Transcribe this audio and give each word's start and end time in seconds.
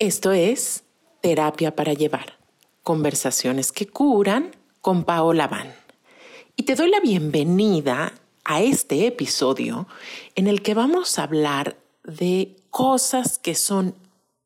Esto 0.00 0.30
es 0.30 0.84
Terapia 1.22 1.74
para 1.74 1.92
Llevar, 1.92 2.38
conversaciones 2.84 3.72
que 3.72 3.88
curan 3.88 4.54
con 4.80 5.02
Paola 5.02 5.48
Van. 5.48 5.74
Y 6.54 6.62
te 6.62 6.76
doy 6.76 6.88
la 6.88 7.00
bienvenida 7.00 8.12
a 8.44 8.62
este 8.62 9.08
episodio 9.08 9.88
en 10.36 10.46
el 10.46 10.62
que 10.62 10.74
vamos 10.74 11.18
a 11.18 11.24
hablar 11.24 11.78
de 12.04 12.54
cosas 12.70 13.40
que 13.40 13.56
son 13.56 13.96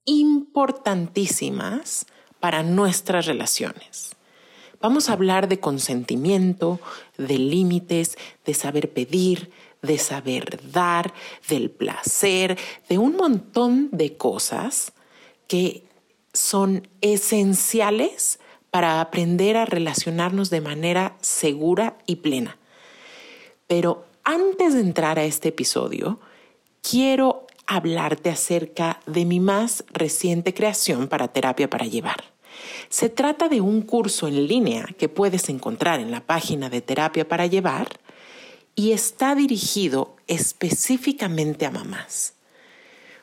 importantísimas 0.06 2.06
para 2.40 2.62
nuestras 2.62 3.26
relaciones. 3.26 4.16
Vamos 4.80 5.10
a 5.10 5.12
hablar 5.12 5.48
de 5.48 5.60
consentimiento, 5.60 6.80
de 7.18 7.36
límites, 7.36 8.16
de 8.46 8.54
saber 8.54 8.90
pedir, 8.90 9.50
de 9.82 9.98
saber 9.98 10.62
dar, 10.72 11.12
del 11.46 11.70
placer, 11.70 12.56
de 12.88 12.96
un 12.96 13.16
montón 13.16 13.90
de 13.92 14.16
cosas 14.16 14.94
que 15.46 15.84
son 16.32 16.88
esenciales 17.00 18.38
para 18.70 19.00
aprender 19.00 19.56
a 19.56 19.66
relacionarnos 19.66 20.48
de 20.50 20.62
manera 20.62 21.16
segura 21.20 21.98
y 22.06 22.16
plena. 22.16 22.58
Pero 23.66 24.06
antes 24.24 24.74
de 24.74 24.80
entrar 24.80 25.18
a 25.18 25.24
este 25.24 25.50
episodio, 25.50 26.20
quiero 26.80 27.46
hablarte 27.66 28.30
acerca 28.30 29.00
de 29.06 29.24
mi 29.24 29.40
más 29.40 29.84
reciente 29.92 30.54
creación 30.54 31.08
para 31.08 31.28
terapia 31.28 31.68
para 31.68 31.86
llevar. 31.86 32.32
Se 32.88 33.08
trata 33.08 33.48
de 33.48 33.60
un 33.60 33.82
curso 33.82 34.28
en 34.28 34.46
línea 34.46 34.86
que 34.98 35.08
puedes 35.08 35.48
encontrar 35.48 36.00
en 36.00 36.10
la 36.10 36.20
página 36.20 36.70
de 36.70 36.80
terapia 36.80 37.26
para 37.26 37.46
llevar 37.46 37.88
y 38.74 38.92
está 38.92 39.34
dirigido 39.34 40.16
específicamente 40.26 41.66
a 41.66 41.70
mamás. 41.70 42.34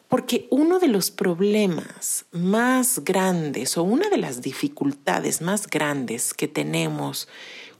Porque 0.10 0.48
uno 0.50 0.80
de 0.80 0.88
los 0.88 1.12
problemas 1.12 2.26
más 2.32 3.06
grandes 3.06 3.78
o 3.78 3.84
una 3.84 4.10
de 4.10 4.18
las 4.18 4.42
dificultades 4.42 5.42
más 5.42 5.68
grandes 5.68 6.34
que 6.34 6.48
tenemos 6.48 7.30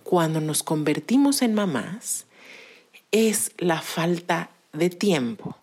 cuando 0.04 0.40
nos 0.40 0.64
convertimos 0.64 1.42
en 1.42 1.56
mamás 1.56 2.28
es 3.12 3.52
la 3.58 3.82
falta 3.82 4.52
de 4.74 4.90
tiempo. 4.90 5.58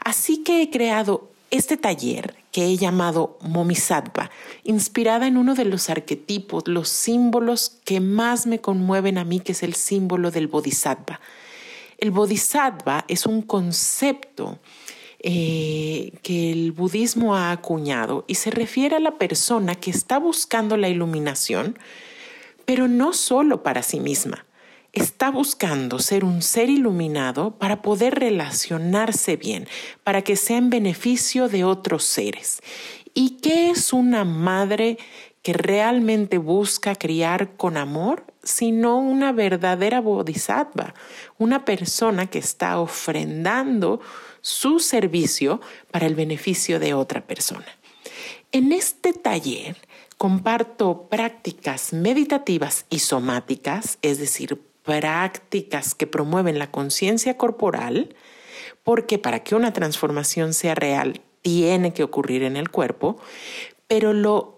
Así 0.00 0.42
que 0.42 0.62
he 0.62 0.70
creado 0.70 1.30
este 1.50 1.76
taller 1.76 2.34
que 2.52 2.66
he 2.66 2.76
llamado 2.76 3.38
Momisattva, 3.42 4.30
inspirada 4.64 5.26
en 5.26 5.36
uno 5.36 5.54
de 5.54 5.64
los 5.64 5.90
arquetipos, 5.90 6.66
los 6.66 6.88
símbolos 6.88 7.78
que 7.84 8.00
más 8.00 8.46
me 8.46 8.60
conmueven 8.60 9.18
a 9.18 9.24
mí, 9.24 9.40
que 9.40 9.52
es 9.52 9.62
el 9.62 9.74
símbolo 9.74 10.30
del 10.30 10.48
Bodhisattva. 10.48 11.20
El 11.98 12.10
Bodhisattva 12.10 13.04
es 13.08 13.26
un 13.26 13.42
concepto 13.42 14.58
eh, 15.20 16.12
que 16.22 16.52
el 16.52 16.70
budismo 16.72 17.34
ha 17.34 17.50
acuñado 17.50 18.24
y 18.28 18.36
se 18.36 18.50
refiere 18.50 18.96
a 18.96 19.00
la 19.00 19.18
persona 19.18 19.74
que 19.74 19.90
está 19.90 20.18
buscando 20.18 20.76
la 20.76 20.88
iluminación, 20.88 21.78
pero 22.64 22.86
no 22.86 23.12
solo 23.12 23.62
para 23.62 23.82
sí 23.82 23.98
misma. 23.98 24.46
Está 24.92 25.30
buscando 25.30 25.98
ser 25.98 26.24
un 26.24 26.40
ser 26.40 26.70
iluminado 26.70 27.58
para 27.58 27.82
poder 27.82 28.14
relacionarse 28.14 29.36
bien, 29.36 29.66
para 30.04 30.22
que 30.22 30.36
sea 30.36 30.56
en 30.56 30.70
beneficio 30.70 31.48
de 31.48 31.64
otros 31.64 32.04
seres. 32.04 32.60
¿Y 33.12 33.38
qué 33.42 33.70
es 33.70 33.92
una 33.92 34.24
madre 34.24 34.98
que 35.42 35.52
realmente 35.52 36.38
busca 36.38 36.94
criar 36.94 37.56
con 37.56 37.76
amor? 37.76 38.24
sino 38.48 38.98
una 38.98 39.32
verdadera 39.32 40.00
bodhisattva, 40.00 40.94
una 41.36 41.66
persona 41.66 42.26
que 42.26 42.38
está 42.38 42.80
ofrendando 42.80 44.00
su 44.40 44.78
servicio 44.80 45.60
para 45.90 46.06
el 46.06 46.14
beneficio 46.14 46.78
de 46.78 46.94
otra 46.94 47.26
persona. 47.26 47.66
En 48.52 48.72
este 48.72 49.12
taller 49.12 49.76
comparto 50.16 51.08
prácticas 51.08 51.92
meditativas 51.92 52.86
y 52.90 52.98
somáticas, 52.98 53.98
es 54.02 54.18
decir, 54.18 54.60
prácticas 54.82 55.94
que 55.94 56.06
promueven 56.06 56.58
la 56.58 56.70
conciencia 56.70 57.36
corporal, 57.36 58.14
porque 58.84 59.18
para 59.18 59.44
que 59.44 59.54
una 59.54 59.72
transformación 59.72 60.54
sea 60.54 60.74
real 60.74 61.20
tiene 61.42 61.92
que 61.92 62.02
ocurrir 62.02 62.42
en 62.42 62.56
el 62.56 62.70
cuerpo, 62.70 63.18
pero 63.86 64.12
lo 64.12 64.56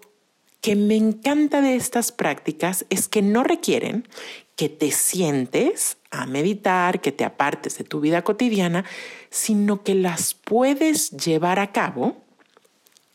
que 0.61 0.75
me 0.75 0.95
encanta 0.95 1.61
de 1.61 1.75
estas 1.75 2.11
prácticas 2.11 2.85
es 2.89 3.07
que 3.07 3.21
no 3.21 3.43
requieren 3.43 4.07
que 4.55 4.69
te 4.69 4.91
sientes 4.91 5.97
a 6.11 6.25
meditar, 6.25 7.01
que 7.01 7.11
te 7.11 7.23
apartes 7.23 7.77
de 7.77 7.83
tu 7.83 8.01
vida 8.01 8.21
cotidiana, 8.23 8.85
sino 9.29 9.83
que 9.83 9.95
las 9.95 10.33
puedes 10.33 11.11
llevar 11.11 11.59
a 11.59 11.71
cabo 11.71 12.17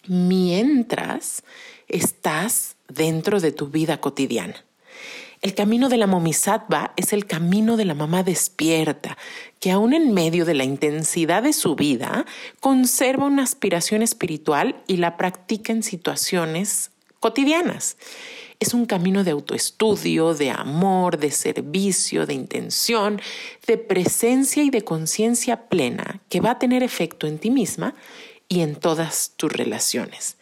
mientras 0.09 1.43
estás 1.89 2.77
dentro 2.89 3.41
de 3.41 3.53
tu 3.53 3.69
vida 3.69 4.01
cotidiana. 4.01 4.65
El 5.43 5.55
camino 5.55 5.89
de 5.89 5.99
la 5.99 6.07
momisattva 6.07 6.93
es 6.97 7.13
el 7.13 7.27
camino 7.27 7.77
de 7.77 7.85
la 7.85 7.95
mamá 7.95 8.23
despierta, 8.23 9.19
que 9.61 9.71
aún 9.71 9.93
en 9.93 10.13
medio 10.15 10.45
de 10.45 10.55
la 10.55 10.65
intensidad 10.65 11.43
de 11.43 11.53
su 11.53 11.77
vida 11.77 12.25
conserva 12.61 13.27
una 13.27 13.43
aspiración 13.43 14.03
espiritual 14.03 14.83
y 14.87 14.97
la 14.97 15.17
practica 15.17 15.73
en 15.73 15.83
situaciones 15.83 16.91
cotidianas. 17.21 17.97
Es 18.59 18.73
un 18.73 18.87
camino 18.87 19.23
de 19.23 19.33
autoestudio, 19.33 20.35
de 20.35 20.51
amor, 20.51 21.19
de 21.19 21.31
servicio, 21.31 22.27
de 22.27 22.35
intención, 22.35 23.21
de 23.67 23.77
presencia 23.77 24.63
y 24.63 24.71
de 24.71 24.83
conciencia 24.83 25.69
plena 25.69 26.21
que 26.29 26.41
va 26.41 26.53
a 26.53 26.59
tener 26.59 26.83
efecto 26.83 27.27
en 27.27 27.39
ti 27.39 27.51
misma 27.51 27.95
y 28.49 28.61
en 28.61 28.77
todas 28.77 29.33
tus 29.37 29.53
relaciones. 29.53 30.37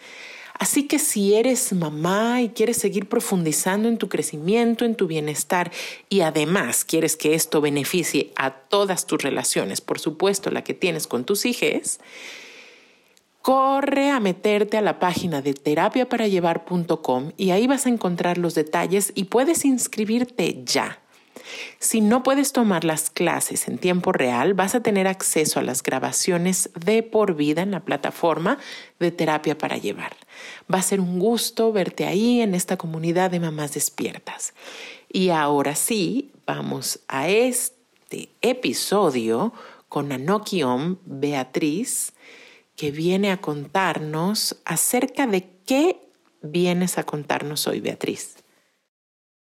Así 0.56 0.86
que 0.86 1.00
si 1.00 1.34
eres 1.34 1.72
mamá 1.72 2.40
y 2.40 2.50
quieres 2.50 2.76
seguir 2.76 3.08
profundizando 3.08 3.88
en 3.88 3.98
tu 3.98 4.08
crecimiento, 4.08 4.84
en 4.84 4.94
tu 4.94 5.08
bienestar 5.08 5.72
y 6.08 6.20
además 6.20 6.84
quieres 6.84 7.16
que 7.16 7.34
esto 7.34 7.60
beneficie 7.60 8.30
a 8.36 8.50
todas 8.52 9.06
tus 9.06 9.20
relaciones, 9.20 9.80
por 9.80 9.98
supuesto 9.98 10.50
la 10.50 10.62
que 10.62 10.72
tienes 10.72 11.08
con 11.08 11.24
tus 11.24 11.44
hijos, 11.44 11.98
corre 13.44 14.08
a 14.08 14.20
meterte 14.20 14.78
a 14.78 14.80
la 14.80 14.98
página 14.98 15.42
de 15.42 15.52
terapiaparallevar.com 15.52 17.32
y 17.36 17.50
ahí 17.50 17.66
vas 17.66 17.84
a 17.84 17.90
encontrar 17.90 18.38
los 18.38 18.54
detalles 18.54 19.12
y 19.14 19.24
puedes 19.24 19.66
inscribirte 19.66 20.62
ya. 20.64 20.98
Si 21.78 22.00
no 22.00 22.22
puedes 22.22 22.54
tomar 22.54 22.84
las 22.84 23.10
clases 23.10 23.68
en 23.68 23.76
tiempo 23.76 24.12
real, 24.12 24.54
vas 24.54 24.74
a 24.74 24.80
tener 24.80 25.06
acceso 25.06 25.60
a 25.60 25.62
las 25.62 25.82
grabaciones 25.82 26.70
de 26.86 27.02
por 27.02 27.34
vida 27.34 27.60
en 27.60 27.72
la 27.72 27.80
plataforma 27.80 28.56
de 28.98 29.10
terapia 29.10 29.58
para 29.58 29.76
llevar. 29.76 30.16
Va 30.72 30.78
a 30.78 30.82
ser 30.82 30.98
un 30.98 31.18
gusto 31.18 31.70
verte 31.70 32.06
ahí 32.06 32.40
en 32.40 32.54
esta 32.54 32.78
comunidad 32.78 33.30
de 33.30 33.40
mamás 33.40 33.74
despiertas. 33.74 34.54
Y 35.12 35.28
ahora 35.28 35.74
sí, 35.74 36.30
vamos 36.46 37.00
a 37.08 37.28
este 37.28 38.30
episodio 38.40 39.52
con 39.90 40.12
Anokiom 40.12 40.96
Beatriz 41.04 42.13
que 42.76 42.90
viene 42.90 43.30
a 43.30 43.40
contarnos 43.40 44.60
acerca 44.64 45.26
de 45.26 45.60
qué 45.64 46.10
vienes 46.42 46.98
a 46.98 47.04
contarnos 47.04 47.66
hoy, 47.66 47.80
Beatriz. 47.80 48.36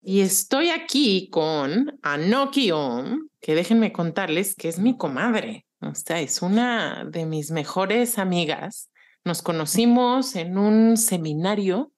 Y 0.02 0.22
estoy 0.22 0.70
aquí 0.70 1.30
con 1.32 2.00
Anoki 2.04 2.72
Om, 2.72 3.30
que 3.42 3.56
déjenme 3.56 3.92
contarles 3.92 4.56
que 4.56 4.70
es 4.70 4.78
mi 4.78 4.98
comadre. 4.98 5.66
O 5.82 5.96
sea, 5.96 6.22
es 6.22 6.42
una 6.42 7.06
de 7.06 7.26
mis 7.26 7.52
mejores 7.52 8.20
amigas. 8.20 8.92
Nos 9.24 9.42
conocimos 9.42 10.36
en 10.36 10.58
un 10.60 10.98
seminario 10.98 11.92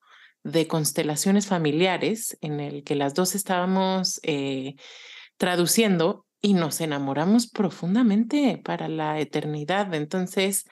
de 0.43 0.67
constelaciones 0.67 1.47
familiares 1.47 2.37
en 2.39 2.61
el 2.61 2.85
que 2.85 2.95
las 2.95 3.13
dos 3.13 3.35
estábamos 3.35 4.21
eh, 4.23 4.75
traduciendo 5.37 6.25
y 6.41 6.53
nos 6.53 6.79
enamoramos 6.79 7.47
profundamente 7.47 8.61
para 8.63 8.87
la 8.87 9.19
eternidad. 9.19 9.93
Entonces, 9.93 10.65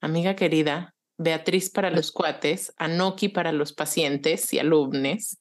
amiga 0.00 0.36
querida, 0.36 0.94
Beatriz 1.16 1.70
para 1.70 1.90
los 1.90 2.12
cuates, 2.12 2.72
Anoki 2.76 3.28
para 3.28 3.52
los 3.52 3.72
pacientes 3.72 4.52
y 4.52 4.58
alumnos. 4.58 5.38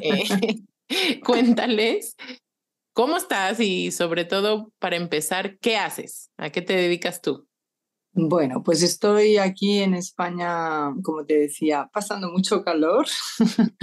Eh, 0.00 0.24
cuéntales 1.24 2.16
cómo 2.92 3.16
estás 3.16 3.60
y 3.60 3.90
sobre 3.90 4.24
todo, 4.24 4.72
para 4.78 4.96
empezar, 4.96 5.58
¿qué 5.58 5.76
haces? 5.76 6.30
¿A 6.36 6.50
qué 6.50 6.62
te 6.62 6.74
dedicas 6.74 7.20
tú? 7.20 7.46
Bueno, 8.14 8.62
pues 8.62 8.82
estoy 8.82 9.38
aquí 9.38 9.78
en 9.78 9.94
España, 9.94 10.92
como 11.02 11.24
te 11.24 11.38
decía, 11.38 11.88
pasando 11.92 12.30
mucho 12.30 12.62
calor, 12.62 13.06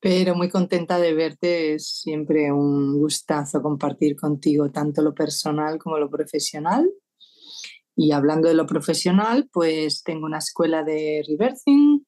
pero 0.00 0.36
muy 0.36 0.48
contenta 0.48 0.98
de 1.00 1.12
verte. 1.12 1.74
Es 1.74 2.02
siempre 2.02 2.52
un 2.52 2.96
gustazo 3.00 3.60
compartir 3.60 4.14
contigo 4.14 4.70
tanto 4.70 5.02
lo 5.02 5.12
personal 5.12 5.78
como 5.78 5.98
lo 5.98 6.08
profesional. 6.08 6.88
Y 7.96 8.12
hablando 8.12 8.48
de 8.48 8.54
lo 8.54 8.66
profesional, 8.66 9.48
pues 9.50 10.02
tengo 10.02 10.26
una 10.26 10.38
escuela 10.38 10.84
de 10.84 11.24
reversing 11.26 12.06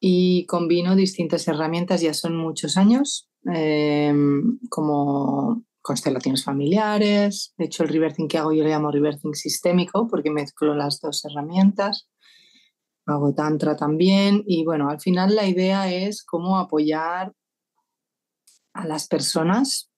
y 0.00 0.44
combino 0.46 0.96
distintas 0.96 1.46
herramientas, 1.46 2.00
ya 2.00 2.12
son 2.12 2.36
muchos 2.36 2.76
años, 2.76 3.30
em, 3.44 4.58
como 4.68 5.64
constelaciones 5.80 6.44
familiares. 6.44 7.54
De 7.56 7.66
hecho, 7.66 7.84
el 7.84 7.90
reversing 7.90 8.26
que 8.26 8.38
hago 8.38 8.52
yo 8.52 8.64
le 8.64 8.70
llamo 8.70 8.90
reversing 8.90 9.34
sistémico 9.34 10.08
porque 10.08 10.30
mezclo 10.30 10.74
las 10.74 11.00
dos 11.00 11.24
herramientas. 11.24 12.08
hago 13.08 13.32
tantra 13.34 13.76
también 13.76 14.42
y 14.46 14.64
bueno, 14.64 14.90
al 14.90 15.00
final 15.00 15.36
la 15.36 15.46
idea 15.46 15.92
es 15.92 16.24
cómo 16.24 16.58
apoyar 16.58 17.32
a 18.74 18.84
las 18.84 19.06
personas. 19.06 19.92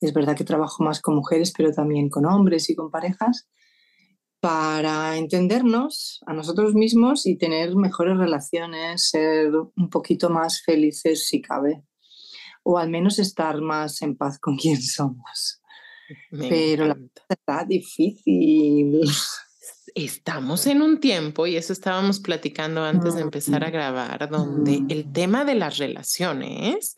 Es 0.00 0.14
verdad 0.14 0.34
que 0.34 0.44
trabajo 0.44 0.82
más 0.82 1.02
con 1.02 1.16
mujeres, 1.16 1.52
pero 1.54 1.72
también 1.72 2.08
con 2.08 2.24
hombres 2.24 2.70
y 2.70 2.74
con 2.74 2.90
parejas 2.90 3.48
para 4.40 5.16
entendernos 5.16 6.20
a 6.26 6.32
nosotros 6.32 6.74
mismos 6.74 7.26
y 7.26 7.36
tener 7.36 7.74
mejores 7.74 8.16
relaciones, 8.16 9.08
ser 9.08 9.50
un 9.76 9.90
poquito 9.90 10.30
más 10.30 10.62
felices 10.62 11.26
si 11.26 11.42
cabe, 11.42 11.82
o 12.62 12.78
al 12.78 12.88
menos 12.88 13.18
estar 13.18 13.60
más 13.60 14.02
en 14.02 14.16
paz 14.16 14.38
con 14.38 14.56
quien 14.58 14.80
somos. 14.80 15.60
Pero 16.30 16.86
la 16.86 16.96
está 17.28 17.64
difícil. 17.64 19.02
Estamos 19.94 20.66
en 20.66 20.82
un 20.82 21.00
tiempo, 21.00 21.46
y 21.46 21.56
eso 21.56 21.72
estábamos 21.72 22.20
platicando 22.20 22.84
antes 22.84 23.14
de 23.14 23.22
empezar 23.22 23.64
a 23.64 23.70
grabar, 23.70 24.28
donde 24.30 24.82
el 24.88 25.10
tema 25.12 25.44
de 25.44 25.54
las 25.54 25.78
relaciones 25.78 26.96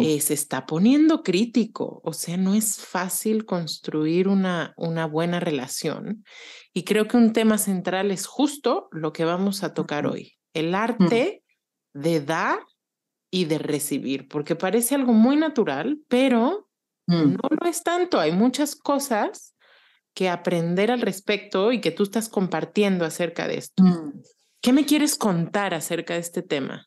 eh, 0.00 0.20
se 0.20 0.34
está 0.34 0.66
poniendo 0.66 1.22
crítico. 1.22 2.00
O 2.04 2.12
sea, 2.12 2.36
no 2.36 2.54
es 2.54 2.78
fácil 2.80 3.44
construir 3.44 4.28
una, 4.28 4.74
una 4.76 5.06
buena 5.06 5.40
relación. 5.40 6.24
Y 6.72 6.84
creo 6.84 7.08
que 7.08 7.16
un 7.16 7.32
tema 7.32 7.58
central 7.58 8.10
es 8.10 8.26
justo 8.26 8.88
lo 8.92 9.12
que 9.12 9.24
vamos 9.24 9.62
a 9.62 9.74
tocar 9.74 10.06
hoy, 10.06 10.34
el 10.54 10.70
Mm. 10.70 10.74
arte 10.74 11.42
de 11.94 12.20
dar 12.20 12.60
y 13.30 13.46
de 13.46 13.58
recibir, 13.58 14.28
porque 14.28 14.56
parece 14.56 14.94
algo 14.94 15.12
muy 15.12 15.36
natural, 15.36 15.98
pero 16.08 16.68
Mm, 17.08 17.32
no 17.34 17.48
lo 17.60 17.68
es 17.68 17.82
tanto. 17.82 18.20
Hay 18.20 18.30
muchas 18.30 18.76
cosas 18.76 19.56
que 20.14 20.28
aprender 20.28 20.90
al 20.92 21.00
respecto 21.00 21.72
y 21.72 21.80
que 21.80 21.90
tú 21.90 22.04
estás 22.04 22.28
compartiendo 22.28 23.04
acerca 23.04 23.48
de 23.48 23.58
esto. 23.58 23.82
mm. 23.82 24.22
¿Qué 24.60 24.72
me 24.72 24.86
quieres 24.86 25.16
contar 25.16 25.74
acerca 25.74 26.14
de 26.14 26.20
este 26.20 26.42
tema? 26.42 26.86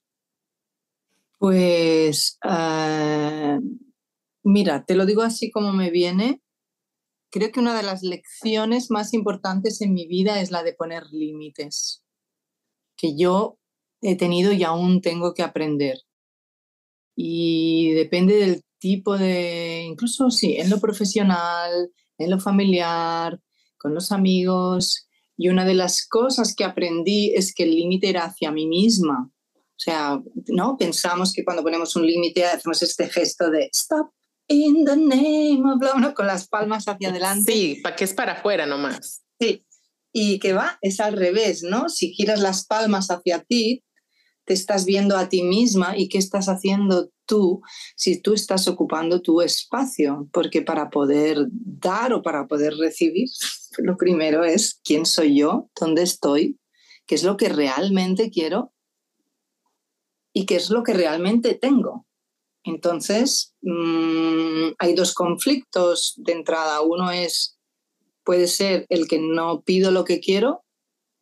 Pues 1.37 2.37
eh, 2.43 3.59
mira, 4.43 4.85
te 4.85 4.95
lo 4.95 5.05
digo 5.05 5.21
así 5.21 5.51
como 5.51 5.73
me 5.73 5.91
viene. 5.91 6.41
Creo 7.31 7.51
que 7.51 7.59
una 7.59 7.75
de 7.77 7.83
las 7.83 8.03
lecciones 8.03 8.91
más 8.91 9.13
importantes 9.13 9.81
en 9.81 9.93
mi 9.93 10.07
vida 10.07 10.41
es 10.41 10.51
la 10.51 10.63
de 10.63 10.73
poner 10.73 11.03
límites, 11.11 12.03
que 12.97 13.17
yo 13.17 13.59
he 14.01 14.17
tenido 14.17 14.51
y 14.53 14.63
aún 14.63 15.01
tengo 15.01 15.33
que 15.33 15.43
aprender. 15.43 15.97
Y 17.15 17.91
depende 17.93 18.35
del 18.37 18.61
tipo 18.79 19.17
de, 19.17 19.83
incluso 19.87 20.29
sí, 20.29 20.57
en 20.57 20.69
lo 20.69 20.79
profesional, 20.79 21.91
en 22.17 22.29
lo 22.29 22.39
familiar, 22.39 23.39
con 23.77 23.93
los 23.93 24.11
amigos. 24.11 25.07
Y 25.37 25.49
una 25.49 25.65
de 25.65 25.73
las 25.75 26.07
cosas 26.07 26.55
que 26.55 26.63
aprendí 26.65 27.33
es 27.35 27.53
que 27.53 27.63
el 27.63 27.75
límite 27.75 28.09
era 28.09 28.25
hacia 28.25 28.51
mí 28.51 28.67
misma. 28.67 29.31
O 29.75 29.79
sea, 29.79 30.21
¿no? 30.47 30.77
Pensamos 30.77 31.33
que 31.33 31.43
cuando 31.43 31.61
ponemos 31.61 31.95
un 31.95 32.07
límite 32.07 32.45
hacemos 32.45 32.81
este 32.81 33.09
gesto 33.09 33.49
de 33.49 33.69
stop 33.73 34.09
in 34.47 34.85
the 34.85 34.95
name 34.95 35.61
of 35.65 35.81
love, 35.81 35.99
¿no? 35.99 36.13
con 36.13 36.27
las 36.27 36.47
palmas 36.47 36.87
hacia 36.87 37.09
adelante. 37.09 37.51
Sí, 37.51 37.79
para 37.81 37.95
que 37.95 38.03
es 38.03 38.13
para 38.13 38.33
afuera 38.33 38.65
nomás. 38.65 39.23
Sí. 39.39 39.65
Y 40.13 40.39
que 40.39 40.53
va, 40.53 40.77
es 40.81 40.99
al 40.99 41.13
revés, 41.13 41.63
¿no? 41.63 41.89
Si 41.89 42.13
giras 42.13 42.39
las 42.39 42.65
palmas 42.65 43.11
hacia 43.11 43.43
ti, 43.43 43.83
te 44.45 44.53
estás 44.53 44.85
viendo 44.85 45.17
a 45.17 45.27
ti 45.27 45.43
misma 45.43 45.97
y 45.97 46.07
qué 46.07 46.19
estás 46.19 46.47
haciendo 46.47 47.09
tú 47.25 47.61
si 47.95 48.21
tú 48.21 48.33
estás 48.33 48.67
ocupando 48.67 49.21
tu 49.21 49.41
espacio, 49.41 50.29
porque 50.31 50.61
para 50.61 50.89
poder 50.89 51.47
dar 51.49 52.13
o 52.13 52.21
para 52.21 52.47
poder 52.47 52.75
recibir, 52.75 53.27
lo 53.79 53.97
primero 53.97 54.45
es 54.45 54.79
quién 54.83 55.05
soy 55.05 55.39
yo, 55.39 55.69
dónde 55.77 56.03
estoy, 56.03 56.59
qué 57.07 57.15
es 57.15 57.23
lo 57.23 57.35
que 57.35 57.49
realmente 57.49 58.29
quiero 58.29 58.74
y 60.35 60.45
qué 60.45 60.57
es 60.57 60.69
lo 60.69 60.83
que 60.83 60.93
realmente 60.93 61.55
tengo. 61.55 62.05
Entonces, 62.65 63.55
mmm, 63.61 64.73
hay 64.77 64.93
dos 64.93 65.13
conflictos 65.13 66.13
de 66.17 66.33
entrada. 66.33 66.81
Uno 66.81 67.09
es, 67.09 67.57
puede 68.23 68.47
ser 68.47 68.85
el 68.89 69.07
que 69.07 69.17
no 69.17 69.61
pido 69.61 69.91
lo 69.91 70.03
que 70.03 70.19
quiero 70.19 70.65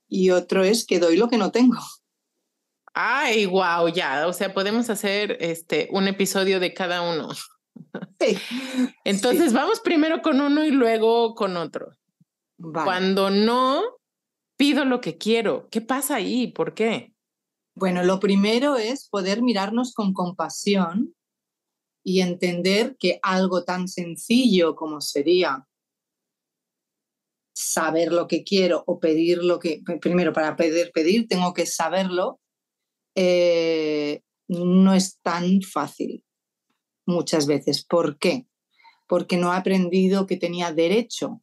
y 0.10 0.31
otro 0.31 0.63
es 0.63 0.86
que 0.86 1.00
doy 1.00 1.15
lo 1.15 1.30
que 1.30 1.38
no 1.38 1.51
tengo. 1.51 1.77
Ay, 2.95 3.45
wow, 3.45 3.88
ya. 3.88 4.27
O 4.27 4.33
sea, 4.33 4.51
podemos 4.51 4.89
hacer 4.89 5.38
este 5.39 5.89
un 5.92 6.07
episodio 6.07 6.60
de 6.60 6.74
cada 6.74 7.01
uno. 7.04 7.30
Sí. 8.19 8.38
Entonces, 9.04 9.50
sí. 9.51 9.56
vamos 9.56 9.80
primero 9.80 10.24
con 10.24 10.42
uno 10.42 10.65
y 10.65 10.71
luego 10.71 11.36
con 11.36 11.56
otro. 11.57 11.92
Vale. 12.57 12.86
Cuando 12.86 13.30
no 13.30 13.83
pido 14.57 14.86
lo 14.86 15.01
que 15.01 15.19
quiero, 15.19 15.68
¿qué 15.69 15.81
pasa 15.81 16.15
ahí? 16.15 16.48
¿Por 16.48 16.74
qué? 16.74 17.12
Bueno, 17.75 18.04
lo 18.04 18.20
primero 18.20 18.78
es 18.78 19.10
poder 19.10 19.42
mirarnos 19.42 19.94
con 19.94 20.14
compasión 20.14 21.16
y 22.04 22.22
entender 22.22 22.96
que 23.00 23.20
algo 23.24 23.64
tan 23.64 23.88
sencillo 23.88 24.75
como 24.75 25.02
sería 25.02 25.68
saber 27.56 28.12
lo 28.12 28.28
que 28.28 28.44
quiero 28.44 28.84
o 28.88 29.00
pedir 29.00 29.44
lo 29.44 29.60
que, 29.60 29.81
primero 30.02 30.34
para 30.34 30.56
pedir, 30.56 30.92
pedir, 30.92 31.28
tengo 31.28 31.54
que 31.54 31.66
saberlo, 31.66 32.40
eh, 33.16 34.22
no 34.48 34.94
es 34.94 35.20
tan 35.22 35.62
fácil 35.62 36.24
muchas 37.06 37.48
veces. 37.48 37.86
¿Por 37.86 38.18
qué? 38.18 38.48
Porque 39.08 39.38
no 39.38 39.54
he 39.54 39.58
aprendido 39.58 40.28
que 40.28 40.38
tenía 40.38 40.72
derecho. 40.72 41.42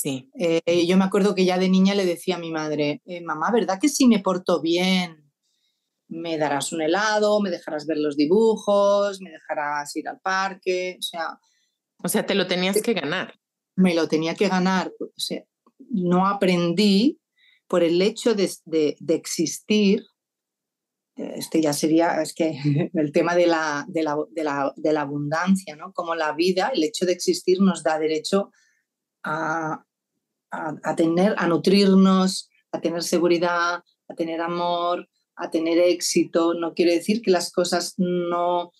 Sí. 0.00 0.30
Eh, 0.38 0.86
yo 0.86 0.96
me 0.96 1.04
acuerdo 1.04 1.34
que 1.34 1.44
ya 1.44 1.58
de 1.58 1.68
niña 1.68 1.92
le 1.96 2.06
decía 2.06 2.36
a 2.36 2.38
mi 2.38 2.52
madre, 2.52 3.02
eh, 3.04 3.20
mamá, 3.20 3.50
¿verdad 3.50 3.80
que 3.80 3.88
si 3.88 4.06
me 4.06 4.20
porto 4.20 4.60
bien 4.60 5.24
me 6.06 6.38
darás 6.38 6.72
un 6.72 6.80
helado, 6.82 7.40
me 7.40 7.50
dejarás 7.50 7.84
ver 7.84 7.98
los 7.98 8.16
dibujos, 8.16 9.20
me 9.20 9.32
dejarás 9.32 9.96
ir 9.96 10.08
al 10.08 10.20
parque? 10.20 10.98
O 11.00 11.02
sea, 11.02 11.40
o 12.00 12.08
sea, 12.08 12.24
te 12.24 12.36
lo 12.36 12.46
tenías 12.46 12.80
que 12.80 12.94
ganar. 12.94 13.34
Me 13.74 13.92
lo 13.92 14.06
tenía 14.06 14.36
que 14.36 14.48
ganar. 14.48 14.92
O 15.00 15.10
sea, 15.16 15.42
no 15.90 16.28
aprendí 16.28 17.20
por 17.66 17.82
el 17.82 18.00
hecho 18.00 18.36
de, 18.36 18.48
de, 18.66 18.96
de 19.00 19.14
existir. 19.16 20.04
Este 21.16 21.60
ya 21.60 21.72
sería, 21.72 22.22
es 22.22 22.34
que 22.34 22.56
el 22.94 23.10
tema 23.10 23.34
de 23.34 23.48
la, 23.48 23.84
de 23.88 24.04
la, 24.04 24.16
de 24.30 24.44
la, 24.44 24.72
de 24.76 24.92
la 24.92 25.00
abundancia, 25.00 25.74
¿no? 25.74 25.92
Como 25.92 26.14
la 26.14 26.34
vida, 26.34 26.70
el 26.72 26.84
hecho 26.84 27.04
de 27.04 27.14
existir 27.14 27.60
nos 27.60 27.82
da 27.82 27.98
derecho 27.98 28.52
a, 29.24 29.84
a, 30.50 30.96
tener, 30.96 31.34
a 31.38 31.46
nutrirnos, 31.46 32.48
a 32.72 32.80
tener 32.80 33.02
seguridad, 33.02 33.82
a 34.08 34.14
tener 34.14 34.40
amor, 34.40 35.08
a 35.36 35.50
tener 35.50 35.78
éxito. 35.78 36.54
No 36.54 36.74
quiere 36.74 36.94
decir 36.94 37.22
que 37.22 37.30
las 37.30 37.52
cosas 37.52 37.94
no 37.96 38.72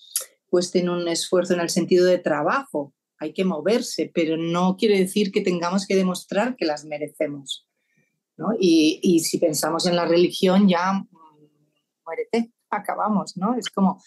cuesten 0.49 0.89
un 0.89 1.09
esfuerzo 1.09 1.55
en 1.55 1.61
el 1.61 1.71
sentido 1.71 2.07
de 2.07 2.19
trabajo. 2.19 2.95
Hay 3.19 3.33
que 3.33 3.45
moverse, 3.45 4.11
pero 4.15 4.37
no 4.37 4.77
quiere 4.77 4.99
decir 4.99 5.33
que 5.33 5.41
tengamos 5.41 5.87
que 5.87 5.97
demostrar 5.97 6.57
que 6.57 6.65
las 6.65 6.85
merecemos. 6.85 7.67
¿no? 8.37 8.53
Y, 8.59 9.01
y, 9.03 9.21
si 9.21 9.39
pensamos 9.39 9.87
en 9.87 9.97
la 9.97 10.07
religión, 10.07 10.69
ya 10.69 10.93
mmm, 10.93 11.09
muérete, 12.05 12.53
acabamos, 12.71 13.37
¿no? 13.37 13.57
Es 13.57 13.69
como, 13.69 14.01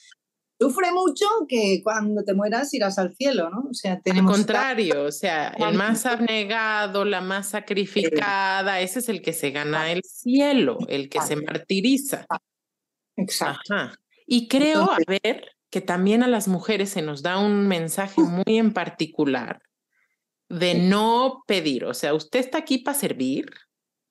sufre 0.62 0.92
mucho 0.92 1.26
que 1.50 1.82
cuando 1.84 2.24
te 2.24 2.36
mueras 2.36 2.72
irás 2.76 3.00
al 3.00 3.16
cielo, 3.16 3.50
¿no? 3.50 3.66
O 3.72 3.74
sea, 3.74 4.00
tenemos... 4.00 4.32
Al 4.32 4.38
contrario, 4.38 5.06
o 5.06 5.12
sea, 5.12 5.48
el 5.58 5.74
más 5.74 6.06
abnegado, 6.06 7.04
la 7.04 7.20
más 7.20 7.50
sacrificada, 7.50 8.80
ese 8.80 9.00
es 9.00 9.10
el 9.10 9.24
que 9.24 9.34
se 9.34 9.50
gana 9.50 9.92
el 9.92 10.04
cielo, 10.04 10.78
el 10.88 11.10
que 11.10 11.20
se 11.22 11.36
martiriza. 11.36 12.28
Exacto. 13.16 13.74
Ajá. 13.74 13.96
Y 14.28 14.48
creo, 14.48 14.84
a 14.84 15.00
ver, 15.08 15.48
que 15.72 15.82
también 15.82 16.22
a 16.22 16.28
las 16.28 16.48
mujeres 16.48 16.92
se 16.92 17.02
nos 17.02 17.24
da 17.24 17.40
un 17.40 17.68
mensaje 17.68 18.22
muy 18.22 18.60
en 18.60 18.72
particular 18.72 19.64
de 20.48 20.76
no 20.76 21.44
pedir, 21.48 21.86
o 21.86 21.96
sea, 21.96 22.14
usted 22.14 22.40
está 22.40 22.60
aquí 22.60 22.78
para 22.78 23.00
servir, 23.00 23.50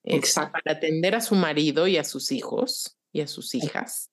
Exacto. 0.03 0.51
para 0.51 0.77
atender 0.77 1.15
a 1.15 1.21
su 1.21 1.35
marido 1.35 1.87
y 1.87 1.95
a 1.95 2.03
sus 2.03 2.33
hijos 2.33 2.97
y 3.13 3.21
a 3.21 3.27
sus 3.27 3.55
hijas. 3.55 4.11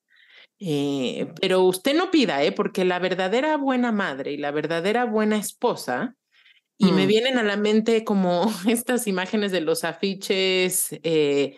Eh, 0.60 1.32
pero 1.40 1.62
usted 1.62 1.94
no 1.96 2.10
pida, 2.10 2.42
¿eh? 2.42 2.52
porque 2.52 2.84
la 2.84 2.98
verdadera 2.98 3.56
buena 3.56 3.92
madre 3.92 4.32
y 4.32 4.36
la 4.38 4.50
verdadera 4.50 5.04
buena 5.04 5.36
esposa, 5.36 6.14
y 6.76 6.86
mm. 6.86 6.94
me 6.94 7.06
vienen 7.06 7.38
a 7.38 7.42
la 7.42 7.56
mente 7.56 8.04
como 8.04 8.46
estas 8.68 9.06
imágenes 9.06 9.52
de 9.52 9.60
los 9.60 9.84
afiches 9.84 10.88
eh, 11.02 11.56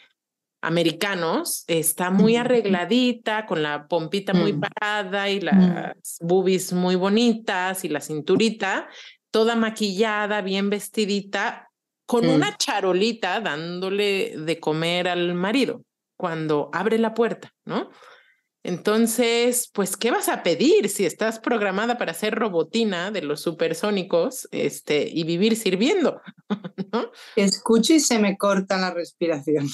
americanos, 0.62 1.64
está 1.66 2.11
muy 2.11 2.37
arregladita, 2.37 3.47
con 3.47 3.62
la 3.62 3.87
pompita 3.88 4.35
muy 4.35 4.52
Mm. 4.52 4.61
parada 4.61 5.30
y 5.30 5.40
las 5.40 6.19
boobies 6.21 6.73
muy 6.75 6.97
bonitas 6.97 7.85
y 7.85 7.88
la 7.88 8.00
cinturita, 8.00 8.88
toda 9.30 9.57
maquillada, 9.57 10.42
bien 10.42 10.69
vestidita, 10.69 11.71
con 12.07 12.26
Mm. 12.26 12.30
una 12.30 12.57
charolita 12.59 13.40
dándole 13.40 14.35
de 14.37 14.61
comer 14.61 15.09
al 15.09 15.33
marido 15.35 15.85
cuando 16.19 16.69
abre 16.75 16.99
la 16.99 17.14
puerta, 17.14 17.54
¿no? 17.64 17.90
Entonces, 18.62 19.70
pues, 19.72 19.96
¿qué 19.96 20.10
vas 20.10 20.28
a 20.28 20.42
pedir 20.42 20.90
si 20.90 21.06
estás 21.06 21.38
programada 21.38 21.96
para 21.96 22.12
ser 22.12 22.34
robotina 22.34 23.10
de 23.10 23.22
los 23.22 23.40
supersónicos 23.40 24.48
este, 24.52 25.08
y 25.08 25.24
vivir 25.24 25.56
sirviendo? 25.56 26.20
¿no? 26.92 27.10
Escucho 27.36 27.94
y 27.94 28.00
se 28.00 28.18
me 28.18 28.36
corta 28.36 28.76
la 28.76 28.90
respiración. 28.90 29.66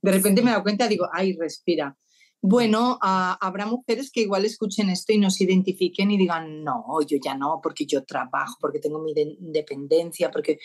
De 0.00 0.12
repente 0.12 0.42
me 0.42 0.52
doy 0.52 0.62
cuenta, 0.62 0.86
digo, 0.86 1.08
ay, 1.12 1.36
respira. 1.36 1.96
Bueno, 2.42 2.98
ah, 3.02 3.36
habrá 3.40 3.66
mujeres 3.66 4.10
que 4.10 4.22
igual 4.22 4.44
escuchen 4.44 4.88
esto 4.88 5.12
y 5.12 5.18
no 5.18 5.30
se 5.30 5.44
identifiquen 5.44 6.10
y 6.10 6.16
digan, 6.16 6.62
no, 6.64 6.84
yo 7.06 7.18
ya 7.22 7.34
no, 7.34 7.60
porque 7.62 7.84
yo 7.84 8.04
trabajo, 8.04 8.56
porque 8.60 8.78
tengo 8.78 9.00
mi 9.00 9.12
independencia, 9.12 10.30
porque... 10.30 10.58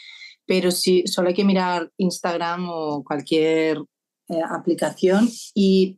Pero 0.45 0.69
sí, 0.69 1.03
solo 1.07 1.29
hay 1.29 1.33
que 1.33 1.43
mirar 1.43 1.91
Instagram 1.97 2.69
o 2.69 3.03
cualquier 3.03 3.79
eh, 4.29 4.41
aplicación 4.47 5.27
y 5.55 5.97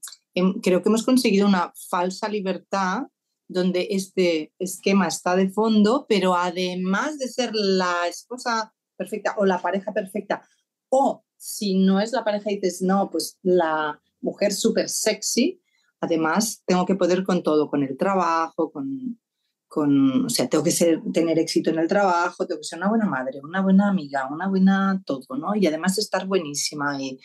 creo 0.62 0.82
que 0.82 0.90
hemos 0.90 1.04
conseguido 1.04 1.48
una 1.48 1.74
falsa 1.90 2.28
libertad 2.30 3.04
donde 3.48 3.88
este 3.92 4.54
esquema 4.60 5.08
está 5.08 5.36
de 5.36 5.50
fondo, 5.50 6.06
pero 6.08 6.36
además 6.36 7.18
de 7.18 7.28
ser 7.28 7.52
la 7.54 8.08
esposa 8.08 8.74
perfecta 8.98 9.36
o 9.38 9.46
la 9.46 9.62
pareja 9.62 9.94
perfecta, 9.94 10.48
o 10.90 11.24
si 11.38 11.78
no 11.78 12.00
es 12.00 12.12
la 12.12 12.24
pareja 12.24 12.52
y 12.52 12.56
dices, 12.56 12.82
no, 12.82 13.10
pues 13.10 13.38
la 13.44 14.02
mujer 14.22 14.54
súper 14.54 14.90
sexy, 14.90 15.62
además 16.02 16.64
tengo 16.66 16.86
que 16.86 16.96
poder 16.96 17.24
con 17.24 17.44
todo, 17.44 17.70
con 17.70 17.84
el 17.84 17.96
trabajo, 17.98 18.72
con, 18.72 19.20
con, 19.68 20.26
o 20.26 20.30
sea, 20.30 20.48
tengo 20.48 20.64
que 20.64 20.72
ser, 20.72 21.02
tener 21.14 21.38
éxito 21.40 21.70
en 21.70 21.80
el 21.80 21.88
trabajo, 21.88 22.46
tengo 22.46 22.60
que 22.60 22.68
ser 22.68 22.80
una 22.80 22.90
buena 22.90 23.06
madre, 23.06 23.40
una 23.44 23.62
buena 23.62 23.90
amiga, 23.90 24.28
una 24.32 24.48
buena 24.48 25.02
todo, 25.06 25.38
¿no? 25.38 25.56
Y 25.56 25.68
además 25.68 25.98
estar 25.98 26.26
buenísima 26.26 27.02
y 27.02 27.20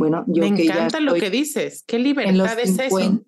bueno, 0.00 0.24
yo 0.28 0.40
Me 0.40 0.62
encanta 0.62 0.98
lo 0.98 1.12
que 1.12 1.28
dices. 1.28 1.84
¿Qué 1.86 1.98
libertad 1.98 2.58
es 2.58 2.78
eso? 2.78 3.22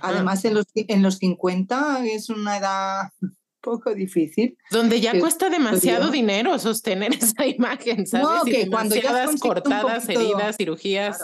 además, 0.00 0.42
en 0.46 0.54
los, 0.54 0.64
en 0.74 1.02
los 1.02 1.18
50 1.18 2.06
es 2.06 2.30
una 2.30 2.56
edad 2.56 3.10
poco 3.60 3.94
difícil. 3.94 4.56
Donde 4.70 5.02
ya 5.02 5.20
cuesta 5.20 5.50
demasiado 5.50 6.10
dinero 6.10 6.58
sostener 6.58 7.12
esa 7.20 7.44
imagen, 7.46 8.06
¿sabes? 8.06 8.26
No, 8.26 8.44
que 8.44 8.70
cuando 8.70 8.96
ya 8.96 9.28
cortadas, 9.38 10.08
heridas, 10.08 10.56
cirugías. 10.56 11.18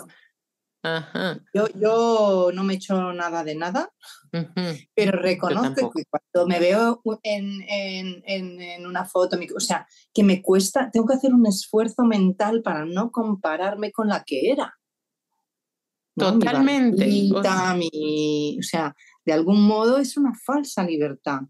Yo, 1.54 1.68
yo 1.74 2.50
no 2.52 2.64
me 2.64 2.74
echo 2.74 3.12
nada 3.12 3.44
de 3.44 3.54
nada, 3.54 3.92
pero 4.94 5.12
reconozco 5.12 5.90
que 5.90 6.04
cuando 6.06 6.48
me 6.48 6.58
veo 6.58 7.00
en, 7.22 7.62
en, 7.68 8.22
en, 8.60 8.86
una 8.86 9.04
foto, 9.04 9.38
o 9.54 9.60
sea, 9.60 9.86
que 10.12 10.24
me 10.24 10.42
cuesta, 10.42 10.90
tengo 10.90 11.06
que 11.06 11.14
hacer 11.14 11.32
un 11.32 11.46
esfuerzo 11.46 12.02
mental 12.02 12.62
para 12.62 12.84
no 12.84 13.12
compararme 13.12 13.92
con 13.92 14.08
la 14.08 14.24
que 14.24 14.50
era. 14.50 14.74
Totalmente. 16.16 17.30
o, 17.32 17.42
sea, 17.42 17.76
o 17.76 18.62
sea, 18.62 18.94
de 19.24 19.32
algún 19.32 19.62
modo 19.62 19.98
es 19.98 20.16
una 20.16 20.32
falsa 20.34 20.82
libertad. 20.82 21.40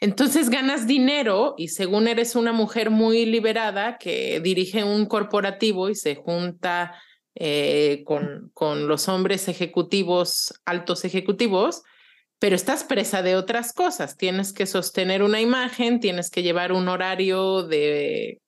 Entonces 0.00 0.50
ganas 0.50 0.86
dinero 0.86 1.54
y 1.56 1.68
según 1.68 2.06
eres 2.06 2.36
una 2.36 2.52
mujer 2.52 2.90
muy 2.90 3.26
liberada 3.26 3.98
que 3.98 4.40
dirige 4.40 4.84
un 4.84 5.06
corporativo 5.06 5.88
y 5.88 5.94
se 5.94 6.14
junta 6.16 6.94
eh, 7.38 8.02
con, 8.06 8.50
con 8.54 8.88
los 8.88 9.08
hombres 9.08 9.48
ejecutivos, 9.48 10.54
altos 10.64 11.04
ejecutivos, 11.04 11.82
pero 12.38 12.56
estás 12.56 12.82
presa 12.82 13.22
de 13.22 13.36
otras 13.36 13.74
cosas. 13.74 14.16
Tienes 14.16 14.54
que 14.54 14.64
sostener 14.64 15.22
una 15.22 15.40
imagen, 15.40 16.00
tienes 16.00 16.30
que 16.30 16.42
llevar 16.42 16.72
un 16.72 16.88
horario 16.88 17.62
de 17.62 18.40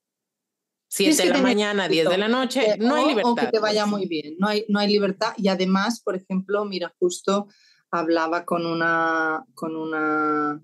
7 0.89 1.23
de 1.23 1.29
la 1.29 1.43
mañana, 1.43 1.87
10 1.87 2.09
de 2.09 2.19
la 2.19 2.29
noche. 2.29 2.71
Eh, 2.71 2.77
no 2.79 2.95
hay 2.95 3.09
libertad. 3.09 3.33
O 3.33 3.35
que 3.37 3.47
te 3.49 3.59
vaya 3.59 3.85
muy 3.85 4.07
bien, 4.07 4.37
no 4.39 4.49
hay, 4.49 4.65
no 4.69 4.79
hay 4.79 4.89
libertad. 4.89 5.35
Y 5.37 5.49
además, 5.49 6.01
por 6.01 6.17
ejemplo, 6.17 6.65
mira, 6.65 6.95
justo 6.99 7.49
hablaba 7.91 8.47
con 8.47 8.65
una, 8.65 9.45
con 9.55 9.77
una 9.77 10.63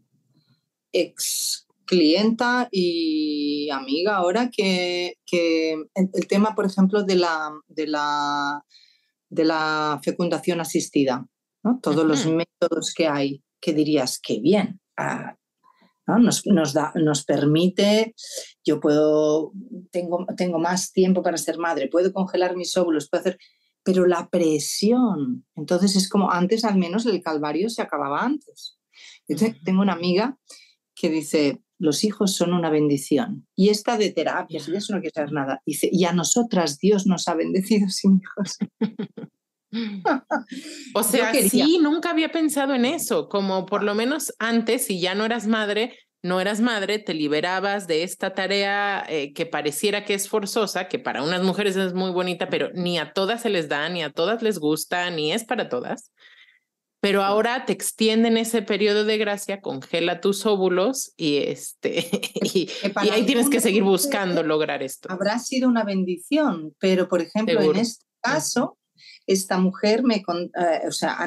ex 0.93 1.64
clienta 1.85 2.69
y 2.71 3.69
amiga 3.71 4.17
ahora 4.17 4.51
que, 4.51 5.17
el, 5.95 6.29
tema, 6.29 6.55
por 6.55 6.67
ejemplo, 6.67 7.03
de 7.03 7.17
la, 7.17 7.53
de 7.69 7.87
la, 7.87 8.65
de 9.29 9.45
la 9.45 10.01
fecundación 10.03 10.61
asistida, 10.61 11.27
¿no? 11.63 11.81
todos 11.83 12.05
los 12.05 12.27
métodos 12.27 12.93
que 12.95 13.07
hay, 13.07 13.43
que 13.61 13.73
dirías, 13.73 14.21
qué 14.21 14.41
bien, 14.41 14.81
ah, 14.97 15.37
nos, 16.07 16.47
nos, 16.47 16.73
da, 16.73 16.93
nos 16.97 17.25
permite, 17.25 18.15
yo 18.65 18.81
puedo, 18.81 19.53
tengo, 19.91 20.27
tengo 20.37 20.59
más 20.59 20.93
tiempo 20.93 21.23
para 21.23 21.39
ser 21.39 21.59
madre, 21.59 21.89
puedo 21.89 22.13
congelar 22.13 22.57
mis 22.57 22.77
óvulos, 22.77 23.09
puedo 23.09 23.23
hacer, 23.23 23.39
pero 23.83 24.07
la 24.07 24.29
presión, 24.29 25.47
entonces 25.55 25.97
es 25.97 26.09
como 26.09 26.31
antes 26.31 26.65
al 26.65 26.77
menos 26.77 27.07
el 27.07 27.23
calvario 27.23 27.69
se 27.69 27.83
acababa 27.83 28.23
antes. 28.23 28.79
Yo 29.29 29.37
tengo 29.65 29.83
una 29.83 29.95
amiga 29.95 30.39
que 30.95 31.11
dice, 31.11 31.64
los 31.85 32.03
hijos 32.03 32.35
son 32.35 32.55
una 32.55 32.71
bendición. 32.71 33.47
Y 33.55 33.69
esta 33.69 33.99
de 33.99 34.11
terapia, 34.11 34.59
si 34.59 34.75
eso 34.75 34.95
no 34.95 35.01
quiere 35.01 35.15
saber 35.15 35.33
nada, 35.33 35.63
dice, 35.67 35.89
y 35.93 36.05
a 36.07 36.13
nosotras 36.13 36.79
Dios 36.79 37.07
nos 37.07 37.29
ha 37.29 37.35
bendecido 37.35 37.89
sin 37.91 38.23
hijos. 38.23 38.57
o 40.95 41.03
sea, 41.03 41.35
sí, 41.35 41.79
nunca 41.83 42.11
había 42.11 42.33
pensado 42.33 42.75
en 42.75 42.87
eso, 42.87 43.29
como 43.29 43.67
por 43.67 43.83
lo 43.83 43.95
menos 43.95 44.33
antes, 44.39 44.87
si 44.87 44.99
ya 44.99 45.15
no 45.15 45.27
eras 45.27 45.47
madre, 45.47 45.99
no 46.23 46.41
eras 46.41 46.63
madre, 46.63 46.99
te 46.99 47.13
liberabas 47.13 47.87
de 47.87 48.03
esta 48.03 48.33
tarea 48.33 49.05
eh, 49.07 49.35
que 49.35 49.45
pareciera 49.45 50.07
que 50.07 50.15
es 50.15 50.27
forzosa, 50.27 50.89
que 50.89 50.99
para 50.99 51.23
unas 51.23 51.43
mujeres 51.43 51.77
es 51.77 51.93
muy 51.93 52.13
bonita, 52.13 52.49
pero 52.49 52.71
ni 52.73 52.97
a 52.99 53.13
todas 53.13 53.43
se 53.43 53.51
les 53.51 53.69
da, 53.69 53.91
ni 53.91 54.03
a 54.03 54.11
todas 54.11 54.43
les 54.43 54.59
gusta, 54.59 55.11
ni 55.11 55.33
es 55.33 55.45
para 55.45 55.69
todas 55.69 56.14
pero 57.05 57.23
ahora 57.23 57.67
te 57.67 57.75
extienden 57.75 58.39
ese 58.39 58.63
periodo 58.63 59.05
de 59.05 59.19
gracia, 59.19 59.61
congela 59.61 60.23
tus 60.23 60.47
óvulos 60.47 61.13
y, 61.19 61.37
este, 61.37 61.99
y, 62.55 62.71
ahí 63.11 63.27
tienes 63.27 63.51
que 63.51 63.61
seguir 63.61 63.83
buscando 63.83 64.43
lograr 64.43 64.83
esto. 64.83 65.13
Habrá 65.13 65.39
sido 65.39 65.69
una 65.69 65.85
bendición, 65.85 66.75
pero 66.79 67.07
por 67.07 67.21
ejemplo, 67.21 67.61
en 67.61 67.77
este 67.77 68.07
caso, 68.23 68.79
esta 69.27 69.59
mujer 69.59 70.03
me, 70.03 70.15
eh, 70.15 70.89
o 70.89 70.93
sea, 70.93 71.19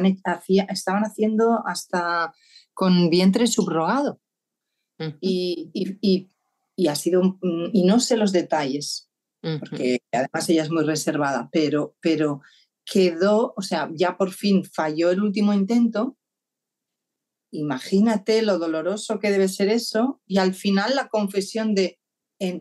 estaban 0.70 1.04
haciendo 1.04 1.62
hasta 1.64 2.34
con 2.74 3.12
vientre 3.12 3.46
subrogado. 3.46 4.20
y, 5.22 5.70
y, 6.76 6.88
ha 6.88 6.96
sido, 6.96 7.38
y 7.72 7.86
no 7.86 8.00
sé 8.00 8.18
los 8.18 8.32
detalles, 8.32 9.12
porque 9.42 10.00
además 10.12 10.50
ella 10.50 10.64
es 10.64 10.72
muy 10.72 10.86
reservada, 10.86 11.50
pero, 11.52 11.96
pero 12.02 12.42
quedó, 12.89 13.53
o 13.56 13.62
sea, 13.62 13.89
ya 13.94 14.17
por 14.17 14.32
fin 14.32 14.63
falló 14.63 15.12
el 15.12 15.22
último 15.22 15.53
intento. 15.53 16.17
Imagínate 17.51 18.41
lo 18.41 18.58
doloroso 18.58 19.20
que 19.20 19.32
debe 19.32 19.48
ser 19.48 19.70
eso. 19.70 20.22
Y 20.25 20.38
al 20.38 20.53
final 20.53 20.96
la 20.96 21.10
confesión 21.10 21.75
de, 21.75 22.00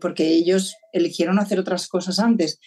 porque 0.00 0.28
ellos 0.28 0.74
eligieron 0.92 1.38
hacer 1.38 1.58
otras 1.58 1.88
cosas 1.88 2.18
antes, 2.18 2.58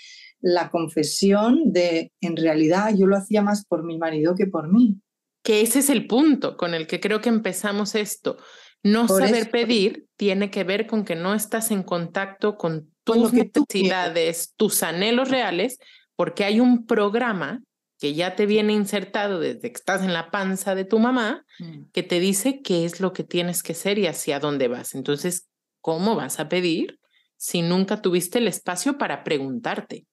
la 0.42 0.70
confesión 0.70 1.74
de, 1.74 2.14
en 2.22 2.38
realidad 2.38 2.94
yo 2.96 3.08
lo 3.08 3.18
hacía 3.18 3.42
más 3.42 3.66
por 3.66 3.84
mi 3.84 3.98
marido 3.98 4.36
que 4.36 4.48
por 4.48 4.72
mí. 4.72 5.02
Que 5.44 5.62
ese 5.62 5.80
es 5.80 5.90
el 5.90 6.08
punto 6.08 6.56
con 6.56 6.74
el 6.74 6.88
que 6.88 7.00
creo 7.00 7.22
que 7.22 7.30
empezamos 7.30 7.96
esto. 7.96 8.38
No 8.84 9.08
saber 9.10 9.52
pedir 9.52 10.08
tiene 10.16 10.50
que 10.50 10.64
ver 10.64 10.88
con 10.88 11.04
que 11.04 11.16
no 11.16 11.34
estás 11.34 11.72
en 11.72 11.84
contacto 11.84 12.56
con 12.56 12.94
tus 13.04 13.34
necesidades, 13.34 14.54
tus 14.56 14.84
anhelos 14.84 15.30
reales, 15.30 15.80
porque 16.20 16.44
hay 16.44 16.60
un 16.60 16.86
programa 16.86 17.64
que 17.98 18.14
ya 18.14 18.36
te 18.36 18.46
viene 18.46 18.74
insertado 18.74 19.40
desde 19.40 19.72
que 19.72 19.78
estás 19.78 20.02
en 20.02 20.12
la 20.12 20.32
panza 20.32 20.76
de 20.76 20.84
tu 20.84 21.00
mamá, 21.00 21.46
mm. 21.60 21.92
que 21.94 22.04
te 22.04 22.20
dice 22.20 22.62
qué 22.62 22.84
es 22.84 23.00
lo 23.00 23.14
que 23.14 23.24
tienes 23.24 23.64
que 23.64 23.74
ser 23.74 23.98
y 23.98 24.06
hacia 24.06 24.42
dónde 24.42 24.68
vas. 24.68 24.96
Entonces, 24.96 25.48
¿cómo 25.80 26.18
vas 26.18 26.42
a 26.42 26.50
pedir 26.50 27.00
si 27.38 27.62
nunca 27.62 28.02
tuviste 28.02 28.40
el 28.40 28.50
espacio 28.50 28.98
para 28.98 29.24
preguntarte, 29.24 30.08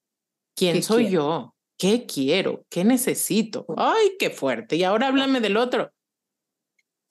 ¿quién 0.55 0.81
soy 0.81 1.11
yo? 1.11 1.57
¿Qué 1.77 2.07
quiero? 2.07 2.65
¿Qué 2.71 2.85
necesito? 2.85 3.67
¡Ay, 3.77 4.13
qué 4.17 4.31
fuerte! 4.31 4.77
Y 4.77 4.85
ahora 4.85 5.09
háblame 5.09 5.41
del 5.41 5.57
otro. 5.57 5.93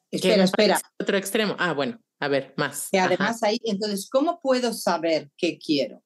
Espera, 0.09 0.45
espera. 0.45 0.81
Otro 0.97 1.17
extremo. 1.17 1.57
Ah, 1.59 1.73
bueno, 1.73 1.99
a 2.21 2.29
ver, 2.29 2.53
más. 2.55 2.87
Y 2.93 2.97
además 2.97 3.43
ahí, 3.43 3.59
entonces, 3.65 4.07
¿cómo 4.09 4.39
puedo 4.39 4.71
saber 4.71 5.29
qué 5.35 5.57
quiero? 5.57 6.01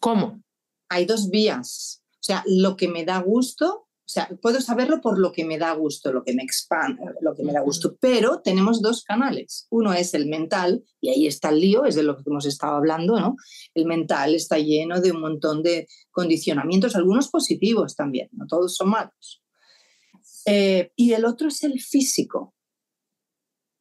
¿Cómo? 0.00 0.42
Hay 0.90 1.06
dos 1.06 1.30
vías. 1.30 2.02
O 2.14 2.22
sea, 2.22 2.44
lo 2.46 2.76
que 2.76 2.88
me 2.88 3.06
da 3.06 3.18
gusto, 3.20 3.86
o 4.10 4.12
sea, 4.12 4.28
puedo 4.42 4.60
saberlo 4.60 5.00
por 5.00 5.18
lo 5.18 5.32
que 5.32 5.44
me 5.44 5.56
da 5.56 5.72
gusto, 5.72 6.12
lo 6.12 6.24
que 6.24 6.34
me 6.34 6.42
expande, 6.42 7.00
lo 7.22 7.34
que 7.34 7.44
me 7.44 7.52
da 7.52 7.60
gusto, 7.60 7.96
pero 7.98 8.40
tenemos 8.42 8.82
dos 8.82 9.04
canales. 9.04 9.66
Uno 9.70 9.94
es 9.94 10.12
el 10.14 10.26
mental, 10.26 10.84
y 11.00 11.10
ahí 11.10 11.26
está 11.26 11.50
el 11.50 11.60
lío, 11.60 11.84
es 11.86 11.94
de 11.94 12.02
lo 12.02 12.16
que 12.16 12.24
hemos 12.26 12.44
estado 12.44 12.74
hablando, 12.74 13.18
¿no? 13.18 13.36
El 13.72 13.86
mental 13.86 14.34
está 14.34 14.58
lleno 14.58 15.00
de 15.00 15.12
un 15.12 15.20
montón 15.20 15.62
de 15.62 15.86
condicionamientos, 16.10 16.96
algunos 16.96 17.28
positivos 17.28 17.94
también, 17.94 18.28
no 18.32 18.46
todos 18.46 18.74
son 18.74 18.90
malos. 18.90 19.42
Eh, 20.44 20.92
y 20.96 21.12
el 21.12 21.24
otro 21.24 21.48
es 21.48 21.62
el 21.62 21.80
físico, 21.80 22.54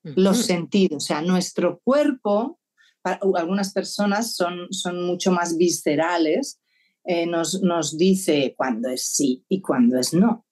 los 0.04 0.38
sentidos, 0.38 1.04
o 1.04 1.08
sea, 1.08 1.22
nuestro 1.22 1.82
cuerpo, 1.84 2.60
algunas 3.04 3.74
personas 3.74 4.36
son, 4.36 4.72
son 4.72 5.06
mucho 5.06 5.32
más 5.32 5.58
viscerales, 5.58 6.60
eh, 7.12 7.25
nos, 7.25 7.63
nos 7.63 7.98
dice 7.98 8.54
cuándo 8.56 8.88
es 8.88 9.08
sí 9.08 9.44
y 9.50 9.62
cuándo 9.62 9.98
es 9.98 10.13
no. 10.13 10.46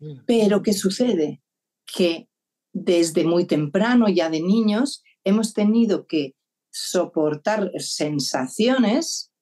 Mm. 0.00 0.24
Pero 0.26 0.60
¿qué 0.60 0.74
sucede? 0.74 1.40
Que 1.86 2.28
desde 2.74 3.24
muy 3.24 3.46
temprano, 3.46 4.10
ya 4.10 4.28
de 4.28 4.42
niños, 4.42 5.02
hemos 5.24 5.54
tenido 5.54 6.06
que 6.06 6.34
soportar 6.70 7.70
sensaciones 7.78 9.32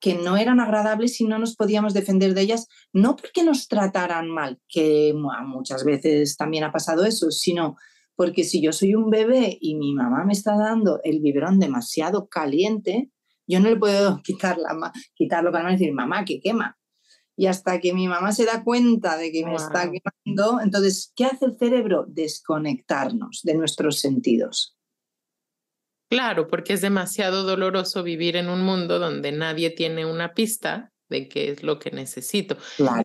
que 0.00 0.14
no 0.14 0.38
eran 0.38 0.58
agradables 0.58 1.20
y 1.20 1.26
no 1.26 1.38
nos 1.38 1.54
podíamos 1.54 1.92
defender 1.92 2.32
de 2.32 2.40
ellas, 2.40 2.66
no 2.94 3.16
porque 3.16 3.44
nos 3.44 3.68
trataran 3.68 4.30
mal, 4.30 4.58
que 4.70 5.12
muchas 5.44 5.84
veces 5.84 6.38
también 6.38 6.64
ha 6.64 6.72
pasado 6.72 7.04
eso, 7.04 7.30
sino 7.30 7.76
porque 8.14 8.44
si 8.44 8.62
yo 8.62 8.72
soy 8.72 8.94
un 8.94 9.10
bebé 9.10 9.58
y 9.60 9.74
mi 9.74 9.92
mamá 9.92 10.24
me 10.24 10.32
está 10.32 10.56
dando 10.56 10.98
el 11.04 11.20
biberón 11.20 11.58
demasiado 11.58 12.26
caliente, 12.26 13.10
yo 13.46 13.60
no 13.60 13.68
le 13.68 13.76
puedo 13.76 14.20
quitar 14.24 14.58
la, 14.58 14.92
quitarlo 15.14 15.52
para 15.52 15.64
no 15.64 15.70
decir, 15.70 15.92
mamá, 15.92 16.24
que 16.24 16.40
quema. 16.40 16.76
Y 17.38 17.46
hasta 17.46 17.80
que 17.80 17.92
mi 17.92 18.08
mamá 18.08 18.32
se 18.32 18.46
da 18.46 18.64
cuenta 18.64 19.18
de 19.18 19.30
que 19.30 19.44
me 19.44 19.54
está 19.54 19.90
quemando, 19.90 20.60
entonces, 20.62 21.12
¿qué 21.14 21.26
hace 21.26 21.44
el 21.44 21.58
cerebro? 21.58 22.06
Desconectarnos 22.08 23.42
de 23.42 23.54
nuestros 23.54 24.00
sentidos. 24.00 24.76
Claro, 26.08 26.46
porque 26.48 26.72
es 26.72 26.80
demasiado 26.80 27.42
doloroso 27.42 28.02
vivir 28.02 28.36
en 28.36 28.48
un 28.48 28.62
mundo 28.62 28.98
donde 28.98 29.32
nadie 29.32 29.70
tiene 29.70 30.06
una 30.06 30.32
pista 30.32 30.92
de 31.08 31.28
qué 31.28 31.50
es 31.50 31.62
lo 31.62 31.78
que 31.78 31.90
necesito. 31.90 32.56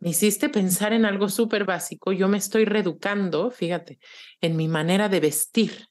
Me 0.01 0.09
hiciste 0.09 0.49
pensar 0.49 0.93
en 0.93 1.05
algo 1.05 1.29
súper 1.29 1.65
básico. 1.65 2.11
Yo 2.11 2.27
me 2.27 2.37
estoy 2.37 2.65
reeducando, 2.65 3.51
fíjate, 3.51 3.99
en 4.39 4.55
mi 4.55 4.67
manera 4.67 5.09
de 5.09 5.19
vestir. 5.19 5.90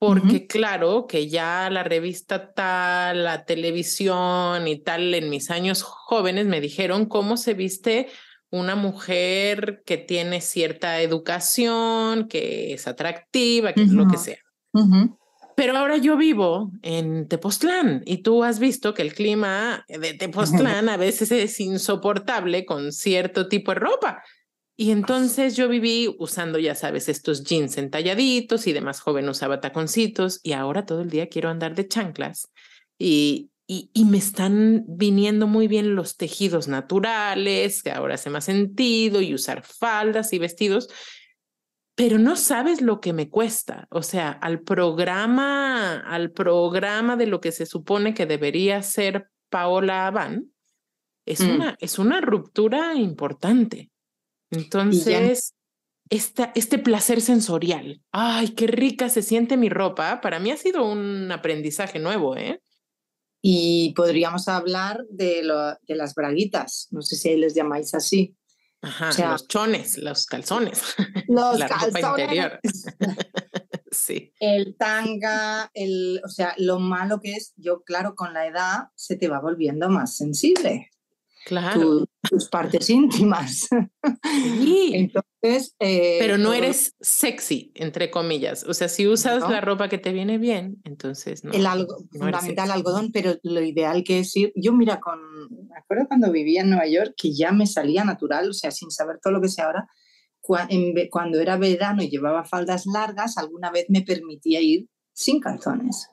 Porque 0.00 0.46
claro 0.46 1.06
que 1.06 1.28
ya 1.28 1.68
la 1.68 1.82
revista 1.82 2.54
tal, 2.54 3.22
la 3.22 3.44
televisión 3.44 4.66
y 4.66 4.78
tal, 4.78 5.12
en 5.12 5.28
mis 5.28 5.50
años 5.50 5.82
jóvenes 5.82 6.46
me 6.46 6.62
dijeron 6.62 7.04
cómo 7.04 7.36
se 7.36 7.52
viste 7.52 8.08
una 8.50 8.76
mujer 8.76 9.82
que 9.84 9.98
tiene 9.98 10.40
cierta 10.40 11.02
educación, 11.02 12.28
que 12.28 12.72
es 12.72 12.86
atractiva, 12.86 13.74
que 13.74 13.82
es 13.82 13.92
lo 13.92 14.08
que 14.08 14.16
sea. 14.16 14.38
Pero 15.54 15.76
ahora 15.76 15.98
yo 15.98 16.16
vivo 16.16 16.72
en 16.80 17.28
Tepoztlán 17.28 18.02
y 18.06 18.22
tú 18.22 18.42
has 18.42 18.58
visto 18.58 18.94
que 18.94 19.02
el 19.02 19.12
clima 19.12 19.84
de 19.86 20.14
Tepoztlán 20.14 20.88
a 20.88 20.96
veces 20.96 21.30
es 21.30 21.60
insoportable 21.60 22.64
con 22.64 22.92
cierto 22.92 23.48
tipo 23.48 23.74
de 23.74 23.80
ropa. 23.80 24.22
Y 24.80 24.92
entonces 24.92 25.56
yo 25.56 25.68
viví 25.68 26.08
usando, 26.18 26.58
ya 26.58 26.74
sabes, 26.74 27.10
estos 27.10 27.44
jeans 27.44 27.76
entalladitos 27.76 28.66
y 28.66 28.72
demás 28.72 29.02
joven 29.02 29.28
usaba 29.28 29.60
taconcitos 29.60 30.40
y 30.42 30.52
ahora 30.52 30.86
todo 30.86 31.02
el 31.02 31.10
día 31.10 31.28
quiero 31.28 31.50
andar 31.50 31.74
de 31.74 31.86
chanclas 31.86 32.50
y, 32.96 33.50
y, 33.66 33.90
y, 33.92 34.06
me 34.06 34.16
están 34.16 34.86
viniendo 34.88 35.46
muy 35.46 35.68
bien 35.68 35.94
los 35.94 36.16
tejidos 36.16 36.66
naturales, 36.66 37.82
que 37.82 37.90
ahora 37.90 38.14
hace 38.14 38.30
más 38.30 38.46
sentido 38.46 39.20
y 39.20 39.34
usar 39.34 39.64
faldas 39.64 40.32
y 40.32 40.38
vestidos 40.38 40.88
pero 41.94 42.18
no 42.18 42.34
sabes 42.34 42.80
lo 42.80 43.02
que 43.02 43.12
me 43.12 43.28
cuesta. 43.28 43.86
O 43.90 44.02
sea, 44.02 44.30
al 44.30 44.62
programa, 44.62 45.98
al 45.98 46.30
programa 46.30 47.16
de 47.16 47.26
lo 47.26 47.42
que 47.42 47.52
se 47.52 47.66
supone 47.66 48.14
que 48.14 48.24
debería 48.24 48.80
ser 48.80 49.28
Paola 49.50 50.06
Abán, 50.06 50.50
es, 51.26 51.42
mm. 51.42 51.50
una, 51.50 51.76
es 51.80 51.98
una 51.98 52.22
ruptura 52.22 52.94
importante. 52.94 53.89
Entonces, 54.50 55.54
esta, 56.08 56.52
este 56.54 56.78
placer 56.78 57.20
sensorial, 57.20 58.02
ay, 58.10 58.50
qué 58.50 58.66
rica 58.66 59.08
se 59.08 59.22
siente 59.22 59.56
mi 59.56 59.68
ropa, 59.68 60.20
para 60.20 60.40
mí 60.40 60.50
ha 60.50 60.56
sido 60.56 60.84
un 60.84 61.30
aprendizaje 61.30 61.98
nuevo, 61.98 62.36
¿eh? 62.36 62.60
Y 63.42 63.94
podríamos 63.94 64.48
hablar 64.48 65.04
de, 65.08 65.42
lo, 65.42 65.74
de 65.74 65.94
las 65.94 66.14
braguitas, 66.14 66.88
no 66.90 67.00
sé 67.00 67.16
si 67.16 67.36
les 67.36 67.54
llamáis 67.54 67.94
así. 67.94 68.36
Ajá, 68.82 69.10
los 69.30 69.46
chones, 69.46 69.98
los 69.98 70.26
calzones. 70.26 70.82
Los 71.28 71.58
la 71.58 71.68
calzones. 71.68 72.02
Ropa 72.02 72.20
interior. 72.22 72.60
sí. 73.90 74.32
El 74.40 74.74
tanga, 74.76 75.70
el, 75.74 76.20
o 76.24 76.28
sea, 76.28 76.54
lo 76.56 76.80
malo 76.80 77.20
que 77.20 77.32
es, 77.32 77.52
yo 77.56 77.82
claro, 77.82 78.14
con 78.14 78.32
la 78.32 78.46
edad 78.46 78.84
se 78.94 79.16
te 79.16 79.28
va 79.28 79.40
volviendo 79.40 79.90
más 79.90 80.16
sensible. 80.16 80.90
Claro. 81.46 82.06
tus 82.28 82.48
partes 82.48 82.90
íntimas. 82.90 83.68
Sí. 84.32 84.92
Entonces. 84.94 85.74
Eh, 85.78 86.16
Pero 86.20 86.38
no 86.38 86.52
eres 86.52 86.94
sexy, 87.00 87.72
entre 87.74 88.10
comillas. 88.10 88.64
O 88.64 88.74
sea, 88.74 88.88
si 88.88 89.06
usas 89.06 89.48
la 89.48 89.60
ropa 89.60 89.88
que 89.88 89.98
te 89.98 90.12
viene 90.12 90.38
bien, 90.38 90.80
entonces 90.84 91.44
no. 91.44 91.52
El 91.52 91.66
algo, 91.66 91.96
fundamental 92.12 92.70
algodón, 92.70 93.10
pero 93.12 93.36
lo 93.42 93.60
ideal 93.62 94.04
que 94.04 94.20
es 94.20 94.36
ir. 94.36 94.52
Yo, 94.54 94.72
mira, 94.72 95.00
con. 95.00 95.18
Me 95.68 95.76
acuerdo 95.76 96.06
cuando 96.08 96.30
vivía 96.30 96.62
en 96.62 96.70
Nueva 96.70 96.86
York 96.86 97.14
que 97.16 97.34
ya 97.34 97.52
me 97.52 97.66
salía 97.66 98.04
natural, 98.04 98.50
o 98.50 98.52
sea, 98.52 98.70
sin 98.70 98.90
saber 98.90 99.18
todo 99.22 99.32
lo 99.32 99.40
que 99.40 99.48
sé 99.48 99.62
ahora. 99.62 99.86
Cuando 101.10 101.40
era 101.40 101.56
verano 101.56 102.02
y 102.02 102.10
llevaba 102.10 102.44
faldas 102.44 102.86
largas, 102.86 103.36
alguna 103.38 103.70
vez 103.70 103.86
me 103.88 104.02
permitía 104.02 104.60
ir 104.60 104.86
sin 105.12 105.40
calzones 105.40 106.08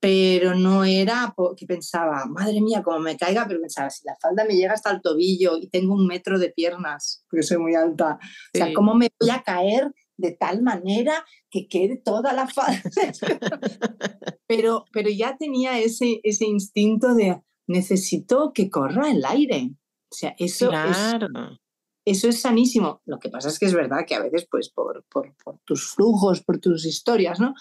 pero 0.00 0.54
no 0.54 0.84
era 0.84 1.32
porque 1.36 1.66
pensaba, 1.66 2.24
madre 2.24 2.60
mía, 2.62 2.82
como 2.82 2.98
me 3.00 3.18
caiga, 3.18 3.46
pero 3.46 3.60
pensaba, 3.60 3.90
si 3.90 4.04
la 4.06 4.16
falda 4.20 4.44
me 4.44 4.54
llega 4.54 4.72
hasta 4.72 4.90
el 4.90 5.02
tobillo 5.02 5.58
y 5.58 5.68
tengo 5.68 5.94
un 5.94 6.06
metro 6.06 6.38
de 6.38 6.50
piernas, 6.50 7.24
porque 7.28 7.42
soy 7.42 7.58
muy 7.58 7.74
alta, 7.74 8.18
o 8.54 8.58
sea, 8.58 8.72
¿cómo 8.72 8.94
me 8.94 9.10
voy 9.20 9.30
a 9.30 9.42
caer 9.42 9.92
de 10.16 10.32
tal 10.32 10.62
manera 10.62 11.24
que 11.50 11.68
quede 11.68 11.98
toda 11.98 12.32
la 12.32 12.48
falda? 12.48 12.82
pero, 14.46 14.86
pero 14.90 15.10
ya 15.10 15.36
tenía 15.36 15.78
ese, 15.78 16.20
ese 16.22 16.46
instinto 16.46 17.14
de 17.14 17.38
necesito 17.66 18.52
que 18.54 18.70
corra 18.70 19.10
el 19.10 19.24
aire. 19.24 19.70
O 20.10 20.14
sea, 20.14 20.34
eso 20.38 20.72
es 20.72 20.96
eso 22.06 22.28
es 22.28 22.40
sanísimo. 22.40 23.02
Lo 23.04 23.18
que 23.18 23.28
pasa 23.28 23.48
es 23.48 23.58
que 23.58 23.66
es 23.66 23.74
verdad 23.74 24.04
que 24.06 24.14
a 24.14 24.22
veces, 24.22 24.46
pues, 24.50 24.70
por, 24.70 25.04
por, 25.10 25.34
por, 25.44 25.58
tus 25.64 25.90
flujos, 25.92 26.42
por 26.42 26.58
tus 26.58 26.84
historias, 26.86 27.38
¿no? 27.38 27.54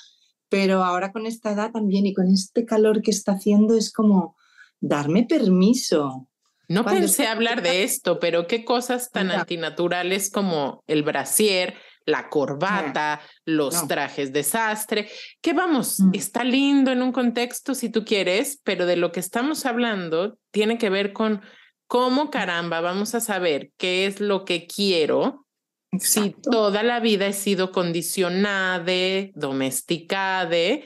Pero 0.50 0.84
ahora 0.84 1.12
con 1.12 1.26
esta 1.26 1.52
edad 1.52 1.72
también 1.72 2.06
y 2.06 2.14
con 2.14 2.28
este 2.28 2.66
calor 2.66 3.02
que 3.02 3.12
está 3.12 3.34
haciendo 3.34 3.76
es 3.78 3.94
como 3.94 4.36
darme 4.80 5.26
permiso. 5.26 6.28
No 6.68 6.86
pensé 6.86 7.28
hablar 7.28 7.64
de 7.64 7.84
esto, 7.84 8.20
pero 8.20 8.46
qué 8.46 8.64
cosas 8.64 9.10
tan 9.12 9.32
antinaturales 9.32 10.30
como 10.30 10.84
el 10.86 11.02
brasier, 11.02 11.76
la 12.06 12.30
corbata, 12.30 13.22
los 13.46 13.88
trajes 13.88 14.34
desastre, 14.34 15.10
que 15.42 15.54
vamos, 15.54 16.00
mm. 16.00 16.12
está 16.14 16.44
lindo 16.44 16.92
en 16.92 17.02
un 17.02 17.12
contexto 17.12 17.74
si 17.74 17.90
tú 17.90 18.06
quieres, 18.06 18.60
pero 18.64 18.86
de 18.86 18.98
lo 18.98 19.12
que 19.12 19.20
estamos 19.20 19.66
hablando 19.66 20.38
tiene 20.52 20.78
que 20.78 20.90
ver 20.90 21.12
con 21.12 21.42
cómo 21.88 22.30
caramba 22.30 22.82
vamos 22.82 23.16
a 23.16 23.20
saber 23.20 23.72
qué 23.78 24.06
es 24.06 24.20
lo 24.20 24.46
que 24.46 24.68
quiero 24.68 25.48
si 25.98 26.32
toda 26.32 26.84
la 26.84 27.00
vida 27.00 27.28
he 27.28 27.34
sido 27.34 27.72
condicionada, 27.72 28.94
domesticada 29.34 30.80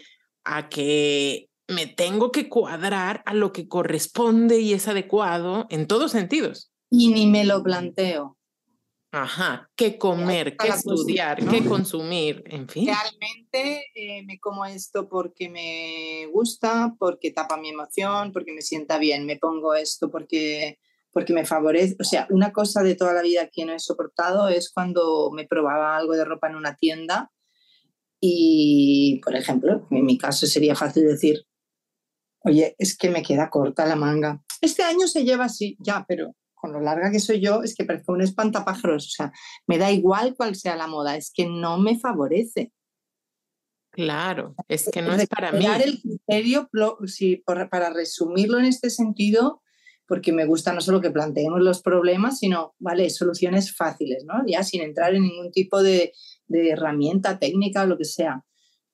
a 0.43 0.69
que 0.69 1.49
me 1.67 1.87
tengo 1.87 2.31
que 2.31 2.49
cuadrar 2.49 3.23
a 3.25 3.33
lo 3.33 3.51
que 3.51 3.67
corresponde 3.67 4.59
y 4.59 4.73
es 4.73 4.87
adecuado 4.87 5.67
en 5.69 5.87
todos 5.87 6.11
sentidos. 6.11 6.71
Y 6.89 7.11
ni 7.11 7.25
me 7.25 7.43
lo 7.43 7.63
planteo. 7.63 8.37
Ajá, 9.11 9.69
qué 9.75 9.99
comer, 9.99 10.57
qué 10.57 10.69
estudiar, 10.69 11.47
qué 11.47 11.63
consumir, 11.63 12.43
en 12.47 12.67
fin. 12.67 12.87
Realmente 12.87 13.85
eh, 13.93 14.23
me 14.25 14.39
como 14.39 14.65
esto 14.65 15.07
porque 15.07 15.49
me 15.49 16.27
gusta, 16.31 16.95
porque 16.97 17.29
tapa 17.29 17.57
mi 17.57 17.69
emoción, 17.69 18.31
porque 18.31 18.53
me 18.53 18.63
sienta 18.63 18.97
bien. 18.97 19.27
Me 19.27 19.37
pongo 19.37 19.75
esto 19.75 20.09
porque 20.09 20.79
porque 21.13 21.31
me 21.31 21.45
favorece, 21.45 21.95
o 21.99 22.03
sea, 22.03 22.27
una 22.31 22.51
cosa 22.51 22.81
de 22.81 22.95
toda 22.95 23.13
la 23.13 23.21
vida 23.21 23.47
que 23.51 23.65
no 23.65 23.73
he 23.73 23.79
soportado 23.79 24.49
es 24.49 24.71
cuando 24.73 25.29
me 25.31 25.45
probaba 25.45 25.95
algo 25.95 26.13
de 26.13 26.25
ropa 26.25 26.49
en 26.49 26.55
una 26.55 26.75
tienda 26.75 27.31
y, 28.19 29.21
por 29.23 29.35
ejemplo, 29.35 29.87
en 29.91 30.05
mi 30.05 30.17
caso 30.17 30.47
sería 30.47 30.75
fácil 30.75 31.05
decir, 31.05 31.45
oye, 32.39 32.75
es 32.79 32.97
que 32.97 33.09
me 33.09 33.21
queda 33.21 33.49
corta 33.49 33.85
la 33.85 33.95
manga. 33.95 34.41
Este 34.59 34.81
año 34.81 35.07
se 35.07 35.23
lleva 35.23 35.45
así, 35.45 35.77
ya, 35.79 36.03
pero 36.07 36.33
con 36.53 36.71
lo 36.71 36.79
larga 36.79 37.11
que 37.11 37.19
soy 37.19 37.41
yo, 37.41 37.61
es 37.61 37.75
que 37.75 37.83
parece 37.83 38.11
un 38.11 38.21
espantapájaros, 38.21 39.07
o 39.07 39.09
sea, 39.09 39.31
me 39.67 39.77
da 39.77 39.91
igual 39.91 40.33
cuál 40.35 40.55
sea 40.55 40.75
la 40.75 40.87
moda, 40.87 41.17
es 41.17 41.31
que 41.33 41.45
no 41.45 41.77
me 41.77 41.99
favorece. 41.99 42.71
Claro, 43.91 44.55
es 44.67 44.89
que 44.89 45.01
no 45.01 45.13
es 45.13 45.27
para 45.27 45.51
mí. 45.51 45.65
el 45.65 46.01
criterio, 46.01 46.69
si, 47.05 47.43
para 47.45 47.89
resumirlo 47.91 48.57
en 48.57 48.65
este 48.65 48.89
sentido, 48.89 49.62
porque 50.07 50.31
me 50.31 50.45
gusta 50.45 50.73
no 50.73 50.81
solo 50.81 51.01
que 51.01 51.11
planteemos 51.11 51.61
los 51.61 51.81
problemas, 51.81 52.39
sino, 52.39 52.75
vale, 52.79 53.09
soluciones 53.09 53.75
fáciles, 53.75 54.25
¿no? 54.25 54.43
Ya 54.45 54.63
sin 54.63 54.81
entrar 54.81 55.15
en 55.15 55.23
ningún 55.23 55.51
tipo 55.51 55.81
de, 55.81 56.13
herramienta 56.49 57.39
técnica 57.39 57.83
o 57.83 57.87
lo 57.87 57.97
que 57.97 58.05
sea. 58.05 58.43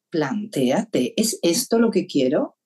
Plantéate, 0.09 1.13
¿es 1.17 1.39
esto 1.41 1.77
lo 1.77 1.91
que 1.91 2.07
quiero? 2.07 2.57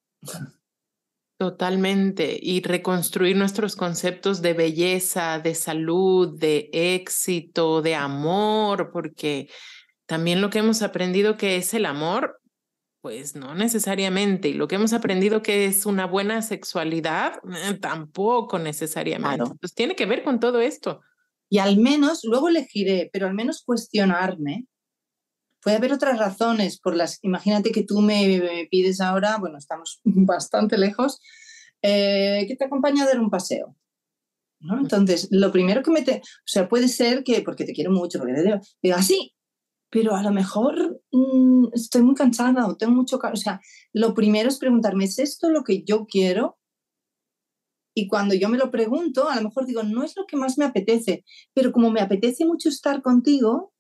Totalmente. 1.37 2.37
Y 2.41 2.61
reconstruir 2.61 3.35
nuestros 3.35 3.75
conceptos 3.75 4.41
de 4.41 4.53
belleza, 4.53 5.39
de 5.39 5.55
salud, 5.55 6.37
de 6.37 6.69
éxito, 6.71 7.81
de 7.81 7.95
amor, 7.95 8.91
porque 8.93 9.49
también 10.05 10.41
lo 10.41 10.49
que 10.49 10.59
hemos 10.59 10.81
aprendido 10.81 11.37
que 11.37 11.55
es 11.55 11.73
el 11.73 11.85
amor 11.85 12.39
pues 13.03 13.35
no 13.35 13.53
necesariamente. 13.53 14.47
Y 14.47 14.53
lo 14.53 14.69
que 14.69 14.75
hemos 14.75 14.93
aprendido 14.93 15.41
que 15.41 15.65
es 15.65 15.85
una 15.85 16.05
buena 16.05 16.41
sexualidad, 16.41 17.41
eh, 17.53 17.73
tampoco 17.73 18.57
necesariamente. 18.59 19.43
Pues 19.59 19.73
tiene 19.73 19.93
que 19.93 20.05
ver 20.05 20.23
con 20.23 20.39
todo 20.39 20.61
esto. 20.61 21.01
Y 21.49 21.57
al 21.57 21.77
menos, 21.77 22.23
luego 22.23 22.47
elegiré, 22.47 23.09
pero 23.11 23.27
al 23.27 23.33
menos 23.33 23.61
cuestionarme. 23.61 24.67
Puede 25.61 25.75
haber 25.75 25.91
otras 25.91 26.17
razones 26.17 26.79
por 26.79 26.95
las, 26.95 27.19
imagínate 27.23 27.73
que 27.73 27.83
tú 27.83 27.99
me 27.99 28.69
pides 28.71 29.01
ahora, 29.01 29.35
bueno, 29.37 29.57
estamos 29.57 29.99
bastante 30.05 30.77
lejos, 30.77 31.19
eh, 31.81 32.45
que 32.47 32.55
te 32.55 32.63
acompañe 32.63 33.01
a 33.01 33.05
dar 33.05 33.19
un 33.19 33.29
paseo. 33.29 33.75
¿no? 34.61 34.79
Entonces, 34.79 35.27
lo 35.29 35.51
primero 35.51 35.83
que 35.83 35.91
me 35.91 36.03
te, 36.03 36.19
o 36.19 36.45
sea, 36.45 36.69
puede 36.69 36.87
ser 36.87 37.25
que, 37.25 37.41
porque 37.41 37.65
te 37.65 37.73
quiero 37.73 37.91
mucho, 37.91 38.17
porque 38.17 38.33
te 38.33 38.43
digo, 38.81 38.95
así, 38.95 39.35
pero 39.89 40.15
a 40.15 40.23
lo 40.23 40.31
mejor 40.31 41.02
mm, 41.13 41.67
estoy 41.73 42.01
muy 42.01 42.15
cansada 42.15 42.67
o 42.67 42.75
tengo 42.75 42.93
mucho, 42.93 43.19
o 43.21 43.35
sea, 43.37 43.61
lo 43.93 44.13
primero 44.13 44.49
es 44.49 44.57
preguntarme, 44.57 45.05
¿es 45.05 45.19
esto 45.19 45.49
lo 45.49 45.63
que 45.63 45.83
yo 45.83 46.05
quiero? 46.05 46.57
Y 47.95 48.07
cuando 48.07 48.33
yo 48.33 48.49
me 48.49 48.57
lo 48.57 48.71
pregunto, 48.71 49.29
a 49.29 49.35
lo 49.35 49.43
mejor 49.43 49.65
digo, 49.65 49.83
no 49.83 50.03
es 50.03 50.17
lo 50.17 50.25
que 50.25 50.35
más 50.35 50.57
me 50.57 50.65
apetece, 50.65 51.23
pero 51.53 51.71
como 51.71 51.91
me 51.91 52.01
apetece 52.01 52.45
mucho 52.45 52.69
estar 52.69 53.01
contigo, 53.01 53.73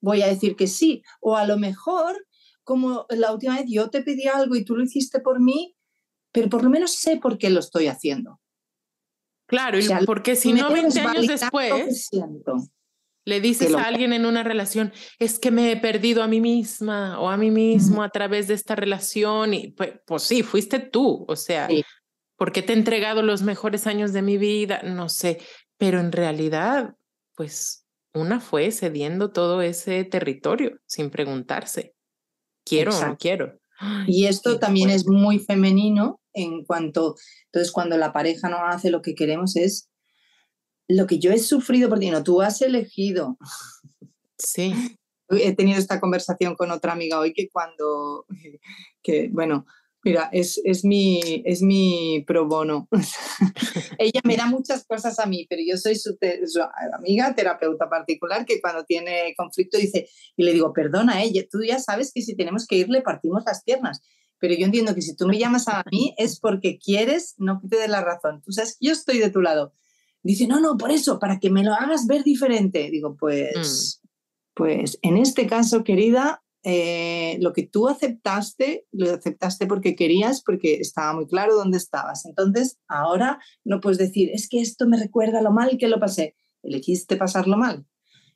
voy 0.00 0.22
a 0.22 0.26
decir 0.26 0.56
que 0.56 0.66
sí. 0.66 1.02
O 1.20 1.36
a 1.36 1.46
lo 1.46 1.56
mejor, 1.56 2.26
como 2.64 3.06
la 3.10 3.32
última 3.32 3.56
vez 3.56 3.66
yo 3.68 3.88
te 3.90 4.02
pedí 4.02 4.26
algo 4.26 4.56
y 4.56 4.64
tú 4.64 4.76
lo 4.76 4.82
hiciste 4.82 5.20
por 5.20 5.40
mí, 5.40 5.76
pero 6.32 6.48
por 6.48 6.64
lo 6.64 6.70
menos 6.70 6.92
sé 6.92 7.16
por 7.16 7.38
qué 7.38 7.50
lo 7.50 7.60
estoy 7.60 7.86
haciendo. 7.86 8.40
Claro, 9.46 9.78
porque 10.06 10.34
si 10.34 10.52
no, 10.52 10.72
20 10.72 11.00
años 11.00 11.26
después, 11.28 12.10
le 13.24 13.40
dices 13.40 13.74
a 13.74 13.84
alguien 13.84 14.12
en 14.12 14.26
una 14.26 14.42
relación, 14.42 14.92
es 15.18 15.38
que 15.38 15.50
me 15.50 15.72
he 15.72 15.76
perdido 15.76 16.22
a 16.22 16.28
mí 16.28 16.40
misma 16.40 17.18
o 17.20 17.28
a 17.28 17.36
mí 17.36 17.50
mismo 17.50 18.02
a 18.02 18.10
través 18.10 18.48
de 18.48 18.54
esta 18.54 18.76
relación, 18.76 19.54
y 19.54 19.68
pues, 19.68 19.92
pues 20.06 20.22
sí, 20.22 20.42
fuiste 20.42 20.78
tú, 20.78 21.24
o 21.28 21.36
sea, 21.36 21.68
porque 22.36 22.62
te 22.62 22.72
he 22.72 22.76
entregado 22.76 23.22
los 23.22 23.42
mejores 23.42 23.86
años 23.86 24.12
de 24.12 24.22
mi 24.22 24.36
vida, 24.36 24.82
no 24.84 25.08
sé, 25.08 25.40
pero 25.78 26.00
en 26.00 26.12
realidad, 26.12 26.94
pues 27.34 27.86
una 28.12 28.40
fue 28.40 28.70
cediendo 28.70 29.30
todo 29.30 29.62
ese 29.62 30.04
territorio 30.04 30.78
sin 30.86 31.10
preguntarse, 31.10 31.94
quiero 32.64 32.96
o 32.96 33.06
no 33.06 33.16
quiero. 33.16 33.58
Y 34.06 34.26
esto 34.26 34.58
también 34.58 34.90
es 34.90 35.06
muy 35.06 35.40
femenino 35.40 36.20
en 36.32 36.64
cuanto, 36.64 37.16
entonces 37.46 37.72
cuando 37.72 37.96
la 37.96 38.12
pareja 38.12 38.48
no 38.48 38.58
hace 38.66 38.90
lo 38.90 39.02
que 39.02 39.14
queremos 39.14 39.56
es 39.56 39.88
lo 40.88 41.06
que 41.06 41.18
yo 41.18 41.32
he 41.32 41.38
sufrido 41.38 41.88
por 41.88 41.98
ti, 41.98 42.10
no, 42.10 42.22
tú 42.22 42.42
has 42.42 42.60
elegido. 42.62 43.38
Sí. 44.38 44.74
He 45.30 45.54
tenido 45.54 45.78
esta 45.78 46.00
conversación 46.00 46.54
con 46.54 46.70
otra 46.70 46.92
amiga 46.92 47.18
hoy 47.18 47.32
que 47.32 47.48
cuando, 47.48 48.26
que 49.02 49.28
bueno, 49.32 49.66
Mira, 50.04 50.28
es, 50.32 50.60
es, 50.64 50.84
mi, 50.84 51.42
es 51.46 51.62
mi 51.62 52.22
pro 52.26 52.46
bono. 52.46 52.88
Ella 53.98 54.20
me 54.22 54.36
da 54.36 54.44
muchas 54.44 54.84
cosas 54.84 55.18
a 55.18 55.24
mí, 55.24 55.46
pero 55.48 55.62
yo 55.66 55.78
soy 55.78 55.96
su, 55.96 56.14
amiga, 56.92 57.34
terapeuta 57.34 57.88
particular, 57.88 58.44
que 58.44 58.60
cuando 58.60 58.84
tiene 58.84 59.34
conflicto 59.34 59.78
dice, 59.78 60.06
y 60.36 60.44
le 60.44 60.52
digo, 60.52 60.74
perdona, 60.74 61.22
ella, 61.22 61.42
tú 61.50 61.62
ya 61.62 61.78
sabes 61.78 62.12
que 62.12 62.20
si 62.20 62.36
tenemos 62.36 62.66
que 62.66 62.76
ir 62.76 62.90
le 62.90 63.00
partimos 63.00 63.44
las 63.46 63.62
piernas, 63.64 64.02
pero 64.38 64.52
yo 64.54 64.66
entiendo 64.66 64.94
que 64.94 65.00
si 65.00 65.16
tú 65.16 65.26
me 65.26 65.38
llamas 65.38 65.68
a 65.68 65.82
mí 65.90 66.14
es 66.18 66.38
porque 66.38 66.78
quieres, 66.78 67.34
no 67.38 67.62
que 67.62 67.68
te 67.68 67.78
dé 67.78 67.88
la 67.88 68.02
razón. 68.02 68.42
Tú 68.44 68.52
sabes 68.52 68.76
yo 68.80 68.92
estoy 68.92 69.18
de 69.18 69.30
tu 69.30 69.40
lado. 69.40 69.72
Dice, 70.24 70.46
no, 70.46 70.58
no, 70.58 70.76
por 70.76 70.90
eso, 70.90 71.18
para 71.18 71.38
que 71.38 71.50
me 71.50 71.62
lo 71.62 71.74
hagas 71.74 72.06
ver 72.06 72.24
diferente. 72.24 72.90
Digo, 72.90 73.14
pues, 73.14 74.00
mm. 74.02 74.08
pues 74.54 74.98
en 75.02 75.18
este 75.18 75.46
caso, 75.46 75.84
querida, 75.84 76.42
eh, 76.62 77.36
lo 77.40 77.52
que 77.52 77.64
tú 77.64 77.88
aceptaste, 77.88 78.86
lo 78.90 79.12
aceptaste 79.12 79.66
porque 79.66 79.94
querías, 79.94 80.42
porque 80.42 80.76
estaba 80.76 81.12
muy 81.12 81.26
claro 81.26 81.54
dónde 81.54 81.76
estabas. 81.76 82.24
Entonces, 82.24 82.78
ahora 82.88 83.38
no 83.64 83.80
puedes 83.80 83.98
decir, 83.98 84.30
es 84.32 84.48
que 84.48 84.62
esto 84.62 84.88
me 84.88 84.98
recuerda 84.98 85.42
lo 85.42 85.52
mal 85.52 85.76
que 85.78 85.88
lo 85.88 86.00
pasé. 86.00 86.34
Elegiste 86.62 87.16
pasarlo 87.16 87.58
mal. 87.58 87.84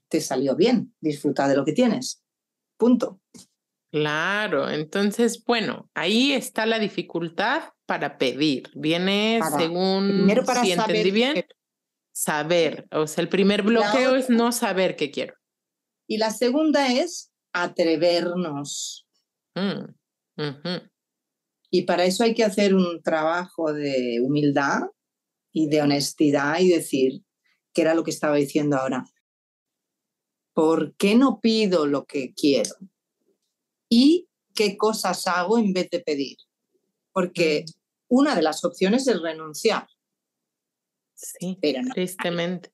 Te 0.09 0.21
salió 0.21 0.55
bien. 0.57 0.95
Disfruta 1.01 1.49
de 1.49 1.57
lo 1.57 1.65
que 1.65 1.73
tienes. 1.73 2.23
Punto. 2.77 3.19
Claro, 3.91 4.69
entonces, 4.69 5.43
bueno, 5.43 5.91
ahí 5.95 6.33
está 6.33 6.67
la 6.67 6.79
dificultad 6.79 7.63
para 7.87 8.19
pedir. 8.19 8.69
Viene 8.75 9.41
según, 9.57 10.09
primero 10.09 10.45
para 10.45 10.63
si 10.63 10.73
entendí 10.73 11.11
bien, 11.11 11.43
saber. 12.19 12.89
O 12.91 13.07
sea, 13.07 13.23
el 13.23 13.29
primer 13.29 13.63
bloqueo 13.63 14.17
es 14.17 14.29
no 14.29 14.51
saber 14.51 14.97
qué 14.97 15.13
quiero. 15.13 15.35
Y 16.09 16.19
la 16.19 16.31
segunda 16.33 16.93
es 16.93 17.31
atrevernos. 17.53 19.07
Mm, 19.55 19.85
y 21.71 21.83
para 21.83 22.05
eso 22.05 22.25
hay 22.25 22.35
que 22.35 22.43
hacer 22.43 22.75
un 22.75 23.03
trabajo 23.03 23.73
de 23.73 24.21
humildad 24.21 24.81
y 25.53 25.69
de 25.69 25.83
honestidad 25.83 26.59
y 26.59 26.71
decir, 26.71 27.23
que 27.73 27.83
era 27.83 27.95
lo 27.95 28.03
que 28.03 28.11
estaba 28.11 28.35
diciendo 28.35 28.77
ahora, 28.77 29.05
¿por 30.55 30.97
qué 30.97 31.15
no 31.15 31.39
pido 31.41 31.87
lo 31.87 32.05
que 32.05 32.35
quiero? 32.35 32.75
¿Y 33.89 34.29
qué 34.55 34.77
cosas 34.77 35.25
hago 35.29 35.57
en 35.57 35.73
vez 35.73 35.89
de 35.91 36.01
pedir? 36.01 36.37
Porque 37.13 37.65
mm. 37.65 37.73
una 38.09 38.35
de 38.35 38.43
las 38.43 38.65
opciones 38.65 39.07
es 39.07 39.21
renunciar. 39.21 39.87
Sí, 41.19 41.59
pero 41.61 41.81
tristemente 41.93 42.71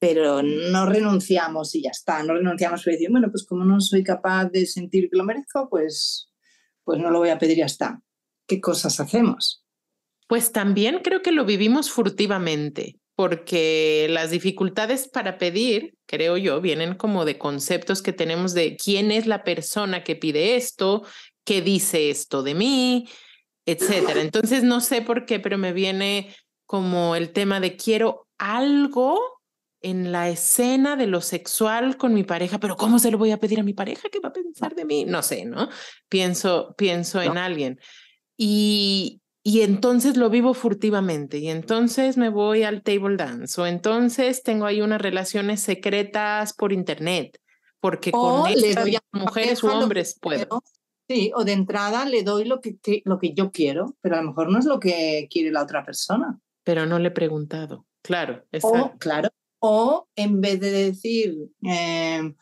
pero 0.00 0.42
no 0.42 0.86
renunciamos 0.86 1.74
y 1.74 1.82
ya 1.82 1.90
está, 1.90 2.22
no 2.22 2.32
renunciamos 2.32 2.84
y 2.86 2.92
decir, 2.92 3.10
bueno, 3.10 3.30
pues 3.30 3.44
como 3.44 3.64
no 3.64 3.80
soy 3.80 4.02
capaz 4.02 4.46
de 4.46 4.64
sentir 4.64 5.10
que 5.10 5.16
lo 5.18 5.24
merezco, 5.24 5.68
pues, 5.68 6.32
pues 6.84 6.98
no 6.98 7.10
lo 7.10 7.18
voy 7.18 7.28
a 7.28 7.38
pedir 7.38 7.58
y 7.58 7.60
ya 7.60 7.66
está. 7.66 8.00
¿Qué 8.48 8.62
cosas 8.62 8.98
hacemos? 8.98 9.62
Pues 10.26 10.52
también 10.52 11.00
creo 11.04 11.20
que 11.20 11.32
lo 11.32 11.44
vivimos 11.44 11.90
furtivamente, 11.90 12.98
porque 13.14 14.06
las 14.08 14.30
dificultades 14.30 15.06
para 15.06 15.36
pedir, 15.36 15.92
creo 16.06 16.38
yo, 16.38 16.62
vienen 16.62 16.94
como 16.94 17.26
de 17.26 17.36
conceptos 17.36 18.00
que 18.00 18.14
tenemos 18.14 18.54
de 18.54 18.78
quién 18.82 19.10
es 19.10 19.26
la 19.26 19.44
persona 19.44 20.02
que 20.02 20.16
pide 20.16 20.56
esto, 20.56 21.04
qué 21.44 21.60
dice 21.60 22.08
esto 22.08 22.42
de 22.42 22.54
mí, 22.54 23.06
etcétera. 23.66 24.22
Entonces 24.22 24.62
no 24.62 24.80
sé 24.80 25.02
por 25.02 25.26
qué, 25.26 25.40
pero 25.40 25.58
me 25.58 25.74
viene 25.74 26.34
como 26.70 27.16
el 27.16 27.32
tema 27.32 27.58
de 27.58 27.76
quiero 27.76 28.28
algo 28.38 29.18
en 29.82 30.12
la 30.12 30.28
escena 30.28 30.94
de 30.94 31.08
lo 31.08 31.20
sexual 31.20 31.96
con 31.96 32.14
mi 32.14 32.22
pareja, 32.22 32.60
pero 32.60 32.76
¿cómo 32.76 33.00
se 33.00 33.10
lo 33.10 33.18
voy 33.18 33.32
a 33.32 33.38
pedir 33.38 33.58
a 33.58 33.64
mi 33.64 33.72
pareja? 33.72 34.08
¿Qué 34.08 34.20
va 34.20 34.28
a 34.28 34.32
pensar 34.32 34.76
de 34.76 34.84
mí? 34.84 35.04
No 35.04 35.20
sé, 35.24 35.44
¿no? 35.46 35.68
Pienso, 36.08 36.72
pienso 36.78 37.20
en 37.22 37.38
alguien. 37.38 37.80
Y, 38.36 39.20
y 39.42 39.62
entonces 39.62 40.16
lo 40.16 40.30
vivo 40.30 40.54
furtivamente 40.54 41.38
y 41.38 41.48
entonces 41.48 42.16
me 42.16 42.28
voy 42.28 42.62
al 42.62 42.82
table 42.82 43.16
dance 43.16 43.60
o 43.60 43.66
entonces 43.66 44.44
tengo 44.44 44.64
ahí 44.64 44.80
unas 44.80 45.02
relaciones 45.02 45.60
secretas 45.60 46.52
por 46.52 46.72
internet, 46.72 47.36
porque 47.80 48.12
con 48.12 48.48
mujeres 49.10 49.64
u 49.64 49.66
hombres 49.66 50.16
puedo. 50.20 50.62
Sí, 51.08 51.32
o 51.34 51.42
de 51.42 51.50
entrada 51.50 52.04
le 52.04 52.22
doy 52.22 52.44
lo 52.44 52.60
que, 52.60 52.76
lo 53.04 53.18
que 53.18 53.34
yo 53.34 53.50
quiero, 53.50 53.96
pero 54.02 54.14
a 54.14 54.22
lo 54.22 54.28
mejor 54.28 54.52
no 54.52 54.60
es 54.60 54.66
lo 54.66 54.78
que 54.78 55.26
quiere 55.28 55.50
la 55.50 55.64
otra 55.64 55.84
persona. 55.84 56.38
Pero 56.64 56.86
no 56.86 56.98
le 56.98 57.08
he 57.08 57.12
preguntado. 57.12 57.86
Claro, 58.02 58.44
exacto. 58.52 58.96
claro, 58.98 59.28
o 59.60 60.08
en 60.16 60.40
vez 60.40 60.58
de 60.58 60.70
decir, 60.70 61.36
em, 61.62 62.34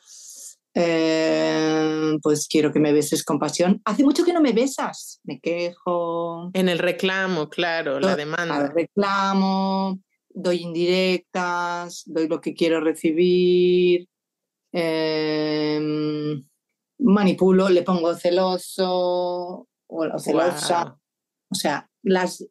em, 0.74 2.20
pues 2.20 2.46
quiero 2.46 2.72
que 2.72 2.78
me 2.78 2.92
beses 2.92 3.24
con 3.24 3.38
pasión, 3.38 3.82
hace 3.84 4.04
mucho 4.04 4.24
que 4.24 4.32
no 4.32 4.40
me 4.40 4.52
besas, 4.52 5.20
me 5.24 5.40
quejo. 5.40 6.50
En 6.54 6.68
el 6.68 6.78
reclamo, 6.78 7.48
claro, 7.48 7.98
la 7.98 8.14
demanda. 8.14 8.66
El 8.66 8.72
reclamo, 8.72 9.98
doy 10.28 10.58
indirectas, 10.62 12.04
doy 12.06 12.28
lo 12.28 12.40
que 12.40 12.54
quiero 12.54 12.80
recibir, 12.80 14.08
em, 14.72 16.44
manipulo, 17.00 17.68
le 17.68 17.82
pongo 17.82 18.14
celoso 18.14 19.66
o, 19.88 20.18
celosa. 20.18 20.96
O 21.50 21.54
sea, 21.54 21.90
las, 22.08 22.44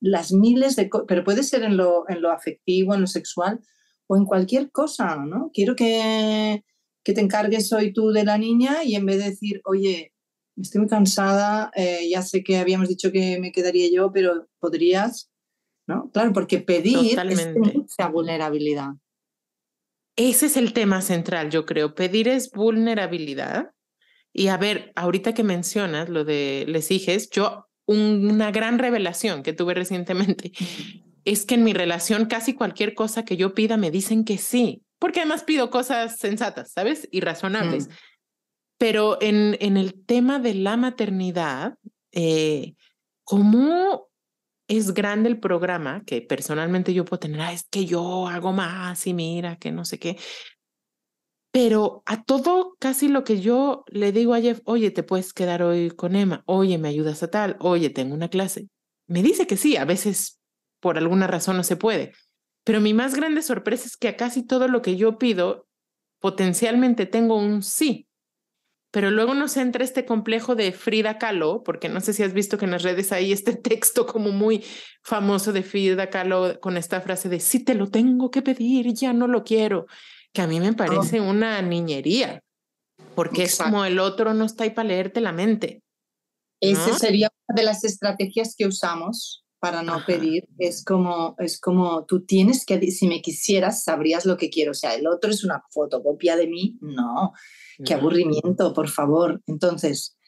las 0.00 0.32
miles 0.32 0.76
de 0.76 0.88
cosas, 0.88 1.06
pero 1.08 1.24
puede 1.24 1.42
ser 1.42 1.62
en 1.62 1.76
lo, 1.76 2.08
en 2.08 2.22
lo 2.22 2.30
afectivo, 2.30 2.94
en 2.94 3.02
lo 3.02 3.06
sexual, 3.06 3.60
o 4.06 4.16
en 4.16 4.24
cualquier 4.24 4.70
cosa, 4.70 5.16
¿no? 5.16 5.50
Quiero 5.52 5.76
que, 5.76 6.64
que 7.04 7.12
te 7.12 7.20
encargues 7.20 7.72
hoy 7.72 7.92
tú 7.92 8.10
de 8.10 8.24
la 8.24 8.38
niña 8.38 8.82
y 8.84 8.96
en 8.96 9.06
vez 9.06 9.18
de 9.18 9.30
decir, 9.30 9.60
oye, 9.64 10.12
estoy 10.56 10.80
muy 10.80 10.88
cansada, 10.88 11.70
eh, 11.74 12.08
ya 12.10 12.22
sé 12.22 12.42
que 12.42 12.58
habíamos 12.58 12.88
dicho 12.88 13.12
que 13.12 13.38
me 13.38 13.52
quedaría 13.52 13.90
yo, 13.92 14.12
pero 14.12 14.48
podrías, 14.58 15.30
¿no? 15.86 16.10
Claro, 16.12 16.32
porque 16.32 16.58
pedir 16.58 17.18
es 17.18 17.56
mucha 17.56 18.08
vulnerabilidad. 18.08 18.90
Ese 20.16 20.46
es 20.46 20.56
el 20.56 20.72
tema 20.72 21.00
central, 21.02 21.50
yo 21.50 21.64
creo. 21.64 21.94
Pedir 21.94 22.28
es 22.28 22.50
vulnerabilidad. 22.50 23.70
Y 24.32 24.48
a 24.48 24.56
ver, 24.56 24.92
ahorita 24.94 25.34
que 25.34 25.42
mencionas 25.42 26.08
lo 26.08 26.24
de 26.24 26.64
les 26.68 26.90
hijes, 26.90 27.30
yo 27.30 27.69
una 27.90 28.50
gran 28.52 28.78
revelación 28.78 29.42
que 29.42 29.52
tuve 29.52 29.74
recientemente 29.74 30.52
es 31.24 31.44
que 31.44 31.56
en 31.56 31.64
mi 31.64 31.72
relación 31.72 32.26
casi 32.26 32.54
cualquier 32.54 32.94
cosa 32.94 33.24
que 33.24 33.36
yo 33.36 33.54
pida 33.54 33.76
me 33.76 33.90
dicen 33.90 34.24
que 34.24 34.38
sí, 34.38 34.82
porque 34.98 35.20
además 35.20 35.44
pido 35.44 35.70
cosas 35.70 36.16
sensatas, 36.18 36.72
¿sabes? 36.72 37.08
Y 37.10 37.20
razonables. 37.20 37.88
Mm. 37.88 37.92
Pero 38.78 39.18
en, 39.20 39.56
en 39.60 39.76
el 39.76 40.04
tema 40.04 40.38
de 40.38 40.54
la 40.54 40.76
maternidad, 40.76 41.74
eh, 42.12 42.74
¿cómo 43.24 44.08
es 44.70 44.94
grande 44.94 45.28
el 45.28 45.40
programa, 45.40 46.04
que 46.06 46.22
personalmente 46.22 46.94
yo 46.94 47.04
puedo 47.04 47.18
tener, 47.18 47.40
ah, 47.40 47.52
es 47.52 47.64
que 47.68 47.86
yo 47.86 48.28
hago 48.28 48.52
más 48.52 49.04
y 49.08 49.14
mira, 49.14 49.56
que 49.56 49.72
no 49.72 49.84
sé 49.84 49.98
qué. 49.98 50.16
Pero 51.52 52.02
a 52.06 52.22
todo 52.22 52.76
casi 52.78 53.08
lo 53.08 53.24
que 53.24 53.40
yo 53.40 53.84
le 53.88 54.12
digo 54.12 54.34
a 54.34 54.40
Jeff, 54.40 54.60
oye, 54.64 54.90
te 54.90 55.02
puedes 55.02 55.32
quedar 55.32 55.62
hoy 55.62 55.90
con 55.90 56.14
Emma, 56.14 56.44
oye, 56.46 56.78
me 56.78 56.88
ayudas 56.88 57.22
a 57.22 57.30
tal, 57.30 57.56
oye, 57.58 57.90
tengo 57.90 58.14
una 58.14 58.28
clase. 58.28 58.68
Me 59.08 59.22
dice 59.22 59.46
que 59.46 59.56
sí, 59.56 59.76
a 59.76 59.84
veces 59.84 60.40
por 60.78 60.96
alguna 60.96 61.26
razón 61.26 61.56
no 61.56 61.64
se 61.64 61.76
puede. 61.76 62.12
Pero 62.64 62.80
mi 62.80 62.94
más 62.94 63.16
grande 63.16 63.42
sorpresa 63.42 63.86
es 63.86 63.96
que 63.96 64.08
a 64.08 64.16
casi 64.16 64.46
todo 64.46 64.68
lo 64.68 64.80
que 64.80 64.96
yo 64.96 65.18
pido, 65.18 65.66
potencialmente 66.20 67.06
tengo 67.06 67.36
un 67.36 67.62
sí. 67.62 68.06
Pero 68.92 69.10
luego 69.10 69.34
nos 69.34 69.56
entra 69.56 69.84
este 69.84 70.04
complejo 70.04 70.54
de 70.54 70.70
Frida 70.72 71.18
Kahlo, 71.18 71.62
porque 71.64 71.88
no 71.88 72.00
sé 72.00 72.12
si 72.12 72.22
has 72.22 72.32
visto 72.32 72.58
que 72.58 72.64
en 72.64 72.72
las 72.72 72.82
redes 72.82 73.10
hay 73.10 73.32
este 73.32 73.56
texto 73.56 74.06
como 74.06 74.30
muy 74.30 74.64
famoso 75.02 75.52
de 75.52 75.64
Frida 75.64 76.10
Kahlo 76.10 76.60
con 76.60 76.76
esta 76.76 77.00
frase 77.00 77.28
de 77.28 77.40
sí 77.40 77.64
te 77.64 77.74
lo 77.74 77.88
tengo 77.88 78.30
que 78.30 78.42
pedir, 78.42 78.92
ya 78.94 79.12
no 79.12 79.26
lo 79.26 79.42
quiero 79.42 79.86
que 80.32 80.42
a 80.42 80.46
mí 80.46 80.60
me 80.60 80.72
parece 80.72 81.20
una 81.20 81.60
niñería, 81.62 82.42
porque 83.14 83.44
es 83.44 83.58
como 83.58 83.84
el 83.84 83.98
otro 83.98 84.34
no 84.34 84.44
está 84.44 84.64
ahí 84.64 84.70
para 84.70 84.88
leerte 84.88 85.20
la 85.20 85.32
mente. 85.32 85.82
Esa 86.60 86.98
sería 86.98 87.30
una 87.48 87.56
de 87.56 87.64
las 87.64 87.84
estrategias 87.84 88.54
que 88.56 88.66
usamos 88.66 89.44
para 89.60 89.82
no 89.82 90.04
pedir. 90.06 90.46
Es 90.58 90.84
como, 90.84 91.34
es 91.38 91.60
como 91.60 92.04
tú 92.04 92.24
tienes 92.24 92.64
que, 92.64 92.80
si 92.90 93.06
me 93.06 93.22
quisieras, 93.22 93.84
sabrías 93.84 94.26
lo 94.26 94.36
que 94.36 94.50
quiero. 94.50 94.72
O 94.72 94.74
sea, 94.74 94.94
el 94.94 95.06
otro 95.06 95.30
es 95.30 95.44
una 95.44 95.62
fotocopia 95.70 96.36
de 96.36 96.46
mí. 96.48 96.78
No, 96.80 97.32
qué 97.84 97.94
aburrimiento, 97.94 98.72
por 98.74 98.88
favor. 98.88 99.42
Entonces, 99.46 100.18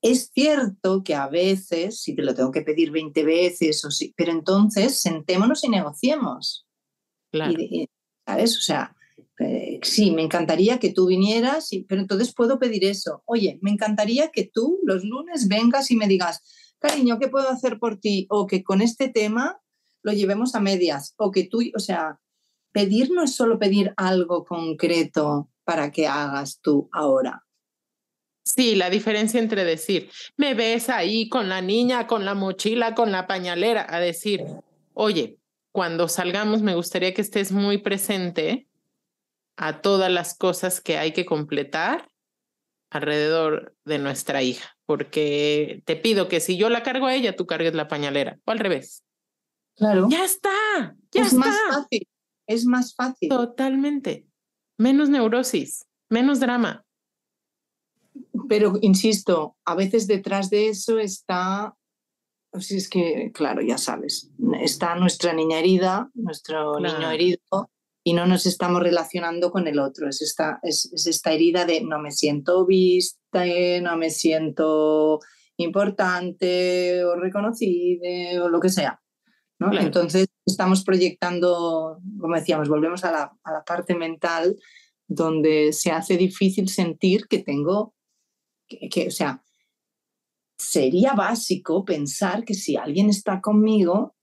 es 0.00 0.30
cierto 0.34 1.02
que 1.04 1.14
a 1.14 1.28
veces, 1.28 2.00
si 2.02 2.14
te 2.14 2.22
lo 2.22 2.34
tengo 2.34 2.50
que 2.50 2.62
pedir 2.62 2.90
20 2.90 3.24
veces, 3.24 3.84
o 3.84 3.90
sí, 3.90 4.12
pero 4.16 4.32
entonces 4.32 4.98
sentémonos 5.00 5.62
y 5.64 5.68
negociemos. 5.68 6.66
Claro. 7.30 7.54
¿Sabes? 8.26 8.58
O 8.58 8.60
sea, 8.60 8.96
eh, 9.38 9.80
sí, 9.82 10.10
me 10.10 10.22
encantaría 10.22 10.78
que 10.78 10.92
tú 10.92 11.06
vinieras, 11.06 11.70
pero 11.88 12.00
entonces 12.00 12.34
puedo 12.34 12.58
pedir 12.58 12.84
eso. 12.84 13.22
Oye, 13.24 13.58
me 13.62 13.70
encantaría 13.70 14.30
que 14.30 14.50
tú 14.52 14.78
los 14.84 15.04
lunes 15.04 15.48
vengas 15.48 15.90
y 15.90 15.96
me 15.96 16.06
digas, 16.06 16.74
cariño, 16.78 17.18
¿qué 17.18 17.28
puedo 17.28 17.48
hacer 17.48 17.78
por 17.78 17.98
ti? 17.98 18.26
O 18.30 18.46
que 18.46 18.62
con 18.62 18.82
este 18.82 19.08
tema 19.08 19.60
lo 20.02 20.12
llevemos 20.12 20.54
a 20.54 20.60
medias. 20.60 21.14
O 21.16 21.30
que 21.30 21.44
tú, 21.44 21.60
o 21.74 21.78
sea, 21.78 22.18
pedir 22.72 23.10
no 23.10 23.22
es 23.22 23.34
solo 23.34 23.58
pedir 23.58 23.94
algo 23.96 24.44
concreto 24.44 25.48
para 25.64 25.90
que 25.90 26.06
hagas 26.06 26.60
tú 26.60 26.88
ahora. 26.92 27.44
Sí, 28.44 28.74
la 28.74 28.90
diferencia 28.90 29.38
entre 29.38 29.64
decir, 29.64 30.10
me 30.36 30.54
ves 30.54 30.88
ahí 30.88 31.28
con 31.28 31.48
la 31.48 31.62
niña, 31.62 32.08
con 32.08 32.24
la 32.24 32.34
mochila, 32.34 32.94
con 32.94 33.12
la 33.12 33.28
pañalera, 33.28 33.86
a 33.88 34.00
decir, 34.00 34.44
oye, 34.94 35.38
cuando 35.70 36.08
salgamos 36.08 36.60
me 36.60 36.74
gustaría 36.74 37.14
que 37.14 37.22
estés 37.22 37.52
muy 37.52 37.78
presente 37.78 38.66
a 39.62 39.80
todas 39.80 40.10
las 40.10 40.36
cosas 40.36 40.80
que 40.80 40.98
hay 40.98 41.12
que 41.12 41.24
completar 41.24 42.10
alrededor 42.90 43.76
de 43.84 44.00
nuestra 44.00 44.42
hija, 44.42 44.76
porque 44.86 45.84
te 45.86 45.94
pido 45.94 46.26
que 46.26 46.40
si 46.40 46.56
yo 46.56 46.68
la 46.68 46.82
cargo 46.82 47.06
a 47.06 47.14
ella, 47.14 47.36
tú 47.36 47.46
cargues 47.46 47.72
la 47.72 47.86
pañalera, 47.86 48.40
o 48.44 48.50
al 48.50 48.58
revés. 48.58 49.04
Claro. 49.76 50.08
Ya 50.10 50.24
está, 50.24 50.96
ya 51.12 51.22
es 51.22 51.32
más 51.34 51.56
fácil, 51.70 52.08
es 52.48 52.66
más 52.66 52.94
fácil. 52.96 53.28
Totalmente. 53.28 54.26
Menos 54.78 55.08
neurosis, 55.08 55.86
menos 56.10 56.40
drama. 56.40 56.84
Pero 58.48 58.72
insisto, 58.80 59.56
a 59.64 59.76
veces 59.76 60.08
detrás 60.08 60.50
de 60.50 60.70
eso 60.70 60.98
está, 60.98 61.76
pues 62.50 62.72
es 62.72 62.88
que, 62.88 63.30
claro, 63.32 63.62
ya 63.62 63.78
sabes, 63.78 64.28
está 64.60 64.96
nuestra 64.96 65.32
niña 65.32 65.60
herida, 65.60 66.10
nuestro 66.14 66.80
niño 66.80 67.12
herido, 67.12 67.70
y 68.04 68.14
no 68.14 68.26
nos 68.26 68.46
estamos 68.46 68.82
relacionando 68.82 69.50
con 69.50 69.66
el 69.68 69.78
otro. 69.78 70.08
Es 70.08 70.22
esta, 70.22 70.58
es, 70.62 70.90
esta 71.06 71.32
herida 71.32 71.64
de 71.64 71.82
no 71.82 71.98
me 71.98 72.10
siento 72.10 72.66
vista, 72.66 73.44
no 73.80 73.96
me 73.96 74.10
siento 74.10 75.20
importante 75.56 77.04
o 77.04 77.14
reconocida 77.16 78.42
o 78.42 78.48
lo 78.48 78.60
que 78.60 78.70
sea. 78.70 79.00
¿no? 79.58 79.72
Entonces 79.78 80.26
estamos 80.44 80.82
proyectando, 80.84 81.98
como 82.18 82.34
decíamos, 82.34 82.68
volvemos 82.68 83.04
a 83.04 83.12
la, 83.12 83.32
a 83.44 83.52
la, 83.52 83.64
parte 83.64 83.94
mental 83.94 84.56
donde 85.06 85.72
se 85.72 85.92
hace 85.92 86.16
difícil 86.16 86.68
sentir 86.68 87.28
que 87.28 87.38
tengo, 87.38 87.94
que, 88.66 88.88
que, 88.88 89.06
o 89.06 89.10
sea, 89.10 89.40
sería 90.58 91.12
básico 91.12 91.84
pensar 91.84 92.44
que 92.44 92.54
si 92.54 92.76
alguien 92.76 93.08
está 93.08 93.40
conmigo, 93.40 94.16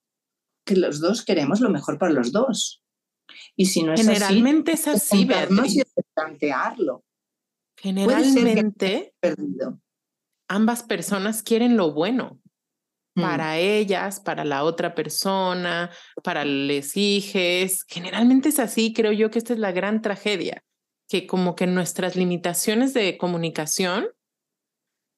que 0.65 0.75
los 0.75 0.99
dos 0.99 1.23
queremos 1.23 1.61
lo 1.61 1.69
mejor 1.69 1.97
para 1.97 2.11
los 2.11 2.33
dos. 2.33 2.83
Y 3.55 3.65
si 3.67 3.83
no 3.83 3.93
es 3.93 4.01
Generalmente 4.01 4.73
es 4.73 4.87
así, 4.87 5.21
y 5.21 5.81
plantearlo. 6.13 7.03
Generalmente 7.77 9.13
ambas 10.49 10.83
personas 10.83 11.43
quieren 11.43 11.77
lo 11.77 11.93
bueno 11.93 12.39
mm. 13.15 13.21
para 13.21 13.57
ellas, 13.57 14.19
para 14.19 14.43
la 14.43 14.63
otra 14.63 14.95
persona, 14.95 15.91
para 16.23 16.43
les 16.43 16.97
hijes. 16.97 17.85
Generalmente 17.87 18.49
es 18.49 18.59
así, 18.59 18.93
creo 18.93 19.11
yo 19.11 19.31
que 19.31 19.39
esta 19.39 19.53
es 19.53 19.59
la 19.59 19.71
gran 19.71 20.01
tragedia, 20.01 20.63
que 21.07 21.25
como 21.25 21.55
que 21.55 21.67
nuestras 21.67 22.15
limitaciones 22.15 22.93
de 22.93 23.17
comunicación 23.17 24.09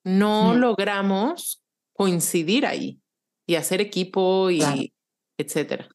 no 0.04 0.54
mm. 0.54 0.58
logramos 0.58 1.64
coincidir 1.94 2.66
ahí 2.66 3.00
y 3.48 3.56
hacer 3.56 3.82
equipo 3.82 4.50
y 4.52 4.94
etcétera. 5.38 5.90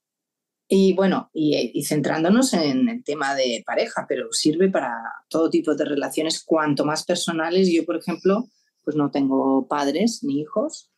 Y 0.69 0.95
bueno, 0.95 1.31
y, 1.33 1.85
centrándonos 1.85 2.53
en 2.53 2.89
el 2.89 3.05
tema 3.05 3.35
de 3.37 3.63
pareja, 3.65 4.05
pero 4.09 4.33
sirve 4.33 4.69
para 4.69 4.93
todo 5.29 5.49
tipo 5.49 5.75
de 5.77 5.85
relaciones, 5.85 6.43
cuanto 6.45 6.85
más 6.85 7.05
personales. 7.05 7.71
Yo, 7.73 7.85
por 7.85 7.97
ejemplo, 7.97 8.49
pues 8.85 8.97
no 8.97 9.11
tengo 9.11 9.69
padres 9.69 10.21
ni 10.25 10.41
hijos, 10.41 10.91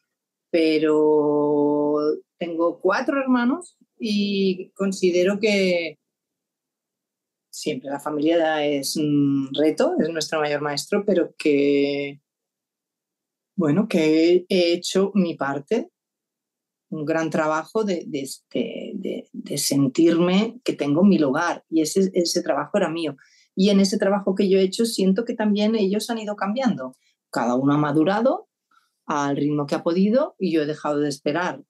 pero 0.51 1.97
tengo 2.39 2.81
cuatro 2.81 3.21
hermanos 3.21 3.77
y 3.99 4.71
considero 4.71 5.39
que 5.39 5.99
siempre 7.51 7.91
la 7.91 8.01
familia 8.01 8.65
es 8.65 8.97
un 8.97 9.51
reto, 9.53 9.95
es 9.99 10.09
nuestro 10.09 10.41
mayor 10.41 10.63
maestro, 10.63 11.05
pero 11.05 11.35
que, 11.37 12.21
bueno, 13.57 13.87
que 13.89 14.47
he 14.49 14.73
hecho 14.73 15.11
mi 15.15 15.35
parte 15.35 15.91
un 16.91 17.05
gran 17.05 17.31
trabajo 17.31 17.85
de, 17.85 18.07
este, 18.13 18.88
de, 18.99 19.29
de, 19.33 19.59
sentirme 19.59 20.61
que 20.65 20.73
tengo 20.73 21.05
mi 21.05 21.19
lugar 21.19 21.65
y 21.69 21.83
ese, 21.83 22.11
ese 22.15 22.43
trabajo 22.43 22.77
era 22.79 22.89
mío. 22.89 23.17
Y 23.55 23.71
en 23.71 23.81
ese 23.81 23.99
trabajo 23.99 24.35
que 24.35 24.49
yo 24.49 24.59
he 24.59 24.63
hecho 24.63 24.85
siento 24.85 25.25
que 25.25 25.35
también 25.35 25.75
ellos 25.75 26.11
han 26.11 26.19
ido 26.19 26.37
cambiando. 26.37 26.97
Cada 27.31 27.55
uno 27.55 27.75
ha 27.75 27.79
madurado 27.79 28.49
al 29.07 29.37
ritmo 29.37 29.67
que 29.67 29.75
ha 29.75 29.83
podido 29.83 30.37
y 30.39 30.53
yo 30.53 30.63
he 30.63 30.67
dejado 30.67 31.01
de 31.01 31.09
esperar. 31.09 31.63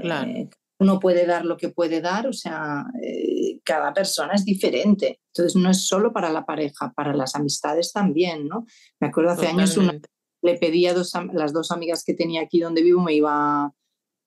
Claro. 0.00 0.30
Eh, 0.30 0.48
uno 0.78 1.00
puede 1.00 1.26
dar 1.26 1.44
lo 1.44 1.56
que 1.56 1.70
puede 1.70 2.00
dar, 2.00 2.26
o 2.26 2.32
sea, 2.32 2.84
eh, 3.02 3.60
cada 3.64 3.94
persona 3.94 4.34
es 4.34 4.44
diferente. 4.44 5.20
Entonces 5.34 5.56
no 5.56 5.70
es 5.70 5.86
solo 5.86 6.12
para 6.12 6.30
la 6.30 6.44
pareja, 6.44 6.92
para 6.94 7.14
las 7.14 7.34
amistades 7.34 7.92
también, 7.92 8.46
¿no? 8.46 8.66
Me 9.00 9.08
acuerdo 9.08 9.30
hace 9.30 9.46
años 9.46 9.76
una, 9.78 9.98
le 10.42 10.58
pedí 10.58 10.86
a 10.86 10.94
dos, 10.94 11.12
las 11.32 11.52
dos 11.52 11.70
amigas 11.70 12.04
que 12.04 12.14
tenía 12.14 12.42
aquí 12.42 12.60
donde 12.60 12.82
vivo, 12.82 13.02
me 13.02 13.14
iba 13.14 13.72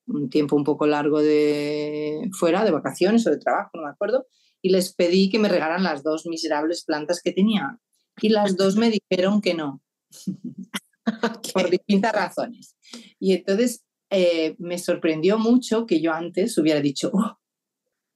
un 0.09 0.29
tiempo 0.29 0.55
un 0.55 0.63
poco 0.63 0.87
largo 0.87 1.21
de 1.21 2.29
fuera, 2.33 2.65
de 2.65 2.71
vacaciones 2.71 3.25
o 3.25 3.31
de 3.31 3.37
trabajo, 3.37 3.71
no 3.75 3.83
me 3.83 3.89
acuerdo, 3.89 4.25
y 4.61 4.69
les 4.69 4.93
pedí 4.93 5.29
que 5.29 5.39
me 5.39 5.49
regaran 5.49 5.83
las 5.83 6.03
dos 6.03 6.25
miserables 6.25 6.83
plantas 6.83 7.21
que 7.21 7.31
tenía. 7.31 7.79
Y 8.21 8.29
las 8.29 8.57
dos 8.57 8.75
me 8.75 8.91
dijeron 8.91 9.41
que 9.41 9.53
no, 9.53 9.81
por 11.53 11.69
distintas 11.69 12.13
razones. 12.13 12.75
Y 13.19 13.33
entonces 13.33 13.85
eh, 14.09 14.55
me 14.59 14.77
sorprendió 14.77 15.37
mucho 15.37 15.85
que 15.85 16.01
yo 16.01 16.11
antes 16.11 16.57
hubiera 16.57 16.81
dicho, 16.81 17.11
oh, 17.13 17.39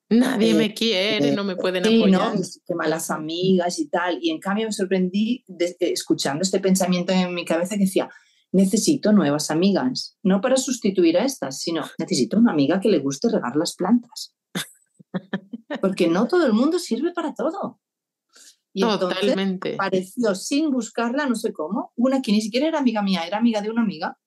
Nadie 0.09 0.51
eh, 0.51 0.53
me 0.53 0.73
quiere, 0.73 1.31
no 1.31 1.43
me 1.43 1.55
pueden 1.55 1.85
apoyar. 1.85 2.35
No, 2.35 2.41
qué 2.65 2.75
malas 2.75 3.09
amigas 3.09 3.79
y 3.79 3.87
tal. 3.87 4.19
Y 4.21 4.29
en 4.29 4.39
cambio 4.39 4.67
me 4.67 4.71
sorprendí 4.71 5.43
escuchando 5.79 6.43
este 6.43 6.59
pensamiento 6.59 7.13
en 7.13 7.33
mi 7.33 7.45
cabeza 7.45 7.75
que 7.75 7.85
decía, 7.85 8.09
necesito 8.53 9.11
nuevas 9.11 9.51
amigas, 9.51 10.17
no 10.23 10.39
para 10.39 10.57
sustituir 10.57 11.17
a 11.17 11.25
estas, 11.25 11.59
sino 11.59 11.83
necesito 11.97 12.37
una 12.37 12.51
amiga 12.51 12.79
que 12.79 12.89
le 12.89 12.99
guste 12.99 13.27
regar 13.29 13.55
las 13.55 13.75
plantas. 13.75 14.35
Porque 15.81 16.07
no 16.07 16.27
todo 16.27 16.45
el 16.45 16.53
mundo 16.53 16.79
sirve 16.79 17.11
para 17.13 17.33
todo. 17.33 17.81
Y 18.71 18.81
Totalmente. 18.81 19.73
apareció 19.73 20.33
sin 20.35 20.71
buscarla, 20.71 21.27
no 21.27 21.35
sé 21.35 21.51
cómo, 21.51 21.91
una 21.95 22.21
que 22.21 22.31
ni 22.31 22.41
siquiera 22.41 22.67
era 22.67 22.79
amiga 22.79 23.01
mía, 23.01 23.25
era 23.25 23.37
amiga 23.37 23.61
de 23.61 23.69
una 23.69 23.81
amiga 23.81 24.17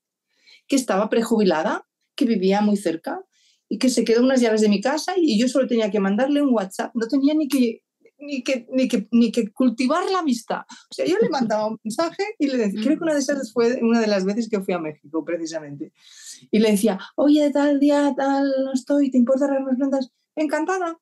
que 0.69 0.77
estaba 0.77 1.09
prejubilada, 1.09 1.87
que 2.17 2.25
vivía 2.25 2.61
muy 2.61 2.77
cerca 2.77 3.25
y 3.69 3.79
que 3.79 3.89
se 3.89 4.05
quedó 4.05 4.23
unas 4.23 4.41
llaves 4.41 4.61
de 4.61 4.69
mi 4.69 4.81
casa 4.81 5.15
y 5.17 5.41
yo 5.41 5.49
solo 5.49 5.67
tenía 5.67 5.91
que 5.91 6.01
mandarle 6.01 6.43
un 6.43 6.53
WhatsApp, 6.53 6.93
no 6.95 7.07
tenía 7.07 7.35
ni 7.35 7.49
que 7.49 7.83
ni 8.19 8.43
que, 8.43 8.67
ni 8.71 8.89
que, 8.89 9.09
ni 9.11 9.33
que 9.33 9.53
cultivar 9.53 10.09
la 10.11 10.21
amistad. 10.21 10.63
O 10.91 10.95
sea, 10.95 11.07
yo 11.07 11.17
le 11.21 11.29
mandaba 11.29 11.67
un 11.67 11.79
mensaje 11.83 12.23
y 12.39 12.47
le 12.49 12.59
decía, 12.59 12.81
creo 12.83 12.99
que 12.99 13.05
una 13.05 13.15
de 13.15 13.21
esas 13.21 13.53
fue 13.53 13.79
una 13.83 14.01
de 14.01 14.07
las 14.07 14.25
veces 14.25 14.49
que 14.49 14.61
fui 14.61 14.75
a 14.75 14.79
México, 14.79 15.25
precisamente. 15.25 15.93
Y 16.51 16.59
le 16.59 16.73
decía, 16.73 16.99
oye, 17.17 17.51
tal 17.51 17.81
día, 17.81 18.15
tal, 18.17 18.53
no 18.65 18.73
estoy, 18.73 19.11
¿te 19.11 19.19
importa 19.19 19.47
las 19.49 19.77
plantas? 19.77 20.11
Encantada. 20.35 20.99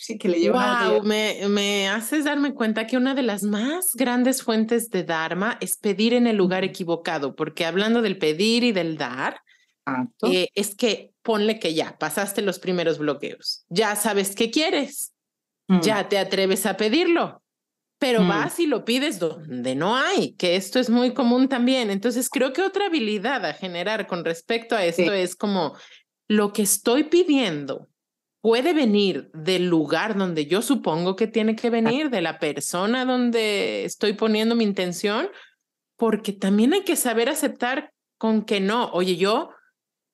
Sí, 0.00 0.16
que 0.16 0.28
le. 0.28 0.48
Wow, 0.48 1.02
me, 1.02 1.48
me 1.48 1.88
haces 1.88 2.24
darme 2.24 2.54
cuenta 2.54 2.86
que 2.86 2.96
una 2.96 3.16
de 3.16 3.24
las 3.24 3.42
más 3.42 3.96
grandes 3.96 4.44
fuentes 4.44 4.90
de 4.90 5.02
Dharma 5.02 5.58
es 5.60 5.76
pedir 5.76 6.14
en 6.14 6.28
el 6.28 6.36
lugar 6.36 6.62
equivocado, 6.62 7.34
porque 7.34 7.66
hablando 7.66 8.00
del 8.00 8.16
pedir 8.16 8.62
y 8.62 8.70
del 8.70 8.96
dar, 8.96 9.40
eh, 10.22 10.48
es 10.54 10.76
que 10.76 11.12
ponle 11.22 11.58
que 11.58 11.74
ya 11.74 11.98
pasaste 11.98 12.42
los 12.42 12.58
primeros 12.58 12.98
bloqueos, 12.98 13.64
ya 13.68 13.96
sabes 13.96 14.34
qué 14.34 14.50
quieres, 14.50 15.12
mm. 15.68 15.80
ya 15.80 16.08
te 16.08 16.18
atreves 16.18 16.66
a 16.66 16.76
pedirlo, 16.76 17.42
pero 17.98 18.22
mm. 18.22 18.28
vas 18.28 18.58
y 18.60 18.66
lo 18.66 18.84
pides 18.84 19.18
donde 19.18 19.74
no 19.74 19.96
hay, 19.96 20.32
que 20.32 20.56
esto 20.56 20.78
es 20.78 20.90
muy 20.90 21.14
común 21.14 21.48
también. 21.48 21.90
Entonces, 21.90 22.28
creo 22.28 22.52
que 22.52 22.62
otra 22.62 22.86
habilidad 22.86 23.44
a 23.44 23.54
generar 23.54 24.06
con 24.06 24.24
respecto 24.24 24.74
a 24.74 24.84
esto 24.84 25.12
es 25.12 25.36
como 25.36 25.74
lo 26.28 26.52
que 26.52 26.62
estoy 26.62 27.04
pidiendo 27.04 27.88
puede 28.40 28.72
venir 28.72 29.30
del 29.34 29.66
lugar 29.66 30.16
donde 30.16 30.46
yo 30.46 30.62
supongo 30.62 31.16
que 31.16 31.26
tiene 31.26 31.56
que 31.56 31.70
venir, 31.70 32.08
de 32.10 32.20
la 32.20 32.38
persona 32.38 33.04
donde 33.04 33.84
estoy 33.84 34.12
poniendo 34.12 34.54
mi 34.54 34.64
intención, 34.64 35.28
porque 35.96 36.32
también 36.32 36.72
hay 36.72 36.82
que 36.82 36.96
saber 36.96 37.28
aceptar 37.28 37.92
con 38.16 38.44
que 38.44 38.60
no. 38.60 38.90
Oye, 38.92 39.16
yo 39.16 39.50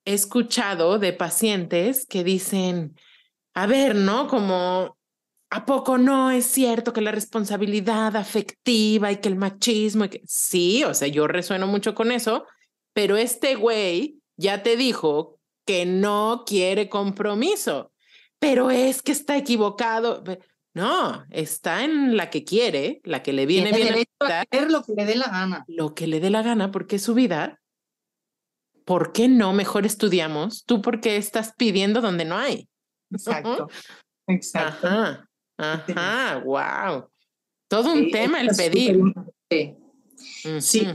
he 0.05 0.15
escuchado 0.15 0.99
de 0.99 1.13
pacientes 1.13 2.07
que 2.07 2.25
dicen, 2.25 2.97
a 3.55 3.67
ver, 3.67 3.95
¿no? 3.95 4.27
Como, 4.29 4.97
¿a 5.55 5.65
poco 5.65 5.99
no 5.99 6.31
es 6.31 6.47
cierto 6.47 6.93
que 6.93 7.01
la 7.01 7.13
responsabilidad 7.13 8.17
afectiva 8.17 9.13
y 9.13 9.17
que 9.17 9.29
el 9.29 9.37
machismo, 9.37 10.05
y 10.05 10.09
que... 10.09 10.23
sí, 10.27 10.85
o 10.85 10.95
sea, 10.95 11.09
yo 11.09 11.27
resueno 11.27 11.67
mucho 11.67 11.95
con 11.95 12.11
eso, 12.11 12.47
pero 12.93 13.17
este 13.17 13.55
güey 13.55 14.19
ya 14.37 14.63
te 14.63 14.77
dijo 14.77 15.39
que 15.65 15.87
no 15.87 16.45
quiere 16.47 16.89
compromiso, 16.89 17.93
pero 18.39 18.71
es 18.71 19.01
que 19.03 19.13
está 19.13 19.37
equivocado. 19.37 20.25
No, 20.75 21.25
está 21.31 21.85
en 21.85 22.17
la 22.17 22.31
que 22.31 22.45
quiere, 22.45 23.01
la 23.05 23.23
que 23.23 23.33
le 23.33 23.47
viene 23.47 23.71
bien. 23.73 23.95
A 24.21 24.41
hacer 24.41 24.71
lo 24.71 24.83
que 24.83 24.93
le 24.97 25.05
dé 25.05 25.15
la 25.15 25.29
gana. 25.29 25.65
Lo 25.69 25.95
que 25.95 26.09
le 26.09 26.19
dé 26.19 26.31
la 26.31 26.43
gana, 26.43 26.73
porque 26.73 26.97
es 26.97 27.03
su 27.03 27.15
vida 27.15 27.61
¿por 28.85 29.13
qué 29.13 29.29
no 29.29 29.53
mejor 29.53 29.87
estudiamos? 29.87 30.65
¿Tú 30.65 30.83
por 30.83 31.01
qué 31.01 31.17
estás 31.17 31.55
pidiendo 31.57 32.01
donde 32.01 32.25
no 32.25 32.37
hay? 32.37 32.69
Exacto, 33.11 33.69
exacto. 34.27 34.87
Ajá, 34.87 35.29
ajá, 35.57 36.43
wow. 36.45 37.09
Todo 37.69 37.93
un 37.93 38.11
tema 38.11 38.41
el 38.41 38.49
pedir. 38.57 39.01
Sí. 40.61 40.87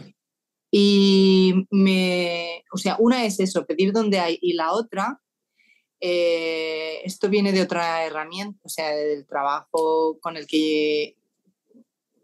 Y 0.71 1.65
me, 1.71 2.63
o 2.71 2.77
sea, 2.77 2.97
una 2.99 3.25
es 3.25 3.39
eso, 3.39 3.65
pedir 3.65 3.91
donde 3.91 4.19
hay, 4.19 4.37
y 4.41 4.53
la 4.53 4.71
otra, 4.71 5.19
eh, 5.99 7.01
esto 7.03 7.29
viene 7.29 7.51
de 7.51 7.61
otra 7.61 8.05
herramienta, 8.05 8.59
o 8.63 8.69
sea, 8.69 8.91
del 8.91 9.25
trabajo 9.25 10.19
con 10.21 10.37
el 10.37 10.45
que 10.45 11.15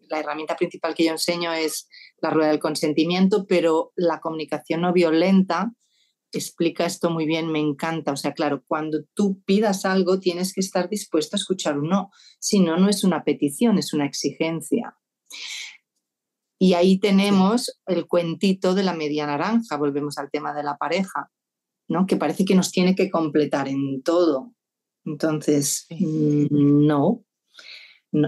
la 0.09 0.19
herramienta 0.19 0.55
principal 0.55 0.93
que 0.93 1.05
yo 1.05 1.11
enseño 1.11 1.51
es 1.53 1.89
la 2.21 2.29
rueda 2.29 2.49
del 2.49 2.59
consentimiento, 2.59 3.45
pero 3.47 3.91
la 3.95 4.19
comunicación 4.19 4.81
no 4.81 4.93
violenta 4.93 5.71
explica 6.39 6.85
esto 6.85 7.09
muy 7.09 7.25
bien, 7.25 7.51
me 7.51 7.59
encanta. 7.59 8.11
O 8.11 8.17
sea, 8.17 8.33
claro, 8.33 8.63
cuando 8.67 9.03
tú 9.13 9.41
pidas 9.45 9.85
algo 9.85 10.19
tienes 10.19 10.53
que 10.53 10.61
estar 10.61 10.89
dispuesto 10.89 11.35
a 11.35 11.39
escuchar 11.39 11.77
un 11.79 11.89
no. 11.89 12.11
Si 12.39 12.59
no, 12.59 12.77
no 12.77 12.89
es 12.89 13.03
una 13.03 13.23
petición, 13.23 13.77
es 13.77 13.93
una 13.93 14.05
exigencia. 14.05 14.97
Y 16.57 16.73
ahí 16.73 16.99
tenemos 16.99 17.79
el 17.85 18.07
cuentito 18.07 18.73
de 18.73 18.83
la 18.83 18.93
media 18.93 19.27
naranja, 19.27 19.77
volvemos 19.77 20.17
al 20.17 20.31
tema 20.31 20.53
de 20.53 20.63
la 20.63 20.77
pareja, 20.77 21.29
¿no? 21.89 22.05
que 22.05 22.15
parece 22.15 22.45
que 22.45 22.55
nos 22.55 22.71
tiene 22.71 22.95
que 22.95 23.09
completar 23.09 23.67
en 23.67 24.01
todo. 24.03 24.53
Entonces, 25.03 25.85
mm, 25.89 26.87
no, 26.87 27.25